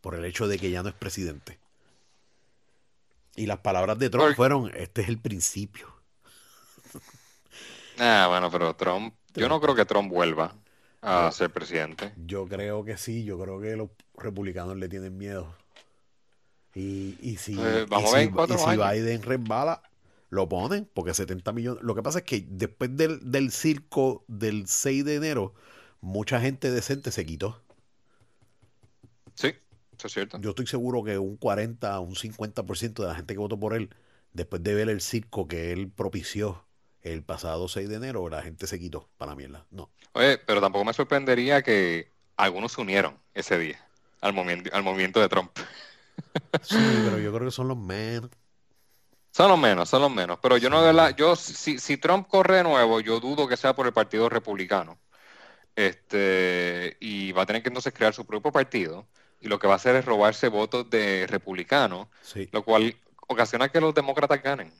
por 0.00 0.14
el 0.14 0.24
hecho 0.24 0.48
de 0.48 0.58
que 0.58 0.70
ya 0.70 0.82
no 0.82 0.90
es 0.90 0.94
presidente? 0.94 1.59
Y 3.40 3.46
las 3.46 3.60
palabras 3.60 3.98
de 3.98 4.10
Trump 4.10 4.36
fueron, 4.36 4.70
este 4.74 5.00
es 5.00 5.08
el 5.08 5.18
principio. 5.18 5.88
Ah, 8.02 8.28
bueno, 8.30 8.50
pero 8.50 8.74
Trump 8.76 9.12
yo 9.34 9.46
no 9.48 9.60
creo 9.60 9.74
que 9.74 9.84
Trump 9.84 10.10
vuelva 10.10 10.54
a 11.02 11.30
ser 11.32 11.50
presidente. 11.50 12.14
Yo 12.16 12.48
creo 12.48 12.82
que 12.82 12.96
sí, 12.96 13.24
yo 13.24 13.38
creo 13.38 13.60
que 13.60 13.76
los 13.76 13.90
republicanos 14.16 14.76
le 14.78 14.88
tienen 14.88 15.18
miedo. 15.18 15.54
Y, 16.74 17.18
y 17.20 17.36
si, 17.36 17.60
eh, 17.60 17.84
vamos 17.88 18.10
y 18.16 18.58
si, 18.58 18.76
Biden 18.76 19.22
resbala, 19.22 19.82
lo 20.30 20.48
ponen, 20.48 20.88
porque 20.94 21.12
70 21.12 21.52
millones. 21.52 21.82
Lo 21.82 21.94
que 21.94 22.02
pasa 22.02 22.20
es 22.20 22.24
que 22.24 22.46
después 22.48 22.96
del, 22.96 23.30
del 23.30 23.50
circo 23.50 24.24
del 24.28 24.66
6 24.66 25.04
de 25.04 25.16
enero, 25.16 25.52
mucha 26.00 26.40
gente 26.40 26.70
decente 26.70 27.10
se 27.10 27.26
quitó. 27.26 27.60
Sí, 29.34 29.54
eso 30.00 30.06
es 30.06 30.14
cierto. 30.14 30.38
Yo 30.40 30.50
estoy 30.50 30.66
seguro 30.66 31.04
que 31.04 31.18
un 31.18 31.36
40, 31.36 32.00
un 32.00 32.14
50% 32.14 33.02
de 33.02 33.08
la 33.08 33.14
gente 33.14 33.34
que 33.34 33.38
votó 33.38 33.60
por 33.60 33.74
él, 33.74 33.90
después 34.32 34.62
de 34.62 34.74
ver 34.74 34.88
el 34.88 35.00
circo 35.00 35.46
que 35.46 35.72
él 35.72 35.90
propició 35.90 36.64
el 37.02 37.22
pasado 37.22 37.66
6 37.68 37.88
de 37.88 37.96
enero 37.96 38.28
la 38.28 38.42
gente 38.42 38.66
se 38.66 38.78
quitó 38.78 39.08
para 39.16 39.32
la 39.32 39.36
mierda. 39.36 39.66
No. 39.70 39.90
Oye, 40.12 40.38
pero 40.38 40.60
tampoco 40.60 40.84
me 40.84 40.92
sorprendería 40.92 41.62
que 41.62 42.12
algunos 42.36 42.72
se 42.72 42.80
unieron 42.80 43.18
ese 43.34 43.58
día 43.58 43.86
al 44.20 44.32
movimiento, 44.32 44.70
al 44.74 44.82
movimiento 44.82 45.20
de 45.20 45.28
Trump. 45.28 45.50
Sí, 46.62 46.76
pero 47.04 47.18
yo 47.18 47.32
creo 47.32 47.46
que 47.46 47.52
son 47.52 47.68
los 47.68 47.76
menos. 47.78 48.30
Son 49.30 49.48
los 49.48 49.58
menos, 49.58 49.88
son 49.88 50.02
los 50.02 50.10
menos. 50.10 50.38
Pero 50.42 50.56
yo 50.56 50.68
no, 50.68 50.80
de 50.80 50.88
verdad, 50.88 51.14
yo, 51.16 51.36
si, 51.36 51.78
si 51.78 51.96
Trump 51.96 52.26
corre 52.28 52.56
de 52.56 52.64
nuevo, 52.64 53.00
yo 53.00 53.20
dudo 53.20 53.48
que 53.48 53.56
sea 53.56 53.74
por 53.74 53.86
el 53.86 53.92
Partido 53.92 54.28
Republicano. 54.28 54.98
Este, 55.76 56.96
y 57.00 57.32
va 57.32 57.42
a 57.42 57.46
tener 57.46 57.62
que 57.62 57.68
entonces 57.68 57.94
crear 57.94 58.12
su 58.12 58.26
propio 58.26 58.52
partido. 58.52 59.06
Y 59.40 59.48
lo 59.48 59.58
que 59.58 59.66
va 59.66 59.74
a 59.74 59.76
hacer 59.76 59.96
es 59.96 60.04
robarse 60.04 60.48
votos 60.48 60.88
de 60.90 61.26
republicanos, 61.26 62.08
lo 62.52 62.64
cual 62.64 62.94
ocasiona 63.26 63.70
que 63.70 63.80
los 63.80 63.94
demócratas 63.94 64.42
ganen. 64.42 64.72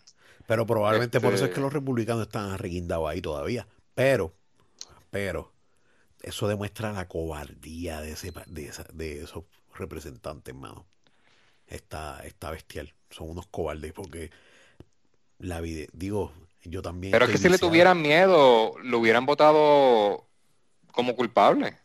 Pero 0.46 0.66
probablemente 0.66 1.20
por 1.20 1.32
eso 1.32 1.44
es 1.44 1.50
que 1.50 1.54
este 1.54 1.60
los 1.60 1.72
republicanos 1.72 2.22
están 2.22 2.50
arreguindados 2.50 3.08
ahí 3.08 3.20
todavía. 3.20 3.66
Pero, 3.94 4.34
pero, 5.10 5.52
eso 6.22 6.48
demuestra 6.48 6.92
la 6.92 7.08
cobardía 7.08 8.00
de, 8.00 8.12
ese, 8.12 8.32
de, 8.46 9.22
esos 9.22 9.44
representantes, 9.74 10.54
hermano. 10.54 10.86
Está, 11.66 12.20
está 12.24 12.50
bestial. 12.50 12.92
Son 13.10 13.30
unos 13.30 13.46
cobardes 13.46 13.92
porque 13.92 14.30
la 15.38 15.60
vida, 15.60 15.86
digo, 15.92 16.32
yo 16.64 16.82
también. 16.82 17.12
Pero 17.12 17.24
es 17.24 17.30
que 17.30 17.38
si 17.38 17.48
le 17.48 17.58
tuvieran 17.58 18.02
miedo, 18.02 18.74
lo 18.82 18.98
hubieran 18.98 19.26
votado 19.26 20.26
como 20.92 21.16
culpable. 21.16 21.78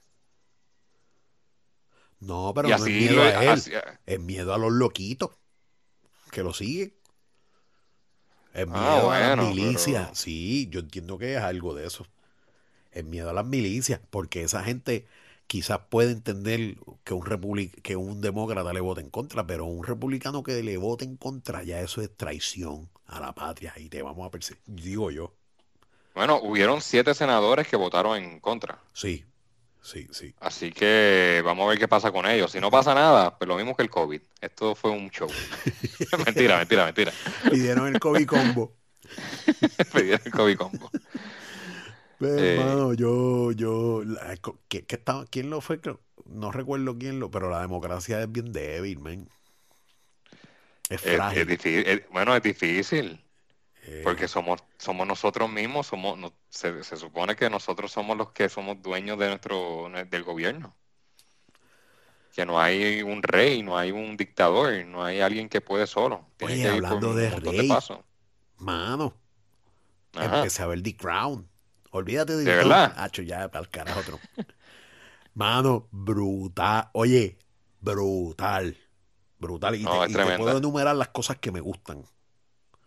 No, 2.25 2.53
pero 2.55 2.69
no 2.69 2.75
es 2.75 2.81
miedo 2.81 3.21
a 3.21 3.53
él. 3.53 3.61
Es 4.05 4.19
miedo 4.19 4.53
a 4.53 4.57
los 4.57 4.71
loquitos 4.71 5.31
que 6.31 6.41
lo 6.43 6.53
siguen. 6.53 6.93
Es 8.53 8.65
ah, 8.69 8.79
miedo 8.79 9.11
a 9.11 9.19
las 9.19 9.47
milicias. 9.47 10.17
Sí, 10.17 10.67
yo 10.71 10.79
entiendo 10.79 11.17
que 11.17 11.35
es 11.35 11.41
algo 11.41 11.75
de 11.75 11.85
eso. 11.85 12.07
Es 12.91 13.05
miedo 13.05 13.29
a 13.29 13.33
las 13.33 13.45
milicias, 13.45 13.99
porque 14.09 14.41
esa 14.41 14.63
gente 14.63 15.05
quizás 15.45 15.81
puede 15.89 16.11
entender 16.11 16.77
que 17.03 17.13
un, 17.13 17.71
que 17.83 17.95
un 17.95 18.21
demócrata 18.21 18.73
le 18.73 18.79
vote 18.79 19.01
en 19.01 19.09
contra, 19.09 19.45
pero 19.45 19.65
un 19.65 19.83
republicano 19.83 20.41
que 20.41 20.63
le 20.63 20.77
vote 20.77 21.05
en 21.05 21.17
contra, 21.17 21.63
ya 21.63 21.79
eso 21.81 22.01
es 22.01 22.15
traición 22.15 22.89
a 23.05 23.19
la 23.19 23.35
patria 23.35 23.73
y 23.77 23.89
te 23.89 24.01
vamos 24.01 24.25
a 24.25 24.31
perseguir, 24.31 24.63
digo 24.65 25.11
yo. 25.11 25.33
Bueno, 26.15 26.39
hubieron 26.41 26.81
siete 26.81 27.13
senadores 27.13 27.67
que 27.67 27.75
votaron 27.75 28.17
en 28.17 28.39
contra. 28.39 28.79
Sí, 28.93 29.25
Sí, 29.85 30.07
sí. 30.09 30.33
Así 30.39 30.71
que 30.71 31.43
vamos 31.45 31.63
a 31.63 31.69
ver 31.69 31.77
qué 31.77 31.87
pasa 31.87 32.11
con 32.11 32.25
ellos. 32.25 32.51
Si 32.51 32.59
no 32.59 32.71
pasa 32.71 32.95
nada, 32.95 33.37
pues 33.37 33.47
lo 33.47 33.55
mismo 33.55 33.75
que 33.75 33.83
el 33.83 33.91
COVID. 33.91 34.19
Esto 34.41 34.73
fue 34.73 34.89
un 34.89 35.11
show. 35.11 35.29
mentira, 36.25 36.57
mentira, 36.57 36.85
mentira. 36.85 37.13
Pidieron 37.51 37.93
el 37.93 37.99
COVID 37.99 38.25
combo. 38.25 38.75
Pidieron 39.93 40.21
el 40.25 40.31
COVID 40.31 40.57
combo. 40.57 40.89
Pero, 42.17 42.39
eh, 42.39 42.55
hermano, 42.55 42.93
yo, 42.95 43.51
yo, 43.51 44.01
¿qué, 44.69 44.83
estaba, 44.87 45.27
¿quién 45.27 45.51
lo 45.51 45.61
fue? 45.61 45.79
No 46.25 46.51
recuerdo 46.51 46.97
quién 46.97 47.19
lo, 47.19 47.29
pero 47.29 47.51
la 47.51 47.61
democracia 47.61 48.19
es 48.23 48.31
bien 48.31 48.51
débil, 48.51 48.97
man. 48.97 49.29
Es 50.89 50.99
frágil. 50.99 51.41
Es, 51.41 51.47
difícil, 51.47 52.05
bueno, 52.11 52.35
es 52.35 52.41
difícil. 52.41 53.23
Porque 54.03 54.27
somos, 54.27 54.63
somos 54.77 55.05
nosotros 55.05 55.49
mismos, 55.49 55.87
somos, 55.87 56.31
se, 56.49 56.83
supone 56.83 57.35
que 57.35 57.49
nosotros 57.49 57.91
somos 57.91 58.17
los 58.17 58.31
que 58.31 58.49
somos 58.49 58.81
dueños 58.81 59.17
de 59.19 59.27
nuestro, 59.27 59.89
del 60.09 60.23
gobierno. 60.23 60.75
Que 62.33 62.45
no 62.45 62.59
hay 62.59 63.01
un 63.01 63.23
rey, 63.23 63.63
no 63.63 63.77
hay 63.77 63.91
un 63.91 64.17
dictador, 64.17 64.85
no 64.85 65.03
hay 65.03 65.21
alguien 65.21 65.49
que 65.49 65.61
puede 65.61 65.87
solo. 65.87 66.27
Oye, 66.41 66.67
hablando 66.67 67.13
de 67.13 67.29
rey, 67.29 67.69
mano, 68.57 69.13
empecé 70.13 70.63
a 70.63 70.67
ver 70.67 70.81
The 70.81 70.95
Crown. 70.97 71.47
Olvídate 71.91 72.35
de, 72.35 72.43
¿De 72.43 72.55
verdad? 72.55 72.93
Hacho, 72.97 73.21
ya, 73.21 73.49
para 73.49 73.63
el 73.63 73.69
carajo 73.69 73.99
otro. 74.01 74.19
mano, 75.33 75.87
brutal. 75.91 76.89
Oye, 76.93 77.37
brutal. 77.79 78.77
Brutal. 79.39 79.75
Y, 79.75 79.85
te, 79.85 80.09
y 80.09 80.13
te 80.13 80.37
puedo 80.37 80.57
enumerar 80.57 80.95
las 80.95 81.09
cosas 81.09 81.37
que 81.37 81.51
me 81.51 81.61
gustan. 81.61 82.03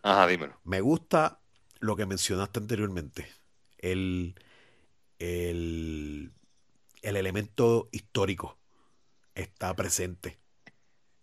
Ajá, 0.09 0.27
dímelo. 0.27 0.55
Me 0.65 0.81
gusta 0.81 1.39
lo 1.81 1.95
que 1.95 2.07
mencionaste 2.07 2.61
anteriormente. 2.61 3.31
El, 3.77 4.35
el, 5.19 6.33
elemento 7.03 7.91
histórico 7.93 8.57
está 9.35 9.75
presente. 9.77 10.39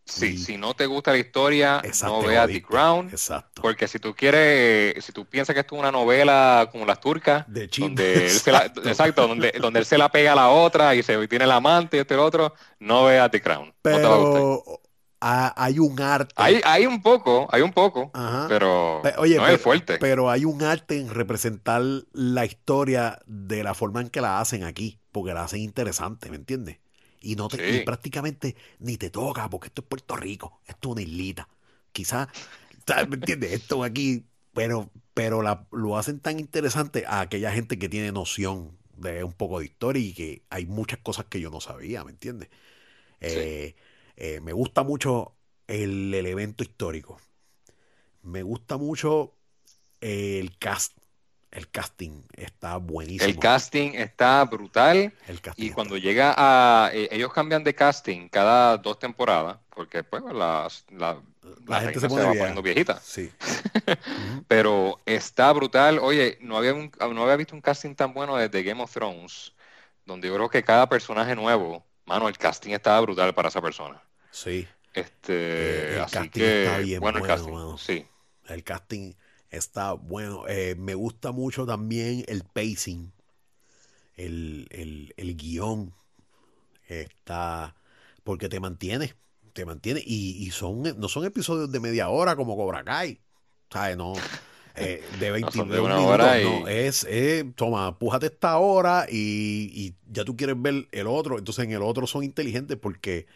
Sí, 0.05 0.37
si 0.37 0.55
no 0.55 0.75
te 0.75 0.85
gusta 0.85 1.11
la 1.11 1.17
historia, 1.17 1.81
no 2.03 2.21
veas 2.21 2.47
The 2.47 2.61
Crown. 2.61 3.09
Exacto. 3.09 3.63
Porque 3.63 3.87
si 3.87 3.97
tú 3.97 4.13
quieres, 4.13 5.03
si 5.03 5.11
tú 5.11 5.25
piensas 5.25 5.55
que 5.55 5.61
esto 5.61 5.73
es 5.73 5.79
una 5.79 5.91
novela 5.91 6.69
como 6.71 6.85
las 6.85 7.01
turcas, 7.01 7.43
de 7.51 7.65
donde 7.65 8.27
exacto, 8.85 9.27
donde, 9.27 9.51
donde 9.59 9.79
él 9.79 9.85
se 9.85 9.97
la 9.97 10.11
pega 10.11 10.33
a 10.33 10.35
la 10.35 10.49
otra 10.49 10.93
y 10.93 11.01
se 11.01 11.27
tiene 11.27 11.45
el 11.45 11.51
amante 11.51 11.97
y 11.97 12.01
este 12.01 12.13
y 12.13 12.17
otro, 12.17 12.53
no 12.77 13.05
veas 13.05 13.31
The 13.31 13.41
Crown. 13.41 13.73
Pero 13.81 14.63
hay 15.25 15.79
un 15.79 15.99
arte. 15.99 16.33
Hay, 16.37 16.61
hay 16.63 16.85
un 16.85 17.01
poco, 17.01 17.47
hay 17.51 17.61
un 17.61 17.73
poco, 17.73 18.11
pero 18.47 19.01
oye, 19.17 19.37
no 19.37 19.47
es 19.47 19.61
fuerte. 19.61 19.97
Pero 19.97 20.29
hay 20.29 20.45
un 20.45 20.61
arte 20.61 20.99
en 20.99 21.09
representar 21.09 21.81
la 22.13 22.45
historia 22.45 23.19
de 23.25 23.63
la 23.63 23.73
forma 23.73 24.01
en 24.01 24.09
que 24.09 24.21
la 24.21 24.39
hacen 24.39 24.63
aquí, 24.63 24.99
porque 25.11 25.33
la 25.33 25.43
hacen 25.43 25.61
interesante, 25.61 26.29
¿me 26.29 26.35
entiendes? 26.35 26.77
Y, 27.21 27.35
no 27.35 27.47
te, 27.47 27.81
prácticamente 27.83 28.55
ni 28.79 28.97
te 28.97 29.09
toca, 29.09 29.49
porque 29.49 29.67
esto 29.67 29.81
es 29.81 29.87
Puerto 29.87 30.15
Rico, 30.15 30.59
esto 30.67 30.89
es 30.89 30.91
una 30.91 31.01
islita. 31.01 31.49
Quizás, 31.91 32.27
¿me 33.07 33.15
entiendes? 33.15 33.51
Esto 33.53 33.83
aquí, 33.83 34.25
pero, 34.53 34.91
pero 35.15 35.41
la, 35.41 35.65
lo 35.71 35.97
hacen 35.97 36.19
tan 36.19 36.39
interesante 36.39 37.03
a 37.07 37.21
aquella 37.21 37.51
gente 37.51 37.79
que 37.79 37.89
tiene 37.89 38.11
noción 38.11 38.77
de 38.95 39.23
un 39.23 39.33
poco 39.33 39.59
de 39.59 39.65
historia 39.65 40.03
y 40.03 40.13
que 40.13 40.43
hay 40.51 40.67
muchas 40.67 40.99
cosas 40.99 41.25
que 41.25 41.39
yo 41.39 41.49
no 41.49 41.61
sabía, 41.61 42.03
¿me 42.03 42.11
entiendes? 42.11 42.49
Eh, 43.21 43.75
eh, 44.17 44.39
me 44.41 44.53
gusta 44.53 44.83
mucho 44.83 45.35
el 45.67 46.13
elemento 46.13 46.63
histórico. 46.63 47.19
Me 48.21 48.43
gusta 48.43 48.77
mucho 48.77 49.33
el 50.01 50.57
cast. 50.57 50.97
El 51.51 51.69
casting 51.69 52.23
está 52.33 52.75
buenísimo. 52.77 53.29
El 53.29 53.39
casting 53.39 53.91
está 53.93 54.43
brutal. 54.43 55.13
y 55.55 55.69
cuando 55.71 55.95
llega 55.97 56.33
a. 56.37 56.89
Eh, 56.93 57.07
ellos 57.11 57.31
cambian 57.31 57.63
de 57.63 57.73
casting 57.73 58.27
cada 58.27 58.77
dos 58.77 58.99
temporadas, 58.99 59.57
porque 59.73 60.03
pues 60.03 60.21
la, 60.33 60.67
gente 61.79 61.99
se, 62.01 62.07
va 62.09 62.27
poniendo 62.27 62.61
viejita. 62.61 62.99
Sí. 62.99 63.31
Pero 64.49 64.99
está 65.05 65.53
brutal. 65.53 65.99
Oye, 65.99 66.37
no 66.41 66.57
había, 66.57 66.73
no 66.73 67.23
había 67.23 67.37
visto 67.37 67.55
un 67.55 67.61
casting 67.61 67.95
tan 67.95 68.13
bueno 68.13 68.35
desde 68.35 68.61
Game 68.61 68.83
of 68.83 68.91
Thrones, 68.91 69.53
donde 70.05 70.27
yo 70.27 70.35
creo 70.35 70.49
que 70.49 70.63
cada 70.63 70.89
personaje 70.89 71.35
nuevo 71.35 71.85
Mano, 72.05 72.27
el 72.27 72.37
casting 72.37 72.71
estaba 72.71 73.01
brutal 73.01 73.33
para 73.33 73.49
esa 73.49 73.61
persona. 73.61 74.01
Sí. 74.35 74.67
Este, 74.93 75.33
eh, 75.33 75.93
el 75.93 76.11
casting 76.11 76.41
está 76.41 76.77
bien 76.79 76.99
bueno, 76.99 77.19
el 77.19 77.25
casting, 77.25 77.77
sí. 77.77 78.05
El 78.47 78.63
casting 78.65 79.13
está 79.49 79.93
bueno. 79.93 80.43
Eh, 80.49 80.75
me 80.77 80.93
gusta 80.93 81.31
mucho 81.31 81.65
también 81.65 82.25
el 82.27 82.43
pacing, 82.43 83.13
el, 84.15 84.67
el, 84.71 85.13
el 85.15 85.37
guion 85.37 85.93
está 86.87 87.75
porque 88.25 88.49
te 88.49 88.59
mantiene, 88.59 89.15
te 89.53 89.65
mantiene 89.65 90.03
y, 90.05 90.45
y, 90.45 90.51
son 90.51 90.83
no 90.83 91.07
son 91.07 91.23
episodios 91.23 91.71
de 91.71 91.79
media 91.79 92.09
hora 92.09 92.35
como 92.35 92.57
Cobra 92.57 92.83
Kai, 92.83 93.21
¿sabes? 93.71 93.95
No 93.95 94.15
eh, 94.75 95.01
de 95.17 95.31
20 95.31 95.63
minutos. 95.63 95.89
No, 95.89 96.67
es, 96.67 97.07
toma, 97.55 97.97
pújate 97.97 98.25
esta 98.25 98.57
hora 98.57 99.07
y, 99.09 99.95
ya 100.11 100.25
tú 100.25 100.35
quieres 100.35 100.61
ver 100.61 100.89
el 100.91 101.07
otro. 101.07 101.37
Entonces 101.37 101.63
en 101.63 101.71
el 101.71 101.83
otro 101.83 102.05
son 102.05 102.25
inteligentes 102.25 102.77
porque 102.77 103.27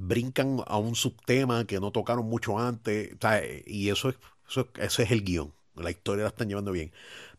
brincan 0.00 0.62
a 0.66 0.78
un 0.78 0.94
subtema 0.94 1.66
que 1.66 1.78
no 1.78 1.92
tocaron 1.92 2.26
mucho 2.26 2.58
antes. 2.58 3.16
y 3.66 3.90
eso 3.90 4.08
es, 4.08 4.16
eso, 4.48 4.68
eso 4.76 5.02
es 5.02 5.10
el 5.10 5.22
guion. 5.24 5.52
La 5.74 5.90
historia 5.90 6.24
la 6.24 6.30
están 6.30 6.48
llevando 6.48 6.72
bien. 6.72 6.92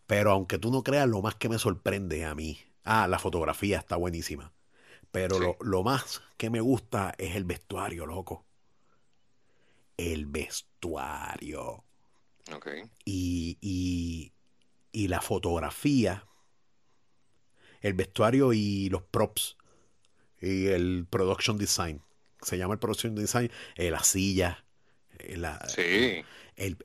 Pero 0.08 0.32
aunque 0.32 0.58
tú 0.58 0.72
no 0.72 0.84
creas, 0.84 1.08
lo 1.08 1.22
más 1.22 1.36
que 1.36 1.50
me 1.50 1.58
sorprende 1.58 2.26
a 2.26 2.36
mí. 2.36 2.60
Ah, 2.84 3.08
la 3.08 3.20
fotografía 3.20 3.78
está 3.78 3.96
buenísima. 3.96 4.52
Pero 5.12 5.40
lo, 5.40 5.58
lo 5.60 5.84
más 5.84 6.22
que 6.38 6.50
me 6.50 6.62
gusta 6.62 7.14
es 7.18 7.36
el 7.36 7.44
vestuario, 7.44 8.06
loco. 8.06 8.46
El 9.98 10.26
vestuario. 10.26 11.84
Y, 13.06 13.58
y, 14.92 15.08
la 15.08 15.22
fotografía, 15.22 16.26
el 17.82 17.94
vestuario 17.94 18.54
y 18.54 18.90
los 18.90 19.04
props 19.04 19.58
y 20.42 20.68
el 20.68 21.06
production 21.10 21.58
design. 21.58 22.02
Se 22.42 22.58
llama 22.58 22.74
el 22.74 22.80
production 22.80 23.16
design, 23.16 23.52
eh, 23.76 23.92
la 23.92 24.04
silla. 24.04 24.66
Eh, 25.20 25.38
la, 25.38 25.60
sí. 25.68 26.24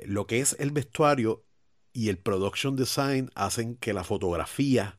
lo 0.05 0.27
que 0.27 0.41
es 0.41 0.57
el 0.59 0.71
vestuario 0.71 1.45
y 1.93 2.09
el 2.09 2.19
production 2.19 2.77
design 2.77 3.31
hacen 3.35 3.77
que 3.77 3.93
la 3.93 4.05
fotografía 4.05 4.99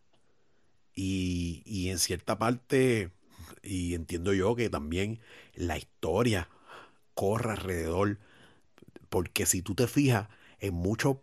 y, 0.95 1.61
y 1.65 1.89
en 1.89 1.99
cierta 1.99 2.39
parte, 2.39 3.11
y 3.61 3.93
entiendo 3.93 4.33
yo 4.33 4.55
que 4.55 4.69
también 4.69 5.19
la 5.53 5.77
historia 5.77 6.49
corra 7.13 7.53
alrededor. 7.53 8.19
Porque 9.09 9.45
si 9.45 9.61
tú 9.61 9.75
te 9.75 9.87
fijas, 9.87 10.27
en 10.59 10.73
muchos 10.73 11.17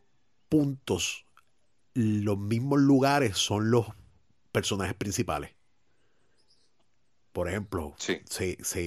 puntos 0.48 1.24
los 1.94 2.38
mismos 2.38 2.80
lugares 2.80 3.36
son 3.36 3.70
los 3.70 3.86
personajes 4.52 4.94
principales. 4.94 5.50
Por 7.34 7.48
ejemplo, 7.48 7.96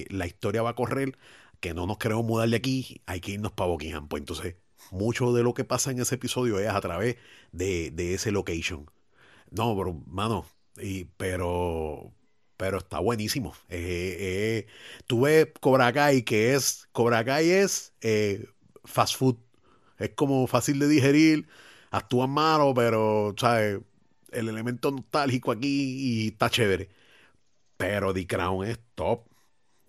la 0.08 0.26
historia 0.26 0.62
va 0.62 0.70
a 0.70 0.74
correr 0.74 1.18
que 1.60 1.74
no 1.74 1.86
nos 1.86 1.98
queremos 1.98 2.24
mudar 2.24 2.48
de 2.48 2.56
aquí, 2.56 3.02
hay 3.04 3.20
que 3.20 3.32
irnos 3.32 3.52
para 3.52 3.70
Buckingham. 3.70 4.08
Pues 4.08 4.22
entonces, 4.22 4.56
mucho 4.90 5.34
de 5.34 5.42
lo 5.42 5.52
que 5.52 5.64
pasa 5.64 5.90
en 5.90 6.00
ese 6.00 6.14
episodio 6.14 6.58
es 6.58 6.68
a 6.68 6.80
través 6.80 7.16
de, 7.52 7.92
ese 8.14 8.32
location. 8.32 8.90
No, 9.50 9.76
pero, 9.76 9.94
mano, 10.06 10.46
y, 10.80 11.04
pero, 11.18 12.12
pero 12.56 12.78
está 12.78 13.00
buenísimo. 13.00 13.54
Eh, 13.68 14.16
eh, 14.18 14.66
tú 15.06 15.22
ves 15.22 15.48
Cobra 15.60 15.92
Kai, 15.92 16.22
que 16.22 16.54
es, 16.54 16.88
Cobra 16.92 17.24
Kai 17.24 17.50
es 17.50 17.92
eh, 18.00 18.46
fast 18.84 19.16
food 19.16 19.36
es 19.98 20.10
como 20.14 20.46
fácil 20.46 20.78
de 20.78 20.88
digerir, 20.88 21.48
actúan 21.90 22.30
malo, 22.30 22.72
pero, 22.74 23.34
¿sabes? 23.38 23.80
El 24.30 24.48
elemento 24.48 24.90
nostálgico 24.90 25.52
aquí 25.52 26.24
y 26.24 26.28
está 26.28 26.50
chévere. 26.50 26.88
Pero 27.78 28.12
The 28.12 28.26
Crown 28.26 28.66
es 28.66 28.78
top. 28.94 29.22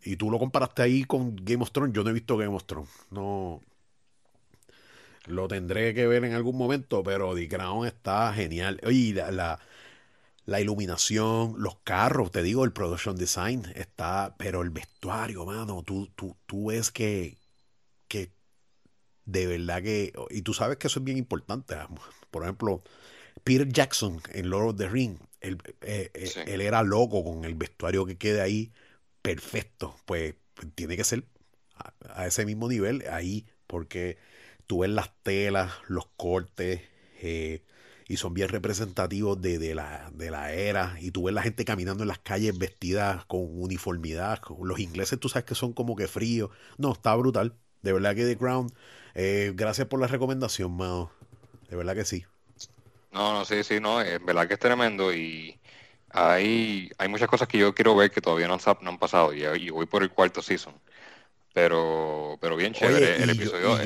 Y 0.04 0.16
tú 0.16 0.32
lo 0.32 0.40
comparaste 0.40 0.84
ahí 0.84 1.04
con 1.04 1.36
Game 1.36 1.64
of 1.64 1.72
Thrones. 1.72 1.94
Yo 1.94 2.04
no 2.04 2.12
he 2.12 2.14
visto 2.14 2.38
Game 2.38 2.56
of 2.56 2.64
Thrones. 2.66 2.90
No. 3.12 3.62
Lo 5.26 5.48
tendré 5.48 5.94
que 5.94 6.08
ver 6.08 6.24
en 6.24 6.34
algún 6.34 6.58
momento, 6.58 7.04
pero 7.04 7.36
The 7.36 7.50
Crown 7.50 7.86
está 7.86 8.34
genial. 8.34 8.80
Oye, 8.86 9.14
la, 9.14 9.60
la, 10.46 10.62
iluminación, 10.62 11.56
los 11.58 11.78
carros, 11.84 12.32
te 12.32 12.42
digo, 12.44 12.64
el 12.64 12.72
production 12.72 13.18
design 13.18 13.66
está. 13.76 14.36
Pero 14.38 14.62
el 14.62 14.70
vestuario, 14.70 15.46
mano, 15.46 15.84
tú, 15.84 16.10
tú, 16.16 16.38
tú 16.46 16.68
ves 16.68 16.92
que, 16.92 17.38
que 18.08 18.32
de 19.26 19.48
verdad 19.48 19.84
que, 19.84 20.14
y 20.30 20.42
tú 20.44 20.54
sabes 20.54 20.78
que 20.78 20.88
eso 20.88 21.00
es 21.00 21.06
bien 21.06 21.18
importante. 21.18 21.76
Ah, 21.76 21.90
por 22.32 22.44
ejemplo, 22.44 22.84
Peter 23.44 23.68
Jackson 23.68 24.22
en 24.34 24.50
Lord 24.50 24.70
of 24.70 24.78
the 24.78 24.90
Ring, 24.90 25.18
él, 25.42 25.58
eh, 25.82 26.12
eh, 26.14 26.44
él 26.48 26.62
era 26.62 26.84
loco 26.84 27.24
con 27.24 27.46
el 27.46 27.56
vestuario 27.56 28.06
que 28.06 28.18
quede 28.18 28.42
ahí 28.42 28.72
perfecto. 29.22 29.96
Pues, 30.06 30.36
tiene 30.76 30.98
que 30.98 31.04
ser 31.04 31.26
a, 31.76 32.28
ese 32.28 32.46
mismo 32.46 32.68
nivel 32.68 33.04
ahí, 33.12 33.46
porque 33.68 34.18
tú 34.68 34.80
ves 34.80 34.92
las 34.92 35.12
telas, 35.24 35.74
los 35.88 36.08
cortes, 36.18 36.82
eh, 37.22 37.64
y 38.08 38.18
son 38.18 38.34
bien 38.34 38.50
representativos 38.50 39.40
de, 39.42 39.76
la, 39.76 40.12
de 40.14 40.32
la 40.32 40.52
era. 40.54 40.98
Y 41.00 41.12
tú 41.12 41.24
ves 41.24 41.36
la 41.36 41.44
gente 41.44 41.66
caminando 41.66 42.04
en 42.04 42.08
las 42.08 42.20
calles 42.20 42.58
vestidas 42.58 43.26
con 43.26 43.42
uniformidad. 43.62 44.42
Los 44.62 44.80
ingleses, 44.80 45.20
tú 45.20 45.30
sabes 45.30 45.46
que 45.46 45.56
son 45.56 45.74
como 45.74 45.96
que 45.96 46.08
fríos. 46.08 46.50
No, 46.78 46.94
está 46.94 47.16
brutal. 47.16 47.56
De 47.82 47.94
verdad 47.94 48.16
que 48.16 48.26
The 48.26 48.38
Crown 48.38 48.72
eh, 49.16 49.54
gracias 49.56 49.88
por 49.88 50.00
la 50.00 50.08
recomendación, 50.08 50.72
Mao. 50.76 51.12
De 51.70 51.76
verdad 51.76 51.96
que 51.96 52.06
sí. 52.06 52.26
No, 53.12 53.34
no, 53.34 53.46
sí, 53.46 53.64
sí, 53.64 53.80
no, 53.80 54.02
es 54.02 54.24
verdad 54.24 54.48
que 54.48 54.54
es 54.54 54.60
tremendo 54.60 55.14
y 55.14 55.60
hay, 56.12 56.90
hay 56.98 57.08
muchas 57.08 57.28
cosas 57.28 57.48
que 57.48 57.58
yo 57.58 57.74
quiero 57.74 57.96
ver 57.96 58.12
que 58.12 58.22
todavía 58.22 58.48
no 58.48 58.56
han, 58.56 58.78
no 58.82 58.90
han 58.90 59.00
pasado 59.00 59.34
y, 59.34 59.70
voy 59.70 59.86
por 59.86 60.04
el 60.04 60.12
cuarto 60.12 60.42
season. 60.42 60.74
Pero, 61.54 62.38
pero 62.40 62.56
bien 62.56 62.74
chévere 62.74 63.22
el 63.24 63.30
episodio. 63.32 63.78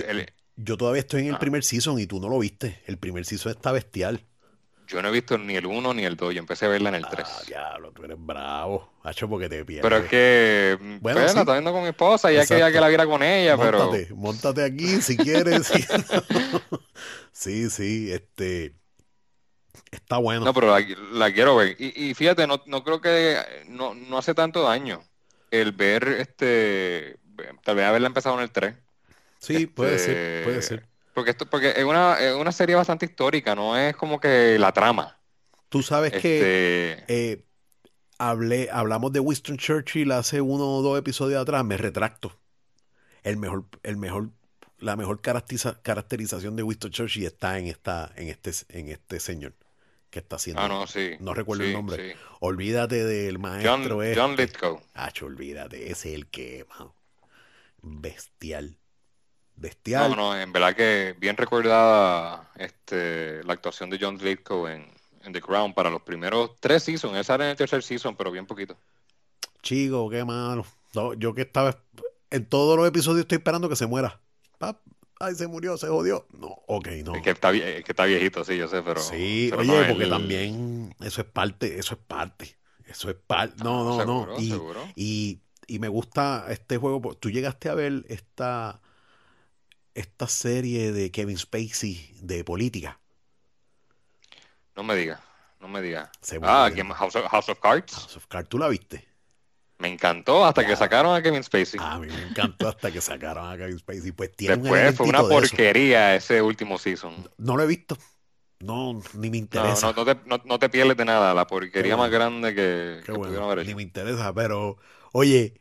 Yo, 0.56 0.78
todavía 0.78 1.00
estoy 1.00 1.22
en 1.22 1.30
el 1.30 1.36
ah. 1.36 1.40
primer 1.40 1.64
season 1.64 2.00
y 2.00 2.06
tú 2.06 2.20
no 2.20 2.30
lo 2.30 2.38
viste. 2.38 2.82
El 2.86 2.98
primer 2.98 3.26
season 3.26 3.54
está 3.54 3.72
bestial. 3.72 4.24
Yo 4.88 5.02
no 5.02 5.08
he 5.08 5.12
visto 5.12 5.38
ni 5.38 5.56
el 5.56 5.66
1 5.66 5.94
ni 5.94 6.04
el 6.04 6.16
2, 6.16 6.36
yo 6.36 6.40
empecé 6.40 6.66
a 6.66 6.70
verla 6.70 6.90
en 6.90 6.96
el 6.96 7.08
3. 7.08 7.26
Ah, 7.26 7.42
diablo, 7.48 7.92
tú 7.94 8.04
eres 8.04 8.18
bravo. 8.20 8.92
Hacho, 9.02 9.30
porque 9.30 9.50
te 9.50 9.64
pierdes. 9.64 9.82
Pero 9.82 10.04
es 10.04 10.10
que, 10.10 10.78
bueno, 11.02 11.22
pues, 11.22 11.34
la 11.34 11.42
está 11.42 11.54
viendo 11.54 11.72
con 11.72 11.82
mi 11.82 11.90
esposa 11.90 12.32
y 12.32 12.36
ya 12.36 12.46
quería 12.46 12.72
que 12.72 12.82
la 12.82 12.90
viera 12.90 13.06
con 13.06 13.24
ella, 13.24 13.56
móntate, 13.56 14.06
pero... 14.08 14.16
Móntate 14.18 14.64
aquí 14.64 15.02
si 15.02 15.18
quieres. 15.18 15.72
sí, 17.32 17.70
sí, 17.70 18.12
este... 18.12 18.74
Está 19.92 20.18
bueno. 20.18 20.46
No, 20.46 20.54
pero 20.54 20.76
la, 21.14 21.32
quiero 21.32 21.56
ver. 21.56 21.76
Y, 21.80 22.14
fíjate, 22.14 22.48
no, 22.48 22.62
no 22.66 22.84
creo 22.84 23.02
que... 23.02 23.38
No, 23.68 23.94
no 23.94 24.18
hace 24.18 24.34
tanto 24.34 24.64
daño 24.64 25.04
el 25.52 25.72
ver, 25.72 26.08
este... 26.08 27.20
Tal 27.64 27.76
vez 27.76 27.86
haberla 27.86 28.08
empezado 28.08 28.36
en 28.36 28.44
el 28.44 28.52
3. 28.52 28.76
Sí, 29.40 29.66
puede 29.68 30.00
ser, 30.00 30.44
puede 30.44 30.62
ser. 30.62 30.88
Porque 31.14 31.32
esto, 31.32 31.46
porque 31.46 31.74
es 31.76 31.84
una, 31.84 32.18
es 32.20 32.34
una 32.34 32.52
serie 32.52 32.76
bastante 32.76 33.06
histórica, 33.06 33.56
no 33.56 33.78
es 33.78 33.96
como 33.96 34.20
que 34.20 34.58
la 34.58 34.72
trama. 34.72 35.20
Tú 35.70 35.84
sabes 35.84 36.12
que 36.12 36.92
este 36.92 37.06
eh, 37.08 37.46
hablé, 38.18 38.70
hablamos 38.72 39.12
de 39.12 39.20
Winston 39.20 39.58
Churchill 39.58 40.12
hace 40.12 40.42
uno 40.42 40.68
o 40.78 40.82
dos 40.82 40.98
episodios 40.98 41.42
atrás, 41.42 41.66
me 41.66 41.78
retracto. 41.78 42.40
El 43.24 43.38
mejor, 43.38 43.66
el 43.84 43.98
mejor, 43.98 44.30
la 44.80 44.96
mejor 44.96 45.22
caracterización 45.22 46.56
de 46.56 46.64
Winston 46.64 46.92
Churchill 46.92 47.26
está 47.26 47.60
en 47.60 47.68
esta, 47.68 48.12
en 48.16 48.30
este, 48.30 48.52
en 48.70 48.90
este 48.90 49.20
señor 49.20 49.54
que 50.14 50.20
está 50.20 50.36
haciendo. 50.36 50.62
Ah, 50.62 50.68
no, 50.68 50.86
sí. 50.86 51.16
No 51.20 51.34
recuerdo 51.34 51.64
el 51.64 51.74
nombre. 51.74 52.16
Olvídate 52.40 53.04
del 53.04 53.40
maestro 53.40 53.98
John, 53.98 54.14
John 54.16 54.36
Lithgow. 54.36 54.80
Hacho, 54.94 55.26
olvídate, 55.26 55.92
ese 55.92 56.10
es 56.10 56.16
el 56.16 56.28
que, 56.28 56.66
bestial. 57.82 58.78
Bestial. 59.56 60.12
No, 60.12 60.16
no, 60.16 60.40
en 60.40 60.54
verdad 60.54 60.76
que 60.76 61.16
bien 61.20 61.36
recordada 61.36 62.52
este, 62.56 63.44
la 63.44 63.54
actuación 63.54 63.90
de 63.90 63.98
John 64.00 64.18
Lithgow 64.18 64.68
en, 64.68 64.88
The 65.32 65.42
Crown 65.42 65.74
para 65.74 65.90
los 65.90 66.02
primeros 66.02 66.52
tres 66.60 66.84
seasons. 66.84 67.18
Esa 67.18 67.36
era 67.36 67.46
en 67.46 67.52
el 67.52 67.58
tercer 67.58 67.82
season, 67.82 68.16
pero 68.16 68.30
bien 68.30 68.46
poquito. 68.46 68.78
Chico, 69.62 70.10
qué 70.10 70.24
malo. 70.24 70.66
No, 70.94 71.14
yo 71.14 71.34
que 71.34 71.42
estaba 71.42 71.80
en 72.30 72.46
todos 72.46 72.78
los 72.78 72.88
episodios 72.88 73.22
estoy 73.22 73.38
esperando 73.38 73.70
que 73.70 73.76
se 73.76 73.88
muera. 73.88 74.20
Ay, 75.24 75.36
se 75.36 75.48
murió, 75.48 75.78
se 75.78 75.88
jodió. 75.88 76.28
No, 76.38 76.48
ok, 76.68 76.88
no. 77.06 77.16
Es 77.16 77.22
que 77.22 77.30
está, 77.30 77.52
que 77.52 77.84
está 77.88 78.06
viejito, 78.06 78.44
sí, 78.44 78.58
yo 78.58 78.68
sé, 78.68 78.82
pero. 78.82 79.02
Sí, 79.02 79.52
oye, 79.58 79.86
porque 79.88 80.08
también 80.08 80.94
eso 81.00 81.22
es 81.22 81.28
parte, 81.28 81.80
eso 81.80 81.94
es 81.94 82.00
parte. 82.00 82.58
Eso 82.86 83.10
es 83.10 83.16
parte. 83.16 83.64
No, 83.64 84.04
no, 84.06 84.26
no. 84.26 84.40
Y, 84.40 84.54
y, 84.96 85.40
y, 85.68 85.80
me 85.80 85.88
gusta 85.88 86.46
este 86.50 86.78
juego. 86.78 87.16
Tú 87.16 87.32
llegaste 87.32 87.70
a 87.70 87.74
ver 87.74 88.04
esta, 88.10 88.82
esta 89.94 90.28
serie 90.28 90.92
de 90.92 91.10
Kevin 91.10 91.38
Spacey 91.38 92.12
de 92.22 92.44
política. 92.44 93.00
No 94.76 94.84
me 94.84 94.96
digas, 94.96 95.22
no 95.62 95.70
me 95.70 95.82
digas. 95.82 96.10
Ah, 96.42 96.70
House 96.96 97.16
of, 97.16 97.26
House 97.28 97.50
of 97.50 97.60
Cards. 97.60 97.94
House 97.94 98.18
of 98.18 98.28
Cards, 98.28 98.50
¿tú 98.50 98.58
la 98.58 98.68
viste? 98.68 99.08
Me 99.84 99.90
encantó 99.90 100.46
hasta 100.46 100.66
que 100.66 100.78
sacaron 100.78 101.14
a 101.14 101.22
Kevin 101.22 101.44
Spacey. 101.44 101.78
A 101.84 102.00
mí 102.00 102.08
me 102.08 102.30
encantó 102.30 102.70
hasta 102.70 102.90
que 102.90 103.02
sacaron 103.02 103.52
a 103.52 103.58
Kevin 103.58 103.78
Spacey. 103.78 104.14
Pues 104.14 104.32
Después 104.38 104.96
fue 104.96 105.08
una 105.08 105.20
porquería 105.24 106.16
ese 106.16 106.42
último 106.42 106.78
season. 106.78 107.30
No 107.38 107.58
lo 107.58 107.64
he 107.64 107.68
visto. 107.68 107.98
No, 108.62 109.02
ni 109.16 109.30
me 109.30 109.36
interesa. 109.36 109.92
No, 109.92 110.06
no, 110.06 110.06
te, 110.06 110.22
no, 110.46 110.58
te, 110.58 110.70
pierdes 110.70 110.96
de 110.96 111.04
nada. 111.04 111.34
La 111.34 111.48
porquería 111.48 111.98
más 111.98 112.10
grande 112.10 112.56
que, 112.56 113.02
Qué 113.06 113.12
bueno. 113.12 113.62
Ni 113.62 113.76
me 113.76 113.82
interesa, 113.82 114.34
pero 114.34 114.78
oye, 115.12 115.60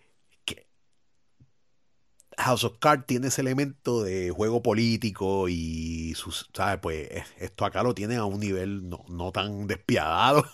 House 2.38 2.62
of 2.62 2.78
Cards 2.78 3.04
tiene 3.06 3.26
ese 3.26 3.40
elemento 3.40 4.04
de 4.04 4.30
juego 4.30 4.62
político 4.62 5.48
y 5.48 6.14
sus, 6.14 6.48
¿sabes? 6.54 6.78
Pues 6.80 7.08
esto 7.38 7.64
acá 7.64 7.82
lo 7.82 7.92
tiene 7.92 8.16
a 8.16 8.24
un 8.24 8.38
nivel 8.38 8.88
no, 8.88 9.04
no 9.08 9.32
tan 9.32 9.66
despiadado 9.66 10.44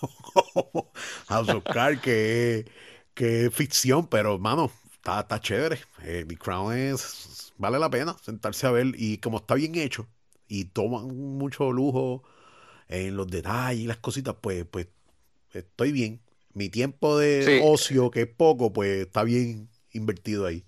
House 1.28 1.48
of 1.50 1.64
Cards 1.64 2.00
que 2.00 2.66
que 3.18 3.46
es 3.46 3.54
ficción, 3.54 4.06
pero, 4.06 4.38
mano, 4.38 4.70
está, 4.92 5.20
está 5.20 5.40
chévere. 5.40 5.80
Eh, 6.04 6.24
The 6.26 6.36
Crown 6.36 6.72
es. 6.72 7.52
Vale 7.58 7.76
la 7.80 7.90
pena 7.90 8.16
sentarse 8.22 8.64
a 8.68 8.70
ver. 8.70 8.92
Y 8.96 9.18
como 9.18 9.38
está 9.38 9.56
bien 9.56 9.74
hecho 9.74 10.06
y 10.46 10.66
toman 10.66 11.08
mucho 11.36 11.72
lujo 11.72 12.22
en 12.86 13.16
los 13.16 13.26
detalles 13.26 13.82
y 13.82 13.86
las 13.88 13.96
cositas, 13.96 14.36
pues, 14.40 14.64
pues 14.70 14.86
estoy 15.52 15.90
bien. 15.90 16.20
Mi 16.54 16.68
tiempo 16.68 17.18
de 17.18 17.60
ocio, 17.64 18.12
que 18.12 18.22
es 18.22 18.28
poco, 18.28 18.72
pues 18.72 19.06
está 19.06 19.24
bien 19.24 19.68
invertido 19.92 20.46
ahí. 20.46 20.64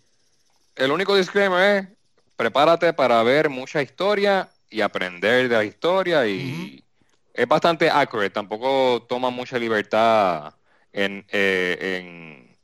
El 0.75 0.91
único 0.91 1.15
disclaimer 1.15 1.77
es: 1.77 1.89
prepárate 2.35 2.93
para 2.93 3.23
ver 3.23 3.49
mucha 3.49 3.81
historia 3.81 4.51
y 4.69 4.81
aprender 4.81 5.49
de 5.49 5.55
la 5.57 5.65
historia. 5.65 6.27
Y 6.27 6.85
es 7.33 7.47
bastante 7.47 7.89
accurate. 7.89 8.31
Tampoco 8.31 9.07
toma 9.09 9.31
mucha 9.31 9.57
libertad 9.57 10.53
en, 10.93 11.27
eh, 11.31 11.79
en 11.81 12.59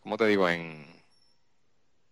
¿cómo 0.00 0.16
te 0.16 0.26
digo? 0.26 0.48
En 0.48 0.94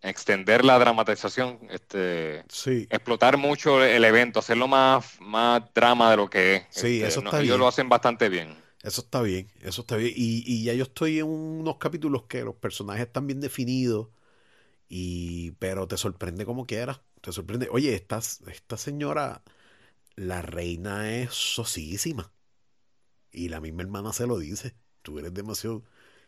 extender 0.03 0.65
la 0.65 0.79
dramatización, 0.79 1.61
este, 1.71 2.45
sí. 2.49 2.89
explotar 2.91 3.37
mucho 3.37 3.85
el 3.85 4.05
evento, 4.05 4.41
hacerlo 4.41 4.67
más, 4.67 5.21
más 5.21 5.63
drama 5.75 6.11
de 6.11 6.17
lo 6.17 6.29
que 6.29 6.57
es. 6.57 6.63
Sí, 6.71 6.97
este, 6.97 7.07
eso 7.07 7.21
está 7.21 7.39
bien. 7.39 7.45
Ellos 7.45 7.59
lo 7.59 7.69
hacen 7.69 7.89
bastante 7.89 8.29
bien. 8.29 8.57
Eso 8.83 9.03
está 9.03 9.23
bien, 9.23 9.49
eso 9.61 9.83
está 9.83 9.97
bien. 9.97 10.13
Y, 10.17 10.43
y, 10.45 10.65
ya 10.65 10.75
yo 10.75 10.83
estoy 10.83 11.21
en 11.21 11.27
unos 11.27 11.77
capítulos 11.77 12.25
que 12.25 12.43
los 12.43 12.57
personajes 12.57 13.07
están 13.07 13.29
bien 13.29 13.41
definidos, 13.41 14.09
y, 14.89 15.53
pero 15.53 15.87
te 15.87 15.97
sorprende 15.97 16.45
como 16.45 16.67
quieras. 16.67 17.01
Te 17.21 17.31
sorprende. 17.31 17.69
Oye, 17.71 17.95
esta, 17.95 18.19
esta 18.19 18.77
señora, 18.77 19.45
la 20.17 20.43
reina 20.43 21.15
es 21.15 21.33
sosísima. 21.33 22.33
Y 23.31 23.49
la 23.49 23.61
misma 23.61 23.83
hermana 23.83 24.13
se 24.13 24.27
lo 24.27 24.39
dice 24.39 24.75
tú 25.03 25.19
eres 25.19 25.35
demasiado... 25.35 25.83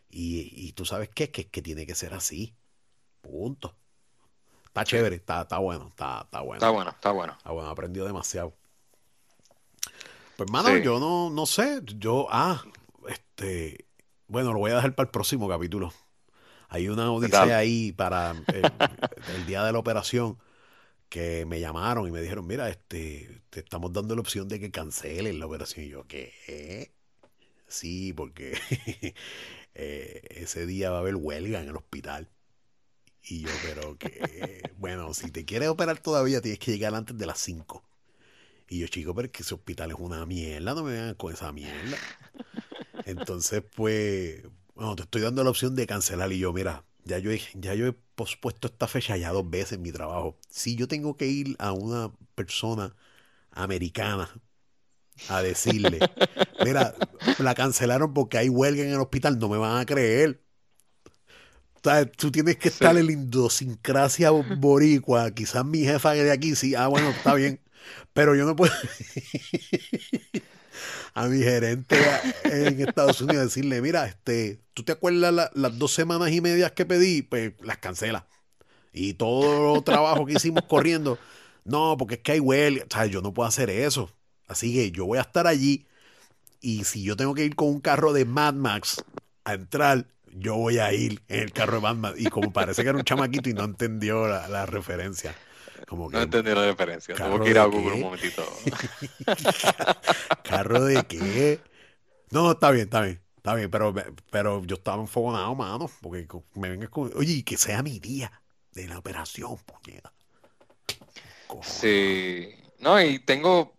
Y, 0.09 0.51
y 0.53 0.71
tú 0.73 0.85
sabes 0.85 1.09
qué, 1.09 1.31
que, 1.31 1.47
que 1.47 1.61
tiene 1.61 1.85
que 1.85 1.95
ser 1.95 2.13
así. 2.13 2.55
Punto. 3.21 3.75
Está 4.65 4.83
chévere, 4.83 5.15
está, 5.15 5.41
está 5.41 5.57
bueno, 5.57 5.87
está, 5.87 6.21
está 6.23 6.41
bueno. 6.41 6.55
Está 6.55 6.69
bueno, 6.69 6.91
está 6.91 7.11
bueno. 7.11 7.33
Está 7.37 7.51
bueno, 7.51 7.69
aprendido 7.69 8.05
demasiado. 8.05 8.53
Pues 10.35 10.47
hermano, 10.49 10.75
yo 10.77 10.99
no, 10.99 11.29
no 11.29 11.45
sé, 11.45 11.81
yo, 11.85 12.27
ah, 12.29 12.61
este, 13.07 13.87
bueno, 14.27 14.51
lo 14.51 14.59
voy 14.59 14.71
a 14.71 14.75
dejar 14.75 14.93
para 14.93 15.07
el 15.07 15.11
próximo 15.11 15.47
capítulo. 15.47 15.93
Hay 16.67 16.89
una 16.89 17.09
odisea 17.09 17.57
ahí 17.57 17.93
para 17.93 18.35
el, 19.33 19.45
día 19.45 19.63
de 19.63 19.71
la 19.71 19.79
operación 19.79 20.37
que 21.07 21.45
me 21.45 21.61
llamaron 21.61 22.05
y 22.07 22.11
me 22.11 22.19
dijeron, 22.19 22.45
mira, 22.45 22.67
este, 22.69 23.43
te 23.49 23.61
estamos 23.61 23.93
dando 23.93 24.13
la 24.13 24.21
opción 24.21 24.49
de 24.49 24.59
que 24.59 24.71
cancelen 24.71 25.39
la 25.39 25.45
operación. 25.45 25.85
Y 25.85 25.89
yo, 25.89 26.05
¿qué? 26.05 26.93
Sí, 27.67 28.13
porque 28.13 28.57
eh, 29.75 30.21
ese 30.31 30.65
día 30.65 30.91
va 30.91 30.97
a 30.97 30.99
haber 31.01 31.15
huelga 31.15 31.61
en 31.61 31.69
el 31.69 31.75
hospital. 31.77 32.29
Y 33.23 33.41
yo, 33.41 33.49
pero 33.63 33.97
que, 33.97 34.61
bueno, 34.77 35.13
si 35.13 35.31
te 35.31 35.45
quieres 35.45 35.69
operar 35.69 35.99
todavía 35.99 36.41
tienes 36.41 36.59
que 36.59 36.71
llegar 36.71 36.95
antes 36.95 37.17
de 37.17 37.25
las 37.25 37.39
5. 37.39 37.83
Y 38.69 38.79
yo, 38.79 38.87
chico, 38.87 39.15
pero 39.15 39.27
es 39.27 39.31
que 39.31 39.43
ese 39.43 39.55
hospital 39.55 39.91
es 39.91 39.97
una 39.99 40.25
mierda, 40.25 40.73
no 40.75 40.83
me 40.83 40.93
vengan 40.93 41.15
con 41.15 41.33
esa 41.33 41.51
mierda. 41.51 41.97
Entonces, 43.05 43.63
pues, 43.75 44.43
bueno, 44.75 44.95
te 44.95 45.03
estoy 45.03 45.21
dando 45.21 45.43
la 45.43 45.49
opción 45.49 45.75
de 45.75 45.87
cancelar. 45.87 46.31
Y 46.31 46.39
yo, 46.39 46.53
mira, 46.53 46.83
ya 47.03 47.19
yo, 47.19 47.31
he, 47.31 47.41
ya 47.53 47.73
yo 47.75 47.87
he 47.87 47.93
pospuesto 48.15 48.67
esta 48.67 48.87
fecha 48.87 49.17
ya 49.17 49.31
dos 49.31 49.49
veces 49.49 49.73
en 49.73 49.81
mi 49.83 49.91
trabajo. 49.91 50.37
Si 50.49 50.75
yo 50.75 50.87
tengo 50.87 51.17
que 51.17 51.27
ir 51.27 51.55
a 51.59 51.71
una 51.71 52.11
persona 52.35 52.95
americana 53.51 54.29
a 55.29 55.41
decirle, 55.41 55.99
mira, 56.63 56.93
la 57.39 57.55
cancelaron 57.55 58.13
porque 58.13 58.37
hay 58.37 58.49
huelga 58.49 58.83
en 58.83 58.91
el 58.91 58.99
hospital, 58.99 59.39
no 59.39 59.49
me 59.49 59.57
van 59.57 59.79
a 59.79 59.85
creer. 59.85 60.41
tú 62.17 62.31
tienes 62.31 62.57
que 62.57 62.69
estar 62.69 62.97
en 62.97 63.05
la 63.05 63.11
idiosincrasia 63.11 64.31
boricua. 64.31 65.31
Quizás 65.31 65.65
mi 65.65 65.79
jefa 65.79 66.13
de 66.13 66.31
aquí 66.31 66.55
sí, 66.55 66.75
ah, 66.75 66.87
bueno, 66.87 67.09
está 67.09 67.33
bien. 67.35 67.61
Pero 68.13 68.35
yo 68.35 68.45
no 68.45 68.55
puedo 68.55 68.73
a 71.13 71.27
mi 71.27 71.41
gerente 71.41 71.97
en 72.43 72.81
Estados 72.81 73.21
Unidos 73.21 73.45
decirle, 73.45 73.81
mira, 73.81 74.05
este, 74.05 74.59
¿tú 74.73 74.83
te 74.83 74.91
acuerdas 74.91 75.51
las 75.53 75.79
dos 75.79 75.93
semanas 75.93 76.31
y 76.31 76.41
medias 76.41 76.71
que 76.73 76.85
pedí? 76.85 77.21
Pues 77.21 77.53
las 77.61 77.77
cancela. 77.77 78.27
Y 78.93 79.13
todo 79.15 79.77
el 79.77 79.83
trabajo 79.83 80.25
que 80.25 80.33
hicimos 80.33 80.65
corriendo, 80.65 81.19
no, 81.63 81.95
porque 81.97 82.15
es 82.15 82.21
que 82.21 82.33
hay 82.33 82.39
huelga. 82.39 82.85
O 82.89 82.93
sea, 82.93 83.05
yo 83.05 83.21
no 83.21 83.33
puedo 83.33 83.47
hacer 83.47 83.69
eso. 83.69 84.11
Así 84.47 84.73
que 84.73 84.91
yo 84.91 85.05
voy 85.05 85.17
a 85.17 85.21
estar 85.21 85.47
allí 85.47 85.85
y 86.61 86.83
si 86.83 87.03
yo 87.03 87.15
tengo 87.15 87.33
que 87.33 87.45
ir 87.45 87.55
con 87.55 87.67
un 87.67 87.79
carro 87.79 88.13
de 88.13 88.25
Mad 88.25 88.55
Max 88.55 89.03
a 89.43 89.53
entrar, 89.53 90.07
yo 90.31 90.55
voy 90.55 90.79
a 90.79 90.91
ir 90.93 91.21
en 91.27 91.43
el 91.43 91.51
carro 91.51 91.75
de 91.75 91.81
Mad 91.81 91.95
Max. 91.95 92.15
Y 92.19 92.25
como 92.25 92.51
parece 92.51 92.83
que 92.83 92.89
era 92.89 92.97
un 92.97 93.03
chamaquito 93.03 93.49
y 93.49 93.53
no 93.53 93.63
entendió 93.63 94.27
la, 94.27 94.65
referencia. 94.65 95.35
Como 95.87 96.09
no 96.09 96.21
entendió 96.21 96.55
la 96.55 96.65
referencia. 96.65 97.15
Tengo 97.15 97.39
que 97.39 97.51
ir 97.51 97.59
a 97.59 97.65
Google 97.65 97.93
un 97.93 98.01
momentito. 98.01 98.43
¿Carro 100.43 100.83
de 100.85 101.03
qué? 101.03 101.59
No, 102.31 102.53
está 102.53 102.71
bien, 102.71 102.85
está 102.85 103.01
bien. 103.01 103.21
Está 103.37 103.53
bien, 103.53 103.69
pero, 103.69 103.93
pero 104.31 104.63
yo 104.65 104.75
estaba 104.75 104.99
enfogonado, 104.99 105.53
mano. 105.53 105.87
Porque 106.01 106.27
me 106.55 106.69
vengas 106.69 106.89
con. 106.89 107.11
Oye, 107.15 107.43
que 107.43 107.57
sea 107.57 107.83
mi 107.83 107.99
día 107.99 108.41
de 108.71 108.87
la 108.87 108.97
operación, 108.97 109.57
puñeta. 109.57 110.11
Sí. 111.61 112.55
No, 112.79 112.99
y 112.99 113.19
tengo 113.19 113.74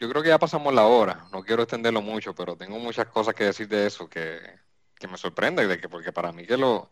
yo 0.00 0.08
creo 0.08 0.22
que 0.22 0.30
ya 0.30 0.38
pasamos 0.38 0.72
la 0.72 0.86
hora. 0.86 1.26
No 1.30 1.42
quiero 1.42 1.62
extenderlo 1.62 2.00
mucho, 2.00 2.34
pero 2.34 2.56
tengo 2.56 2.78
muchas 2.78 3.06
cosas 3.06 3.34
que 3.34 3.44
decir 3.44 3.68
de 3.68 3.86
eso 3.86 4.08
que, 4.08 4.40
me 5.08 5.18
sorprende, 5.18 5.66
de 5.66 5.78
que, 5.78 5.88
porque 5.88 6.10
para 6.10 6.32
mí 6.32 6.46
que 6.46 6.56
lo... 6.56 6.90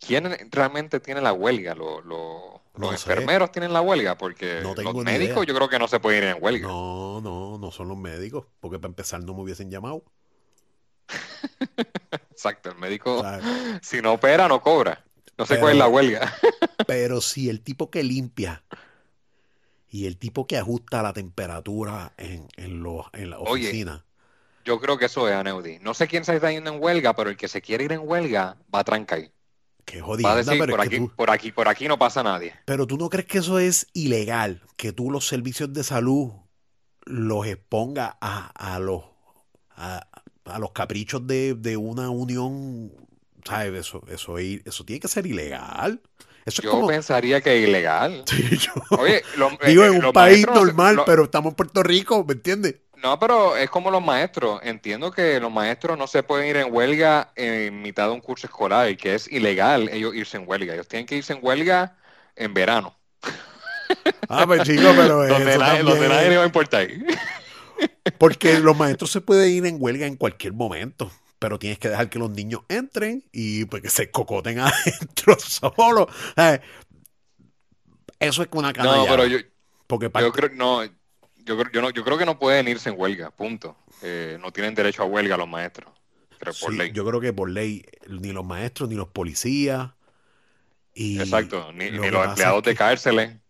¿Quién 0.00 0.32
realmente 0.52 1.00
tiene 1.00 1.20
la 1.20 1.32
huelga? 1.32 1.74
¿Los, 1.74 2.04
los 2.04 2.92
enfermeros 2.92 3.50
tienen 3.50 3.72
la 3.72 3.80
huelga? 3.80 4.16
Porque 4.16 4.60
los 4.60 4.94
médicos 5.04 5.44
yo 5.44 5.54
creo 5.54 5.68
que 5.68 5.78
no 5.78 5.88
se 5.88 5.98
pueden 5.98 6.22
ir 6.22 6.28
en 6.30 6.42
huelga. 6.42 6.68
No, 6.68 7.20
no, 7.20 7.58
no 7.58 7.70
son 7.72 7.88
los 7.88 7.96
médicos, 7.96 8.46
porque 8.60 8.78
para 8.78 8.90
empezar 8.90 9.24
no 9.24 9.34
me 9.34 9.42
hubiesen 9.42 9.70
llamado. 9.70 10.04
Exacto, 12.30 12.70
el 12.70 12.76
médico 12.76 13.24
si 13.82 14.00
no 14.00 14.12
opera 14.12 14.46
no 14.46 14.62
cobra. 14.62 15.04
No 15.36 15.46
sé 15.46 15.58
cuál 15.58 15.72
es 15.72 15.78
la 15.78 15.88
huelga. 15.88 16.32
pero 16.86 17.20
si 17.20 17.48
el 17.48 17.60
tipo 17.60 17.90
que 17.90 18.04
limpia 18.04 18.62
y 19.90 20.06
el 20.06 20.16
tipo 20.18 20.46
que 20.46 20.56
ajusta 20.56 21.02
la 21.02 21.12
temperatura 21.12 22.12
en, 22.16 22.46
en, 22.56 22.84
en 23.12 23.30
la 23.30 23.38
oficina. 23.38 24.04
yo 24.64 24.80
creo 24.80 24.98
que 24.98 25.06
eso 25.06 25.28
es 25.28 25.34
Aneudi. 25.34 25.78
No 25.80 25.94
sé 25.94 26.08
quién 26.08 26.24
se 26.24 26.34
está 26.34 26.50
yendo 26.50 26.72
en 26.72 26.82
huelga, 26.82 27.14
pero 27.14 27.30
el 27.30 27.36
que 27.36 27.48
se 27.48 27.62
quiere 27.62 27.84
ir 27.84 27.92
en 27.92 28.00
huelga 28.02 28.56
va 28.74 28.80
a 28.80 28.84
trancar. 28.84 29.30
Qué 29.84 30.00
jodido. 30.02 30.28
por, 30.68 30.80
aquí, 30.80 31.00
por, 31.00 31.30
aquí, 31.30 31.52
por 31.52 31.68
aquí 31.68 31.88
no 31.88 31.98
pasa 31.98 32.22
nadie. 32.22 32.54
Pero 32.66 32.86
tú 32.86 32.98
no 32.98 33.08
crees 33.08 33.26
que 33.26 33.38
eso 33.38 33.58
es 33.58 33.86
ilegal, 33.94 34.62
que 34.76 34.92
tú 34.92 35.10
los 35.10 35.26
servicios 35.26 35.72
de 35.72 35.82
salud 35.82 36.32
los 37.06 37.46
exponga 37.46 38.18
a, 38.20 38.74
a 38.74 38.78
los 38.78 39.04
a, 39.78 40.06
los 40.58 40.72
caprichos 40.72 41.26
de, 41.26 41.54
de, 41.54 41.76
una 41.76 42.10
unión, 42.10 42.92
¿sabes? 43.44 43.86
Eso, 43.86 44.02
eso, 44.08 44.38
eso 44.38 44.84
tiene 44.84 45.00
que 45.00 45.08
ser 45.08 45.26
ilegal. 45.26 46.02
Yo 46.50 46.86
pensaría 46.86 47.40
que 47.40 47.56
es 47.56 47.68
ilegal. 47.68 48.24
Oye, 48.98 49.22
digo, 49.66 49.84
en 49.84 50.04
un 50.04 50.12
país 50.12 50.46
normal, 50.46 51.02
pero 51.06 51.24
estamos 51.24 51.52
en 51.52 51.56
Puerto 51.56 51.82
Rico, 51.82 52.24
¿me 52.24 52.34
entiendes? 52.34 52.76
No, 52.96 53.18
pero 53.18 53.56
es 53.56 53.70
como 53.70 53.90
los 53.90 54.02
maestros. 54.02 54.60
Entiendo 54.64 55.12
que 55.12 55.38
los 55.38 55.52
maestros 55.52 55.96
no 55.96 56.06
se 56.06 56.22
pueden 56.22 56.48
ir 56.48 56.56
en 56.56 56.74
huelga 56.74 57.32
en 57.36 57.80
mitad 57.80 58.06
de 58.08 58.14
un 58.14 58.20
curso 58.20 58.46
escolar, 58.46 58.90
y 58.90 58.96
que 58.96 59.14
es 59.14 59.30
ilegal 59.30 59.88
ellos 59.92 60.14
irse 60.14 60.36
en 60.36 60.44
huelga. 60.46 60.74
Ellos 60.74 60.88
tienen 60.88 61.06
que 61.06 61.16
irse 61.16 61.32
en 61.32 61.38
huelga 61.42 61.96
en 62.36 62.54
verano. 62.54 62.96
Ah, 64.28 64.44
pues 64.46 64.64
chico, 64.64 64.82
pero 64.94 65.26
donde, 65.26 65.56
nadie, 65.56 65.82
donde 65.82 66.08
nadie 66.10 66.28
le 66.28 66.36
va 66.36 66.42
a 66.42 66.46
importar. 66.46 66.86
Porque 68.18 68.58
los 68.58 68.76
maestros 68.76 69.10
se 69.10 69.22
pueden 69.22 69.50
ir 69.50 69.64
en 69.64 69.78
huelga 69.80 70.04
en 70.04 70.16
cualquier 70.16 70.52
momento 70.52 71.10
pero 71.38 71.58
tienes 71.58 71.78
que 71.78 71.88
dejar 71.88 72.10
que 72.10 72.18
los 72.18 72.30
niños 72.30 72.62
entren 72.68 73.24
y 73.32 73.64
pues 73.66 73.82
que 73.82 73.90
se 73.90 74.10
cocoten 74.10 74.58
adentro 74.60 75.36
solo. 75.38 76.08
Eso 78.18 78.42
es 78.42 78.48
una 78.52 78.72
canalla. 78.72 78.96
No, 78.96 79.06
pero 79.06 79.26
yo, 79.26 79.38
Porque 79.86 80.10
yo 80.20 80.32
creo, 80.32 80.50
no, 80.54 80.84
yo, 80.84 81.56
yo, 81.72 81.80
no, 81.80 81.90
yo 81.90 82.04
creo 82.04 82.18
que 82.18 82.26
no 82.26 82.38
pueden 82.38 82.68
irse 82.68 82.90
en 82.90 82.98
huelga, 82.98 83.30
punto. 83.30 83.76
Eh, 84.02 84.38
no 84.40 84.52
tienen 84.52 84.74
derecho 84.74 85.02
a 85.02 85.06
huelga 85.06 85.36
los 85.36 85.48
maestros. 85.48 85.92
Pero 86.38 86.52
por 86.60 86.72
ley. 86.72 86.92
Yo 86.92 87.04
creo 87.04 87.20
que 87.20 87.32
por 87.32 87.50
ley, 87.50 87.84
ni 88.08 88.32
los 88.32 88.44
maestros, 88.44 88.88
ni 88.88 88.94
los 88.94 89.08
policías. 89.08 89.90
Y 90.94 91.20
Exacto, 91.20 91.72
ni, 91.72 91.90
los 91.90 92.06
empleados 92.06 92.62
de 92.62 92.74
cárceles. 92.74 93.32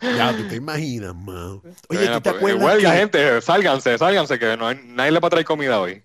Ya, 0.00 0.36
tú 0.36 0.48
te 0.48 0.56
imaginas, 0.56 1.14
man. 1.14 1.60
Oye, 1.88 2.08
¿tú 2.08 2.20
te 2.20 2.32
pues, 2.32 2.36
acuerdas? 2.36 2.62
Huelga, 2.64 2.94
gente, 2.94 3.40
sálganse, 3.40 3.96
sálganse, 3.96 4.36
que 4.36 4.56
no 4.56 4.66
hay, 4.66 4.80
nadie 4.84 5.12
le 5.12 5.20
va 5.20 5.28
a 5.28 5.30
traer 5.30 5.46
comida 5.46 5.78
hoy. 5.78 6.02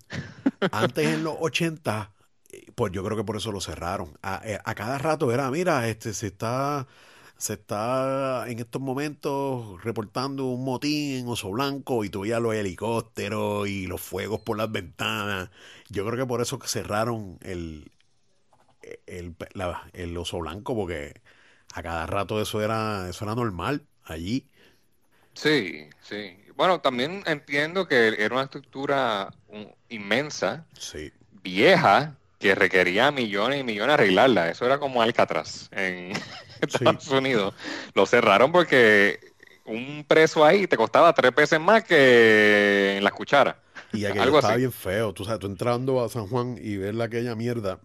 Antes 0.71 1.07
en 1.13 1.23
los 1.23 1.35
80, 1.39 2.13
pues 2.75 2.91
yo 2.93 3.03
creo 3.03 3.17
que 3.17 3.23
por 3.23 3.37
eso 3.37 3.51
lo 3.51 3.61
cerraron. 3.61 4.17
A, 4.21 4.41
eh, 4.45 4.59
a 4.63 4.75
cada 4.75 4.97
rato 4.97 5.31
era, 5.31 5.49
mira, 5.51 5.87
este 5.89 6.13
se 6.13 6.27
está 6.27 6.87
se 7.37 7.53
está 7.53 8.45
en 8.49 8.59
estos 8.59 8.81
momentos 8.81 9.83
reportando 9.83 10.45
un 10.45 10.65
motín 10.65 11.19
en 11.19 11.27
Oso 11.27 11.51
Blanco 11.51 12.03
y 12.03 12.09
veías 12.09 12.41
los 12.41 12.55
helicópteros 12.55 13.67
y 13.69 13.85
los 13.87 14.01
fuegos 14.01 14.41
por 14.41 14.57
las 14.57 14.71
ventanas. 14.71 15.49
Yo 15.89 16.05
creo 16.05 16.17
que 16.17 16.25
por 16.27 16.41
eso 16.41 16.59
cerraron 16.65 17.37
el, 17.43 17.91
el, 19.05 19.35
el 19.93 20.17
Oso 20.17 20.39
Blanco, 20.39 20.75
porque 20.75 21.21
a 21.73 21.83
cada 21.83 22.05
rato 22.07 22.41
eso 22.41 22.61
era, 22.61 23.09
eso 23.09 23.25
era 23.25 23.35
normal 23.35 23.87
allí. 24.03 24.47
Sí, 25.33 25.89
sí. 26.01 26.37
Bueno, 26.57 26.81
también 26.81 27.21
entiendo 27.27 27.87
que 27.87 28.15
era 28.17 28.33
una 28.33 28.45
estructura 28.45 29.31
inmensa, 29.89 30.65
vieja, 31.43 32.15
que 32.39 32.55
requería 32.55 33.11
millones 33.11 33.61
y 33.61 33.63
millones 33.63 33.93
arreglarla. 33.93 34.49
Eso 34.49 34.65
era 34.65 34.79
como 34.79 35.03
Alcatraz 35.03 35.69
en 35.71 36.13
Estados 36.61 37.09
Unidos. 37.09 37.53
Lo 37.93 38.07
cerraron 38.07 38.51
porque 38.51 39.19
un 39.65 40.03
preso 40.07 40.43
ahí 40.43 40.65
te 40.65 40.77
costaba 40.77 41.13
tres 41.13 41.33
veces 41.35 41.59
más 41.59 41.83
que 41.83 42.95
en 42.97 43.03
las 43.03 43.13
cucharas. 43.13 43.57
Y 43.93 44.05
aquello 44.05 44.35
estaba 44.35 44.55
bien 44.55 44.71
feo. 44.71 45.13
Tú 45.13 45.25
sabes, 45.25 45.39
tú 45.39 45.45
entrando 45.45 46.03
a 46.03 46.09
San 46.09 46.25
Juan 46.25 46.57
y 46.59 46.77
ver 46.77 46.99
aquella 46.99 47.35
mierda. 47.35 47.79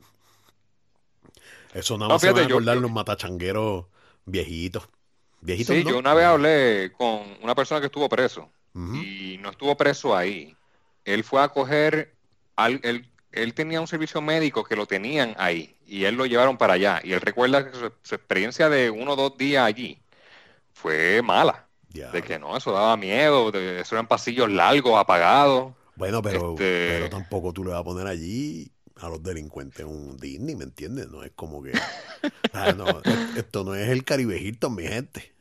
Eso 1.74 1.98
nada 1.98 2.08
más 2.08 2.22
se 2.22 2.32
van 2.32 2.44
a 2.44 2.46
acordar 2.46 2.78
los 2.78 2.90
matachangueros 2.90 3.84
viejitos. 4.24 4.88
Viejitos, 5.42 5.76
sí, 5.76 5.84
yo 5.84 5.98
una 5.98 6.14
vez 6.14 6.24
hablé 6.24 6.92
con 6.96 7.36
una 7.42 7.54
persona 7.54 7.78
que 7.78 7.86
estuvo 7.86 8.08
preso 8.08 8.48
y 8.74 9.38
no 9.40 9.50
estuvo 9.50 9.76
preso 9.76 10.16
ahí. 10.16 10.56
Él 11.04 11.24
fue 11.24 11.42
a 11.42 11.48
coger, 11.48 12.14
al, 12.56 12.80
él, 13.32 13.54
tenía 13.54 13.80
un 13.80 13.86
servicio 13.86 14.20
médico 14.20 14.64
que 14.64 14.76
lo 14.76 14.86
tenían 14.86 15.34
ahí 15.38 15.76
y 15.86 16.04
él 16.04 16.14
lo 16.14 16.26
llevaron 16.26 16.56
para 16.56 16.74
allá. 16.74 17.00
Y 17.04 17.12
él 17.12 17.20
recuerda 17.20 17.70
que 17.70 17.76
su, 17.76 17.86
experiencia 18.14 18.68
de 18.68 18.90
uno 18.90 19.12
o 19.12 19.16
dos 19.16 19.36
días 19.36 19.64
allí 19.64 20.00
fue 20.72 21.20
mala. 21.22 21.66
De 21.88 22.22
que 22.22 22.38
no, 22.38 22.56
eso 22.56 22.72
daba 22.72 22.96
miedo, 22.96 23.50
de, 23.50 23.80
eso 23.80 23.94
eran 23.94 24.06
pasillos 24.06 24.50
largos, 24.50 24.98
apagados. 24.98 25.74
Bueno, 25.94 26.22
pero, 26.22 26.52
este 26.52 26.88
pero 26.88 27.10
tampoco 27.10 27.52
tú 27.52 27.64
le 27.64 27.70
vas 27.70 27.80
a 27.80 27.84
poner 27.84 28.06
allí 28.06 28.72
a 28.96 29.08
los 29.10 29.22
delincuentes 29.22 29.84
un 29.84 30.16
Disney, 30.16 30.56
¿me 30.56 30.64
entiendes? 30.64 31.08
No 31.08 31.22
es 31.22 31.32
como 31.34 31.62
que... 31.62 31.72
esto 33.36 33.64
no 33.64 33.74
es 33.74 33.90
el 33.90 34.04
Caribe 34.04 34.38
Hilton, 34.38 34.74
mi 34.74 34.84
gente. 34.84 35.32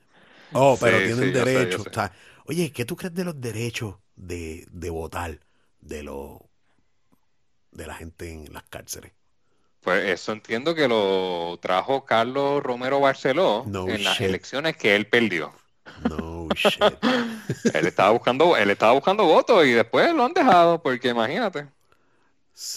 Oh, 0.54 0.78
pero 0.80 0.98
tienen 0.98 1.32
derecho. 1.32 1.84
Oye, 2.52 2.74
¿qué 2.74 2.84
tú 2.84 2.98
crees 2.98 3.14
de 3.14 3.24
los 3.24 3.40
derechos 3.40 3.96
de, 4.18 4.68
de 4.72 4.90
votar 4.90 5.40
de 5.80 6.04
los 6.04 6.38
de 7.72 7.88
la 7.88 7.94
gente 7.94 8.30
en 8.30 8.52
las 8.52 8.64
cárceles? 8.64 9.14
Pues 9.80 10.04
eso 10.10 10.34
entiendo 10.34 10.76
que 10.76 10.90
lo 10.90 11.58
trajo 11.62 12.04
Carlos 12.04 12.62
Romero 12.62 13.00
Barceló 13.00 13.66
en 13.88 14.04
las 14.04 14.20
elecciones 14.20 14.76
que 14.76 14.98
él 14.98 15.08
perdió. 15.08 15.54
No 16.10 16.50
shit. 16.54 16.82
él 17.74 17.88
estaba 17.88 18.10
buscando, 18.10 18.58
él 18.58 18.70
estaba 18.70 18.92
buscando 18.92 19.24
votos 19.24 19.66
y 19.66 19.72
después 19.72 20.14
lo 20.14 20.26
han 20.26 20.34
dejado, 20.34 20.84
porque 20.84 21.08
imagínate. 21.08 21.70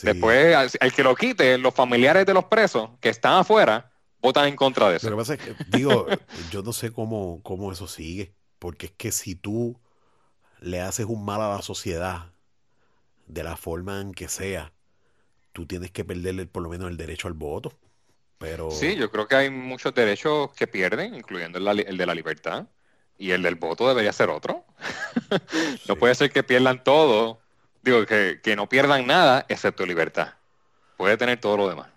Después, 0.04 0.54
al, 0.54 0.92
que 0.92 1.02
lo 1.02 1.16
quite, 1.16 1.58
los 1.58 1.74
familiares 1.74 2.24
de 2.24 2.32
los 2.32 2.44
presos 2.44 2.90
que 3.00 3.08
están 3.08 3.38
afuera 3.38 3.90
votan 4.22 4.46
en 4.46 4.54
contra 4.54 4.88
de 4.88 4.98
eso. 4.98 5.10
Lo 5.10 5.16
que 5.16 5.20
pasa 5.20 5.34
es 5.34 5.40
que, 5.40 5.56
digo, 5.76 6.06
yo 6.52 6.62
no 6.62 6.72
sé 6.72 6.92
cómo, 6.92 7.40
cómo 7.42 7.72
eso 7.72 7.88
sigue. 7.88 8.36
Porque 8.58 8.86
es 8.86 8.92
que 8.92 9.12
si 9.12 9.34
tú 9.34 9.78
le 10.60 10.80
haces 10.80 11.06
un 11.06 11.24
mal 11.24 11.40
a 11.40 11.56
la 11.56 11.62
sociedad, 11.62 12.32
de 13.26 13.42
la 13.42 13.56
forma 13.56 14.00
en 14.00 14.12
que 14.12 14.28
sea, 14.28 14.72
tú 15.52 15.66
tienes 15.66 15.90
que 15.90 16.04
perderle 16.04 16.46
por 16.46 16.62
lo 16.62 16.68
menos 16.68 16.90
el 16.90 16.96
derecho 16.96 17.28
al 17.28 17.34
voto. 17.34 17.72
Pero... 18.38 18.70
Sí, 18.70 18.96
yo 18.96 19.10
creo 19.10 19.28
que 19.28 19.36
hay 19.36 19.50
muchos 19.50 19.94
derechos 19.94 20.50
que 20.52 20.66
pierden, 20.66 21.14
incluyendo 21.14 21.58
el, 21.58 21.96
de 21.96 22.06
la 22.06 22.14
libertad. 22.14 22.66
Y 23.16 23.30
el 23.30 23.42
del 23.42 23.54
voto 23.54 23.88
debería 23.88 24.12
ser 24.12 24.28
otro. 24.28 24.64
no 25.88 25.96
puede 25.96 26.14
ser 26.14 26.30
que 26.32 26.42
pierdan 26.42 26.82
todo, 26.82 27.40
digo, 27.82 28.04
que, 28.06 28.40
que 28.42 28.56
no 28.56 28.68
pierdan 28.68 29.06
nada 29.06 29.46
excepto 29.48 29.86
libertad. 29.86 30.34
Puede 30.96 31.16
tener 31.16 31.40
todo 31.40 31.56
lo 31.56 31.68
demás. 31.68 31.93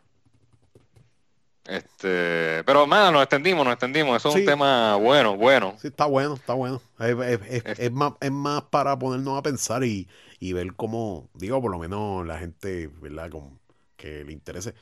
Este, 1.68 2.64
pero 2.64 2.88
nada, 2.88 3.12
nos 3.12 3.22
extendimos, 3.22 3.66
nos 3.66 3.74
extendimos. 3.74 4.16
Eso 4.18 4.30
es 4.30 4.36
un 4.36 4.46
tema 4.46 4.96
bueno, 4.96 5.36
bueno. 5.36 5.76
Sí, 5.82 5.88
está 5.88 6.06
bueno, 6.06 6.36
está 6.36 6.54
bueno. 6.54 6.82
Es, 7.00 7.92
más, 7.92 8.14
es 8.22 8.32
más 8.32 8.64
para 8.64 8.98
ponernos 8.98 9.38
a 9.38 9.44
pensar 9.44 9.84
y, 9.84 10.08
ver 10.40 10.74
cómo, 10.76 11.30
digo, 11.34 11.62
por 11.62 11.72
lo 11.72 11.78
menos 11.78 12.26
la 12.26 12.40
gente, 12.40 12.88
¿verdad? 13.02 13.30
Con, 13.30 13.60
que 13.98 14.24
le 14.24 14.32
interese, 14.32 14.74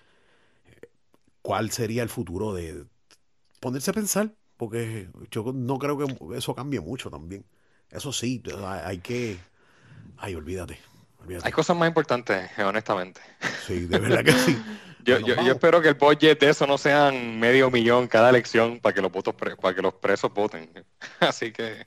cuál 1.42 1.72
sería 1.72 2.04
el 2.04 2.10
futuro 2.10 2.54
de 2.54 2.86
ponerse 3.60 3.92
a 3.92 3.94
pensar, 3.94 4.32
porque 4.58 5.10
yo 5.32 5.52
no 5.54 5.80
creo 5.80 5.98
que 5.98 6.38
eso 6.38 6.54
cambie 6.54 6.82
mucho 6.82 7.10
también. 7.10 7.46
Eso 7.90 8.14
sí, 8.14 8.44
hay 8.84 9.00
que... 9.00 9.38
Ay, 10.18 10.36
olvídate. 10.36 10.78
Hay 11.44 11.52
cosas 11.52 11.76
más 11.76 11.88
importantes, 11.88 12.52
honestamente. 12.60 13.22
Sí, 13.66 13.88
de 13.88 14.00
verdad 14.00 14.24
que 14.24 14.32
sí. 14.32 14.58
Yo, 15.06 15.20
yo, 15.20 15.36
espero 15.52 15.82
que 15.84 15.90
el 15.90 15.94
budget 15.94 16.40
de 16.40 16.50
eso 16.50 16.66
no 16.66 16.80
sean 16.80 17.40
medio 17.40 17.70
millón 17.70 18.08
cada 18.08 18.32
elección 18.32 18.80
para 18.80 18.96
que 18.96 19.04
los 19.04 19.12
votos 19.12 19.36
para 19.36 19.76
que 19.76 19.82
los 19.84 19.94
presos 19.94 20.34
voten. 20.34 20.68
Así 21.20 21.52
que 21.52 21.86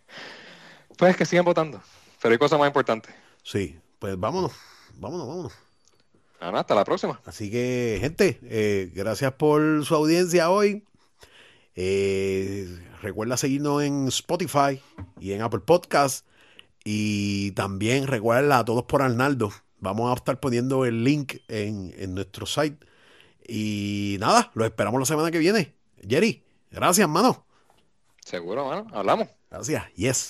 pues 0.96 1.16
que 1.16 1.24
sigan 1.24 1.44
votando. 1.44 1.82
Pero 2.22 2.32
hay 2.32 2.38
cosas 2.38 2.60
más 2.60 2.68
importantes. 2.68 3.12
Sí, 3.42 3.76
pues 3.98 4.18
vámonos, 4.18 4.52
vámonos, 4.94 5.26
vámonos. 5.26 5.52
hasta 6.60 6.74
la 6.76 6.84
próxima. 6.84 7.20
Así 7.24 7.50
que, 7.50 7.98
gente, 8.00 8.38
eh, 8.44 8.92
gracias 8.94 9.32
por 9.32 9.84
su 9.84 9.96
audiencia 9.96 10.50
hoy. 10.50 10.84
Eh, 11.74 12.68
recuerda 13.02 13.36
seguirnos 13.36 13.82
en 13.82 14.06
Spotify 14.08 14.80
y 15.18 15.32
en 15.32 15.42
Apple 15.42 15.60
Podcast. 15.60 16.24
Y 16.84 17.50
también 17.52 18.06
recuerda 18.06 18.60
a 18.60 18.64
todos 18.64 18.84
por 18.84 19.02
Arnaldo. 19.02 19.52
Vamos 19.80 20.10
a 20.10 20.14
estar 20.14 20.38
poniendo 20.38 20.84
el 20.84 21.02
link 21.02 21.36
en, 21.48 21.94
en 21.98 22.14
nuestro 22.14 22.46
site 22.46 22.87
y 23.48 24.16
nada, 24.20 24.50
lo 24.54 24.64
esperamos 24.64 25.00
la 25.00 25.06
semana 25.06 25.30
que 25.30 25.38
viene. 25.38 25.74
Jerry, 26.06 26.44
gracias, 26.70 27.08
mano. 27.08 27.46
Seguro, 28.24 28.66
mano. 28.66 28.86
Hablamos. 28.92 29.28
Gracias. 29.50 29.92
Yes. 29.94 30.28